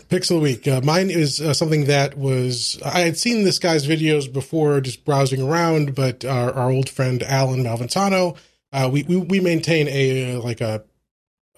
[0.09, 4.33] the week, uh, mine is uh, something that was I had seen this guy's videos
[4.33, 5.95] before, just browsing around.
[5.95, 8.37] But our, our old friend Allyn Malventano,
[8.73, 10.85] uh, we, we we maintain a like a,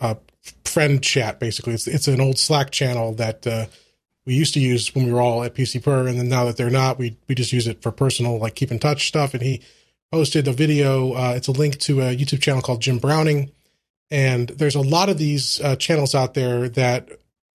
[0.00, 0.16] a
[0.64, 1.74] friend chat basically.
[1.74, 3.66] It's it's an old Slack channel that uh,
[4.24, 6.56] we used to use when we were all at PC Per, and then now that
[6.56, 9.34] they're not, we we just use it for personal, like keep in touch stuff.
[9.34, 9.62] And he
[10.10, 11.12] posted a video.
[11.12, 13.50] Uh, it's a link to a YouTube channel called Jim Browning,
[14.10, 17.10] and there's a lot of these uh, channels out there that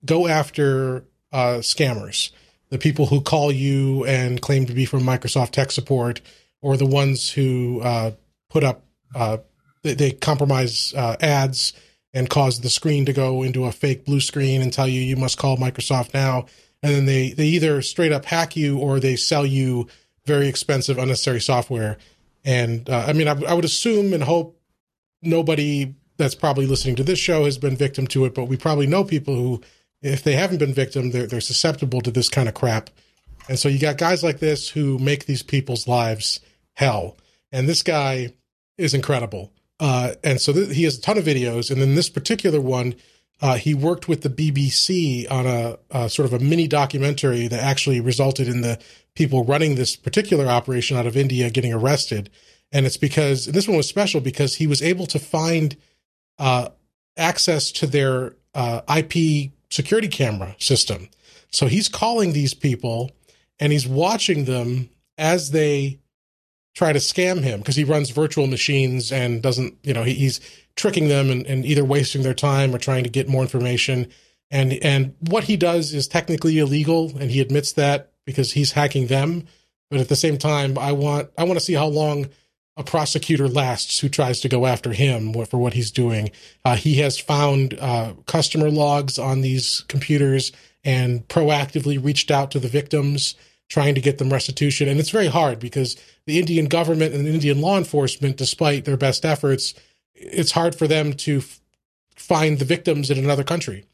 [0.05, 2.31] go after uh, scammers,
[2.69, 6.21] the people who call you and claim to be from Microsoft tech support,
[6.61, 8.11] or the ones who uh,
[8.49, 8.83] put up
[9.15, 9.37] uh,
[9.83, 11.73] they, compromise uh, ads
[12.13, 15.15] and cause the screen to go into a fake blue screen and tell you you
[15.15, 16.45] must call Microsoft now
[16.83, 19.87] and then they they either straight up hack you or they sell you
[20.25, 21.97] very expensive unnecessary software.
[22.43, 24.59] And uh, I mean, I, I would assume and hope
[25.21, 28.85] nobody that's probably listening to this show has been victim to it, but we probably
[28.85, 29.61] know people who,
[30.03, 32.89] if they haven't been victim, they're, they're susceptible to this kind of crap.
[33.47, 36.41] And so you got guys like this who make these people's lives
[36.73, 37.17] hell.
[37.51, 38.33] And this guy
[38.77, 39.51] is incredible.
[39.79, 41.71] Uh, and so th- he has a ton of videos.
[41.71, 42.95] And then this particular one,
[43.41, 47.59] uh, he worked with the BBC on a, a, sort of a mini documentary that
[47.59, 48.79] actually resulted in the
[49.15, 52.29] people running this particular operation out of India getting arrested.
[52.71, 55.75] And it's because and this one was special because he was able to find
[56.39, 56.69] uh,
[57.17, 61.09] access to their uh, IP security camera system.
[61.51, 63.11] So he's calling these people
[63.59, 65.99] and he's watching them as they
[66.75, 70.39] try to scam him because he runs virtual machines and doesn't, you know, he, he's
[70.75, 74.11] tricking them and, and either wasting their time or trying to get more information.
[74.51, 79.07] And and what he does is technically illegal, and he admits that because he's hacking
[79.07, 79.47] them.
[79.89, 82.29] But at the same time, I want I want to see how long
[82.75, 86.31] a prosecutor lasts who tries to go after him for what he's doing.
[86.65, 90.51] Uh, he has found uh, customer logs on these computers
[90.83, 93.35] and proactively reached out to the victims,
[93.69, 94.87] trying to get them restitution.
[94.87, 95.95] And it's very hard because
[96.25, 99.73] the Indian government and Indian law enforcement, despite their best efforts,
[100.15, 101.59] it's hard for them to f-
[102.15, 103.85] find the victims in another country.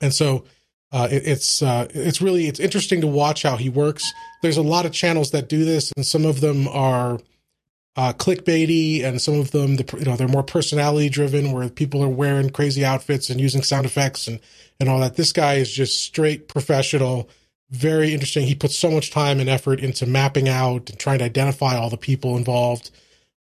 [0.00, 0.44] And so
[0.92, 4.12] uh, it, it's uh, it's really it's interesting to watch how he works.
[4.42, 7.18] There's a lot of channels that do this, and some of them are
[7.96, 12.02] uh, clickbaity, and some of them, the, you know, they're more personality driven, where people
[12.02, 14.40] are wearing crazy outfits and using sound effects and
[14.80, 15.16] and all that.
[15.16, 17.28] This guy is just straight professional,
[17.70, 18.46] very interesting.
[18.46, 21.90] He puts so much time and effort into mapping out and trying to identify all
[21.90, 22.90] the people involved.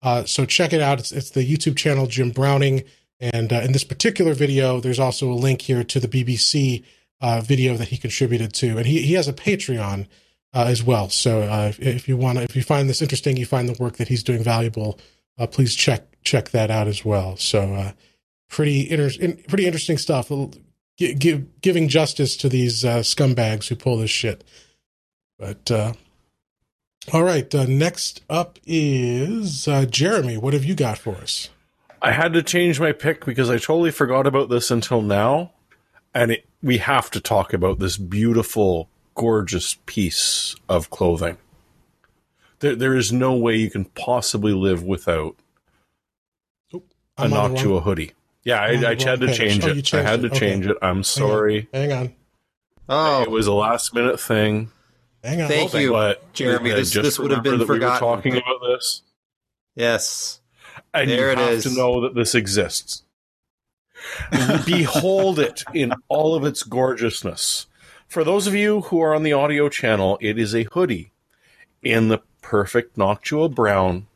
[0.03, 0.99] Uh, so check it out.
[0.99, 2.85] It's, it's the YouTube channel Jim Browning,
[3.21, 6.85] and uh, in this particular video, there's also a link here to the BBC
[7.23, 10.09] uh, video that he contributed to, and he he has a Patreon
[10.55, 11.09] uh, as well.
[11.09, 14.09] So uh, if, you want if you find this interesting, you find the work that
[14.09, 14.99] he's doing valuable,
[15.39, 17.37] uh, please check check that out as well.
[17.37, 17.93] So uh,
[18.49, 20.31] pretty inter- in, pretty interesting stuff.
[20.99, 24.45] G- give, giving justice to these uh, scumbags who pull this shit.
[25.39, 25.95] But uh,
[27.13, 30.37] all right, next up is Jeremy.
[30.37, 31.49] What have you got for us?
[32.01, 35.53] I had to change my pick because I totally forgot about this until now,
[36.13, 41.39] and it, we have to talk about this beautiful gorgeous piece of clothing.
[42.61, 45.37] There, there is no way you can possibly live without
[46.73, 46.83] oh,
[47.19, 48.13] a Noctua hoodie.
[48.45, 49.95] Yeah, I, I had to oh, change oh, it.
[49.95, 50.77] I had to change it.
[50.83, 51.69] I'm sorry.
[51.73, 51.99] Hang on.
[51.99, 52.15] Hang on.
[52.89, 54.71] Oh, it was a last minute thing.
[55.23, 55.49] Hang on.
[55.49, 56.71] Thank you, but Jeremy.
[56.71, 58.01] This, this would have been that forgotten.
[58.01, 59.03] We were talking about this.
[59.75, 60.41] Yes.
[60.93, 61.65] And there you it have is.
[61.65, 63.05] to know that this exists.
[64.67, 67.67] Behold it in all of its gorgeousness.
[68.13, 71.13] For those of you who are on the audio channel, it is a hoodie
[71.83, 74.07] in the perfect Noctua brown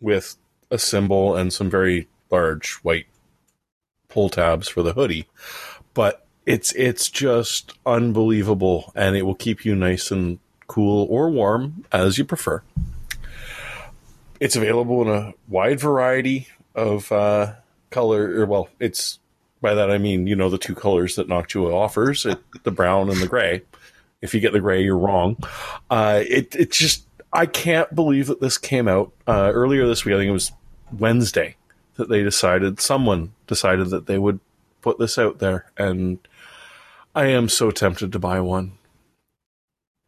[0.00, 0.36] with
[0.70, 3.04] a symbol and some very large white
[4.08, 5.28] pull tabs for the hoodie.
[5.92, 11.84] But it's it's just unbelievable and it will keep you nice and cool or warm
[11.92, 12.62] as you prefer.
[14.40, 17.56] It's available in a wide variety of uh,
[17.90, 18.40] color.
[18.40, 19.18] Or, well, it's
[19.66, 23.10] by that I mean, you know, the two colors that Noctua offers, it, the brown
[23.10, 23.62] and the gray.
[24.22, 25.38] If you get the gray, you're wrong.
[25.90, 30.14] Uh, it, it just, I can't believe that this came out uh, earlier this week.
[30.14, 30.52] I think it was
[30.96, 31.56] Wednesday
[31.96, 34.38] that they decided, someone decided that they would
[34.82, 35.66] put this out there.
[35.76, 36.20] And
[37.12, 38.78] I am so tempted to buy one.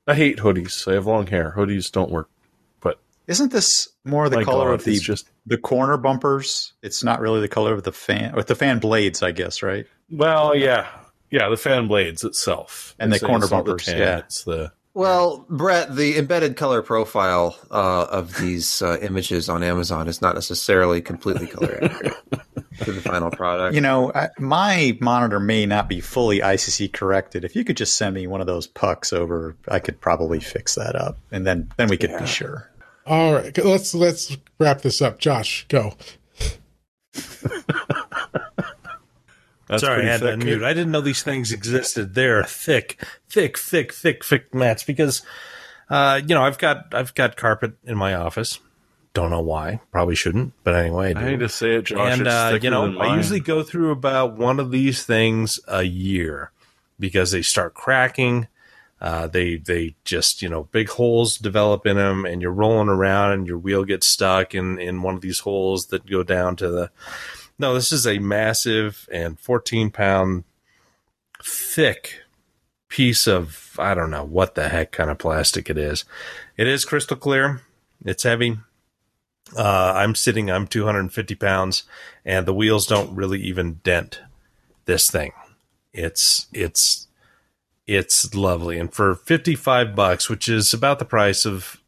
[0.06, 0.86] I hate hoodies.
[0.88, 1.54] I have long hair.
[1.56, 2.30] Hoodies don't work
[3.28, 6.72] isn't this more the My color God, of the just the corner bumpers?
[6.82, 9.86] It's not really the color of the fan with the fan blades, I guess, right?
[10.10, 10.88] Well, yeah,
[11.30, 13.84] yeah, the fan blades itself and it's, the corner bumpers.
[13.84, 18.98] The tan, yeah, it's the well, Brett, the embedded color profile uh, of these uh,
[19.00, 22.14] images on Amazon is not necessarily completely color accurate
[22.80, 23.76] to the final product.
[23.76, 27.44] You know, I, my monitor may not be fully ICC corrected.
[27.44, 30.74] If you could just send me one of those pucks over, I could probably fix
[30.74, 32.20] that up, and then then we could yeah.
[32.20, 32.68] be sure.
[33.08, 35.18] All right, let's let's wrap this up.
[35.18, 35.94] Josh, go.
[39.76, 40.40] Sorry, I had thick.
[40.40, 40.62] to unmute.
[40.62, 42.14] I didn't know these things existed.
[42.14, 45.22] They're thick, thick, thick, thick, thick mats because,
[45.88, 48.60] uh, you know, I've got I've got carpet in my office.
[49.14, 49.80] Don't know why.
[49.90, 51.14] Probably shouldn't, but anyway.
[51.14, 52.18] I, I hate to say it, Josh.
[52.18, 56.52] And uh, you know, I usually go through about one of these things a year
[57.00, 58.48] because they start cracking
[59.00, 63.32] uh, they they just you know big holes develop in them, and you're rolling around,
[63.32, 66.68] and your wheel gets stuck in in one of these holes that go down to
[66.68, 66.90] the.
[67.58, 70.44] No, this is a massive and 14 pound
[71.42, 72.22] thick
[72.88, 76.04] piece of I don't know what the heck kind of plastic it is.
[76.56, 77.62] It is crystal clear.
[78.04, 78.58] It's heavy.
[79.56, 80.50] Uh, I'm sitting.
[80.50, 81.84] I'm 250 pounds,
[82.24, 84.20] and the wheels don't really even dent
[84.84, 85.32] this thing.
[85.92, 87.07] It's it's
[87.88, 88.78] it's lovely.
[88.78, 91.80] And for 55 bucks, which is about the price of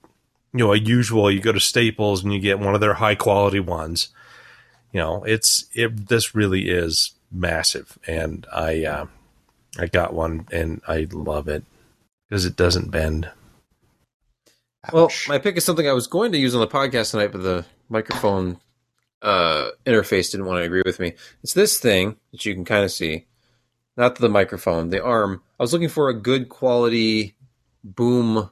[0.52, 1.31] you know a usual.
[1.31, 4.09] You go to Staples and you get one of their high quality ones.
[4.93, 6.09] You know, it's it.
[6.09, 9.06] This really is massive, and I uh,
[9.78, 11.64] I got one and I love it
[12.28, 13.31] because it doesn't bend.
[14.93, 17.43] Well, my pick is something I was going to use on the podcast tonight, but
[17.43, 18.59] the microphone
[19.20, 21.12] uh, interface didn't want to agree with me.
[21.43, 23.27] It's this thing that you can kind of see,
[23.96, 25.42] not the microphone, the arm.
[25.58, 27.34] I was looking for a good quality
[27.84, 28.50] boom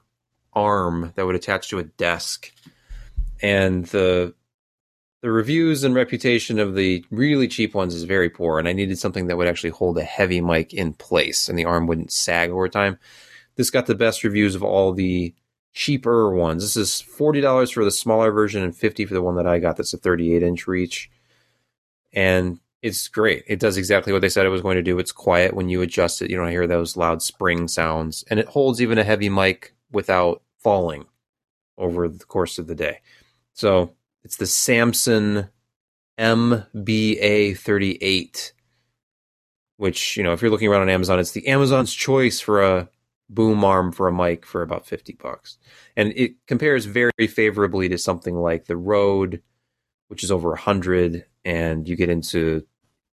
[0.52, 2.52] arm that would attach to a desk,
[3.40, 4.34] and the
[5.20, 8.58] the reviews and reputation of the really cheap ones is very poor.
[8.58, 11.64] And I needed something that would actually hold a heavy mic in place, and the
[11.64, 12.98] arm wouldn't sag over time.
[13.56, 15.34] This got the best reviews of all the
[15.72, 16.62] cheaper ones.
[16.62, 19.58] This is forty dollars for the smaller version and fifty for the one that I
[19.58, 19.76] got.
[19.76, 21.10] That's a thirty-eight inch reach,
[22.12, 23.44] and it's great.
[23.46, 24.98] It does exactly what they said it was going to do.
[24.98, 26.30] It's quiet when you adjust it.
[26.30, 30.42] You don't hear those loud spring sounds, and it holds even a heavy mic without
[30.58, 31.06] falling
[31.76, 33.00] over the course of the day.
[33.52, 35.48] So it's the Samson
[36.18, 38.52] MBA38,
[39.76, 42.88] which you know if you're looking around on Amazon, it's the Amazon's choice for a
[43.30, 45.58] boom arm for a mic for about 50 bucks.
[45.96, 49.42] And it compares very favorably to something like the Rode,
[50.08, 52.66] which is over 100 and you get into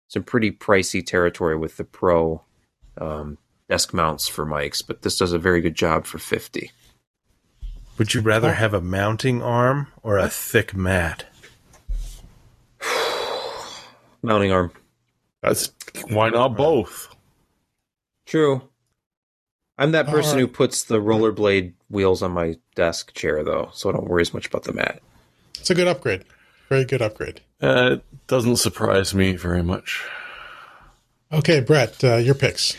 [0.09, 2.43] some pretty pricey territory with the Pro
[2.99, 3.39] um,
[3.69, 6.71] desk mounts for mics, but this does a very good job for 50.
[7.99, 11.25] Would you rather have a mounting arm or a thick mat?
[14.23, 14.73] mounting arm.
[15.43, 15.73] That's
[16.09, 17.15] why not both?
[18.27, 18.63] True.
[19.79, 20.41] I'm that person right.
[20.41, 24.35] who puts the rollerblade wheels on my desk chair, though, so I don't worry as
[24.35, 25.01] much about the mat.
[25.59, 26.25] It's a good upgrade.
[26.73, 27.43] Very good upgrade.
[27.61, 30.03] Uh, it doesn't surprise me very much.
[31.31, 32.75] Okay, Brett, uh, your picks.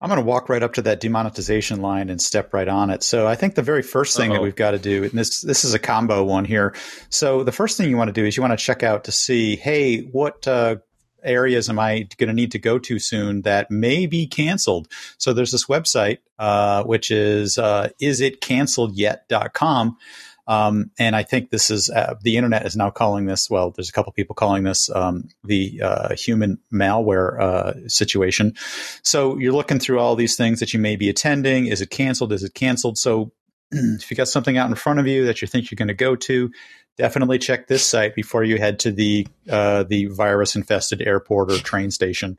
[0.00, 3.02] I'm going to walk right up to that demonetization line and step right on it.
[3.02, 4.36] So I think the very first thing Uh-oh.
[4.36, 6.74] that we've got to do, and this this is a combo one here.
[7.10, 9.12] So the first thing you want to do is you want to check out to
[9.12, 10.76] see, hey, what uh,
[11.22, 14.88] areas am I going to need to go to soon that may be canceled?
[15.18, 19.98] So there's this website, uh, which is uh, isitcanceledyet.com.
[20.48, 23.50] Um, and I think this is uh, the internet is now calling this.
[23.50, 28.54] Well, there's a couple people calling this um, the uh, human malware uh, situation.
[29.02, 31.66] So you're looking through all these things that you may be attending.
[31.66, 32.32] Is it canceled?
[32.32, 32.96] Is it canceled?
[32.96, 33.32] So
[33.70, 35.94] if you got something out in front of you that you think you're going to
[35.94, 36.50] go to,
[36.96, 41.58] definitely check this site before you head to the uh, the virus infested airport or
[41.58, 42.38] train station.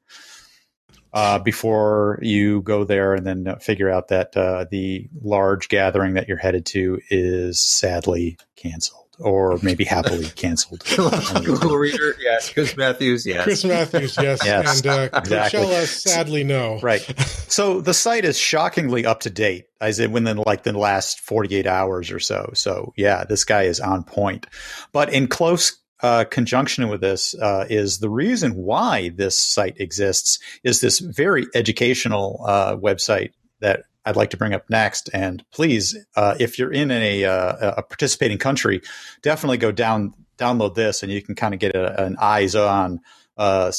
[1.11, 6.27] Uh, before you go there and then figure out that uh, the large gathering that
[6.27, 10.83] you're headed to is sadly canceled or maybe happily canceled.
[10.85, 12.51] Google reader, yes.
[12.51, 13.43] Chris Matthews, yes.
[13.43, 14.39] Chris Matthews, yes.
[14.43, 14.79] yes.
[14.79, 15.59] And uh, exactly.
[15.59, 16.79] Coachella, sadly, no.
[16.79, 17.01] Right.
[17.49, 19.65] So the site is shockingly up to date.
[19.81, 22.51] I said within like the last 48 hours or so.
[22.53, 24.47] So yeah, this guy is on point.
[24.91, 30.39] But in close uh, conjunction with this uh, is the reason why this site exists
[30.63, 35.09] is this very educational uh, website that I'd like to bring up next.
[35.13, 38.81] And please, uh, if you're in a, uh, a participating country,
[39.21, 43.01] definitely go down download this, and you can kind of get a, an eyes on
[43.37, 43.73] uh,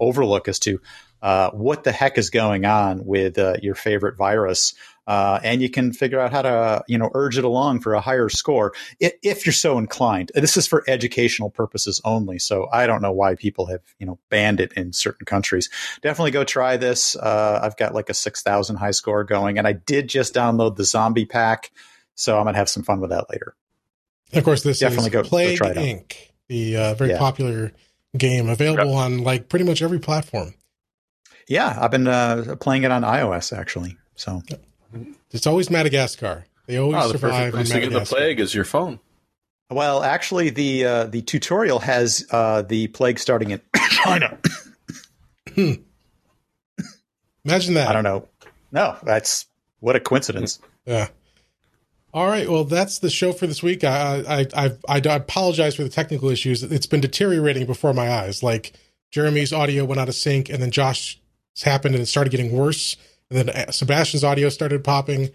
[0.00, 0.80] overlook as to
[1.52, 4.74] what the heck is going on with your favorite virus
[5.06, 8.00] uh, and you can figure out how to you know urge it along for a
[8.00, 10.30] higher score if you're so inclined.
[10.34, 14.18] This is for educational purposes only, so I don't know why people have you know
[14.30, 15.70] banned it in certain countries.
[16.02, 17.16] Definitely go try this.
[17.16, 20.76] Uh, I've got like a six thousand high score going, and I did just download
[20.76, 21.70] the zombie pack,
[22.14, 23.54] so I'm gonna have some fun with that later.
[24.32, 26.14] Of course, this definitely is go, Plague go Inc.,
[26.48, 27.18] the uh, very yeah.
[27.18, 27.72] popular
[28.16, 28.96] game available yep.
[28.96, 30.54] on like pretty much every platform.
[31.48, 33.96] Yeah, I've been uh, playing it on iOS actually.
[34.16, 34.42] So
[35.30, 36.46] it's always Madagascar.
[36.66, 37.52] They always oh, the survive.
[37.52, 39.00] Perfect place to get the plague is your phone.
[39.70, 43.60] Well, actually, the uh, the tutorial has uh, the plague starting in
[43.90, 44.38] China.
[45.54, 45.72] Hmm.
[47.44, 47.88] Imagine that.
[47.88, 48.28] I don't know.
[48.72, 49.46] No, that's
[49.80, 50.58] what a coincidence.
[50.86, 51.08] Yeah.
[52.12, 52.48] All right.
[52.48, 53.84] Well, that's the show for this week.
[53.84, 56.62] I I I, I, I apologize for the technical issues.
[56.62, 58.42] It's been deteriorating before my eyes.
[58.42, 58.72] Like
[59.10, 61.18] Jeremy's audio went out of sync, and then Josh's
[61.62, 62.96] happened, and it started getting worse.
[63.34, 65.30] And then Sebastian's audio started popping.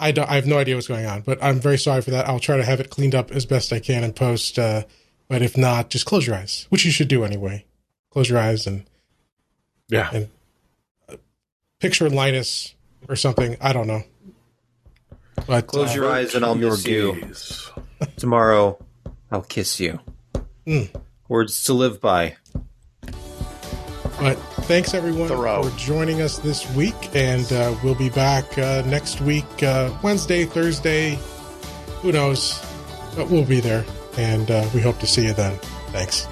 [0.00, 2.26] I, don't, I have no idea what's going on, but I'm very sorry for that.
[2.28, 4.58] I'll try to have it cleaned up as best I can in post.
[4.58, 4.82] Uh,
[5.28, 7.64] but if not, just close your eyes, which you should do anyway.
[8.10, 8.84] Close your eyes and
[9.88, 10.28] yeah, and
[11.08, 11.16] uh,
[11.78, 12.74] picture Linus
[13.08, 13.56] or something.
[13.60, 14.02] I don't know.
[15.46, 17.32] But close uh, your eyes and I'll miss you.
[18.16, 18.84] Tomorrow,
[19.30, 20.00] I'll kiss you.
[20.66, 20.94] Mm.
[21.28, 22.36] Words to live by.
[24.18, 24.34] But
[24.66, 25.62] thanks everyone Thoreau.
[25.62, 30.44] for joining us this week, and uh, we'll be back uh, next week, uh, Wednesday,
[30.44, 31.18] Thursday,
[32.00, 32.64] who knows?
[33.16, 33.84] But we'll be there,
[34.16, 35.58] and uh, we hope to see you then.
[35.92, 36.26] Thanks.